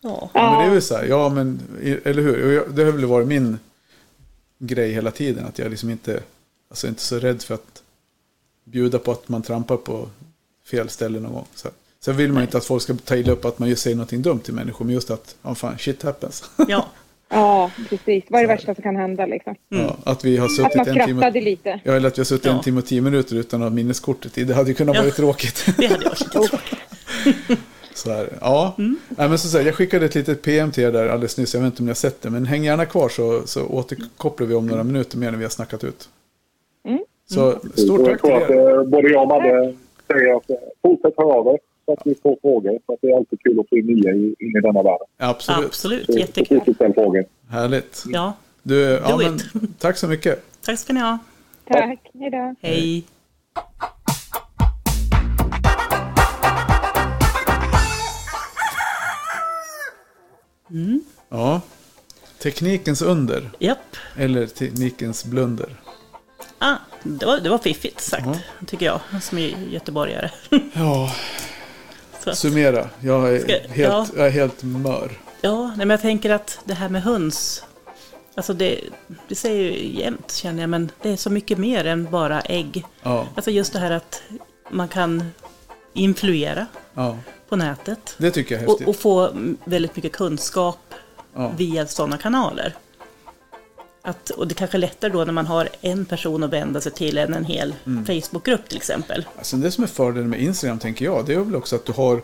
[0.00, 0.30] Ja.
[0.34, 1.60] Ja, men det är väl så här, ja men,
[2.04, 2.64] eller hur?
[2.72, 3.58] Det har väl varit min
[4.58, 5.46] grej hela tiden.
[5.46, 6.20] Att jag liksom inte,
[6.70, 7.82] alltså inte så rädd för att
[8.70, 10.08] bjuda på att man trampar på
[10.70, 11.46] fel ställe någon gång.
[11.54, 11.68] Så.
[12.00, 14.22] Sen vill man inte att folk ska ta illa upp att man just säger någonting
[14.22, 14.84] dumt till människor.
[14.84, 16.50] Men just att, ja fan, shit happens.
[16.68, 16.86] ja.
[17.32, 18.24] Ja, precis.
[18.28, 19.54] Vad är det värsta som kan hända liksom?
[19.68, 21.20] Ja, att vi har Att man suttit en timme.
[21.20, 21.80] skrattade lite.
[21.84, 22.62] Ja, eller att vi har suttit en Ja.
[22.62, 24.44] timme och tio minuter utan att ha minneskortet i.
[24.44, 25.02] Det hade ju kunnat Ja.
[25.02, 25.66] vara tråkigt.
[25.78, 26.78] Det hade varit tråkigt.
[27.94, 28.74] Så här, ja.
[28.78, 28.96] Nej,
[29.28, 31.54] men så säger jag skickade ett litet PM till er där alldeles nyss.
[31.54, 32.30] Jag vet inte om ni har sett det.
[32.30, 35.50] Men häng gärna kvar så, så återkopplar vi om några minuter mer när vi har
[35.50, 36.08] snackat ut.
[36.88, 37.00] Mm.
[37.34, 38.36] Så stort och tack till er.
[38.36, 39.74] att eh, både jag och Madde
[40.06, 42.78] säger att eh, fortsätt höra av er så att vi får frågor.
[42.86, 45.06] För att det är alltid kul att få in nya in i denna världen.
[45.18, 45.66] Absolut.
[45.66, 46.74] Absolut, Så, så jättekul.
[46.74, 47.24] ställa frågor.
[47.50, 48.04] Härligt.
[48.08, 48.32] Ja,
[48.62, 49.38] Du, ja, men,
[49.78, 50.42] tack så mycket.
[50.64, 51.18] tack ska ni ha.
[51.68, 51.98] Tack.
[52.20, 52.54] Hej då.
[52.60, 53.04] Hej.
[61.28, 61.60] Ja.
[62.42, 63.50] Teknikens under.
[63.58, 63.78] Japp.
[64.16, 65.68] Eller teknikens blunder.
[67.02, 68.66] Det, var, det var fiffigt sagt, Ja.
[68.66, 70.30] tycker jag, som är göteborgare.
[70.72, 71.12] Ja,
[72.24, 72.88] Så, summera.
[73.00, 74.06] Jag är, Ska- helt, ja.
[74.16, 75.10] jag är helt mör.
[75.40, 77.64] ja, nej, men jag tänker att det här med höns,
[78.34, 78.80] alltså det,
[79.28, 82.84] det säger ju jämt känner jag, men det är så mycket mer än bara ägg.
[83.02, 84.22] Ja, Alltså just det här att
[84.70, 85.24] man kan
[85.92, 87.16] influera ja.
[87.48, 88.88] på nätet Det tycker jag är och, häftigt.
[88.88, 90.94] och få mm, väldigt mycket kunskap
[91.56, 92.74] via sådana kanaler.
[94.02, 96.92] Att, och det kanske är lättare då när man har en person att vända sig
[96.92, 98.06] till än en hel Mm.
[98.06, 99.26] Facebookgrupp till exempel.
[99.38, 101.92] Alltså det som är fördelen med Instagram tänker jag, det är väl också att du
[101.92, 102.22] har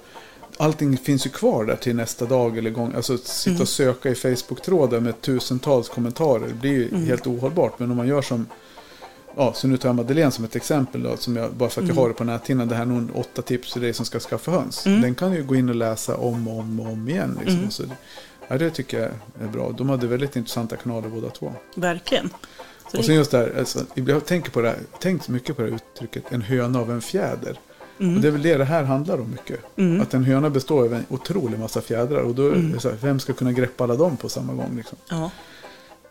[0.58, 2.92] Allting finns ju kvar där till nästa dag eller gång.
[2.96, 6.48] Alltså att sitta och söka i Facebook-trådar med tusentals kommentarer.
[6.48, 7.78] Det blir ju helt ohållbart.
[7.78, 8.46] Men om man gör som
[9.38, 11.88] Ja, så nu tar jag Madeleine som ett exempel då, som jag, bara för att
[11.88, 12.68] jag har det på näthinnan.
[12.68, 14.84] Det här är nog åtta tips för dig som ska skaffa höns.
[14.84, 17.38] Den kan ju gå in och läsa om och om, och om igen.
[17.44, 17.70] Liksom.
[17.70, 17.96] Så det,
[18.48, 19.10] ja, det tycker jag
[19.46, 19.72] är bra.
[19.72, 21.52] De hade väldigt intressanta kanaler båda två.
[21.74, 22.30] Verkligen.
[22.92, 25.62] Så Och sen just det här, alltså, jag tänker på det här, tänkt mycket på
[25.62, 27.58] det här uttrycket, en höna av en fjäder.
[27.98, 29.60] Och det är väl det det här handlar om mycket.
[30.02, 32.20] Att en höna består av en otrolig massa fjädrar.
[32.20, 34.76] Och då så här, vem ska kunna greppa alla dem på samma gång?
[34.76, 34.98] Liksom?
[35.10, 35.30] ja,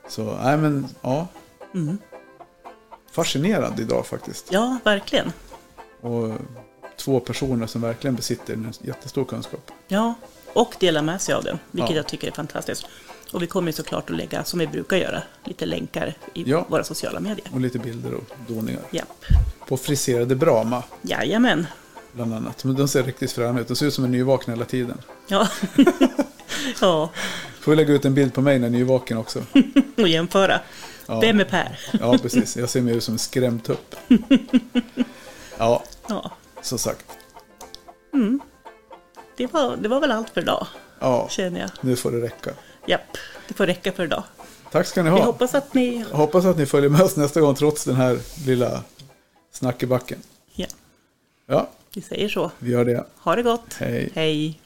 [0.09, 1.27] Så, nej men, ja.
[3.11, 4.47] Fascinerande idag faktiskt.
[4.51, 5.31] ja, verkligen.
[6.01, 6.31] Och
[6.97, 9.71] två personer som verkligen besitter en jättestor kunskap.
[9.87, 10.13] Ja,
[10.55, 11.95] och dela med sig av den, vilket Ja.
[11.95, 12.85] jag tycker är fantastiskt.
[13.31, 16.65] Och vi kommer såklart att lägga, som vi brukar göra, lite länkar i Ja.
[16.69, 17.47] våra sociala medier.
[17.53, 18.81] Och lite bilder och doningar.
[18.91, 19.25] Japp.
[19.67, 21.67] På friserade Brahma, Jajamän.
[22.13, 22.63] bland annat.
[22.63, 23.67] Men de ser riktigt fräna ut.
[23.67, 24.97] De ser ut som en nyvaken hela tiden.
[25.27, 25.47] Ja.
[26.81, 27.09] ja,
[27.59, 29.43] Får vi lägga ut en bild på mig när jag är nyvaken också.
[29.97, 30.59] och jämföra.
[31.07, 31.19] Ja.
[31.19, 31.79] Vem är Per?
[31.99, 32.57] Ja, precis.
[32.57, 33.95] Jag ser mig ut som en skrämd tupp.
[35.57, 37.05] Ja, Ja, som sagt.
[39.37, 40.67] Det var, det var väl allt för idag,
[40.99, 41.69] Ja, känner jag.
[41.81, 42.51] nu får det räcka.
[42.87, 43.17] Japp,
[43.47, 44.23] det får räcka för idag.
[44.71, 45.25] Tack ska ni Vi ha.
[45.25, 46.05] hoppas att ni...
[46.11, 48.83] Jag hoppas att ni följer med oss nästa gång trots den här lilla
[49.51, 50.17] snack i backen.
[50.53, 50.65] Ja,
[51.47, 52.51] Ja, vi säger så.
[52.59, 53.05] vi gör det.
[53.19, 53.73] Ha det gott.
[53.79, 54.11] Hej.
[54.15, 54.59] Hej.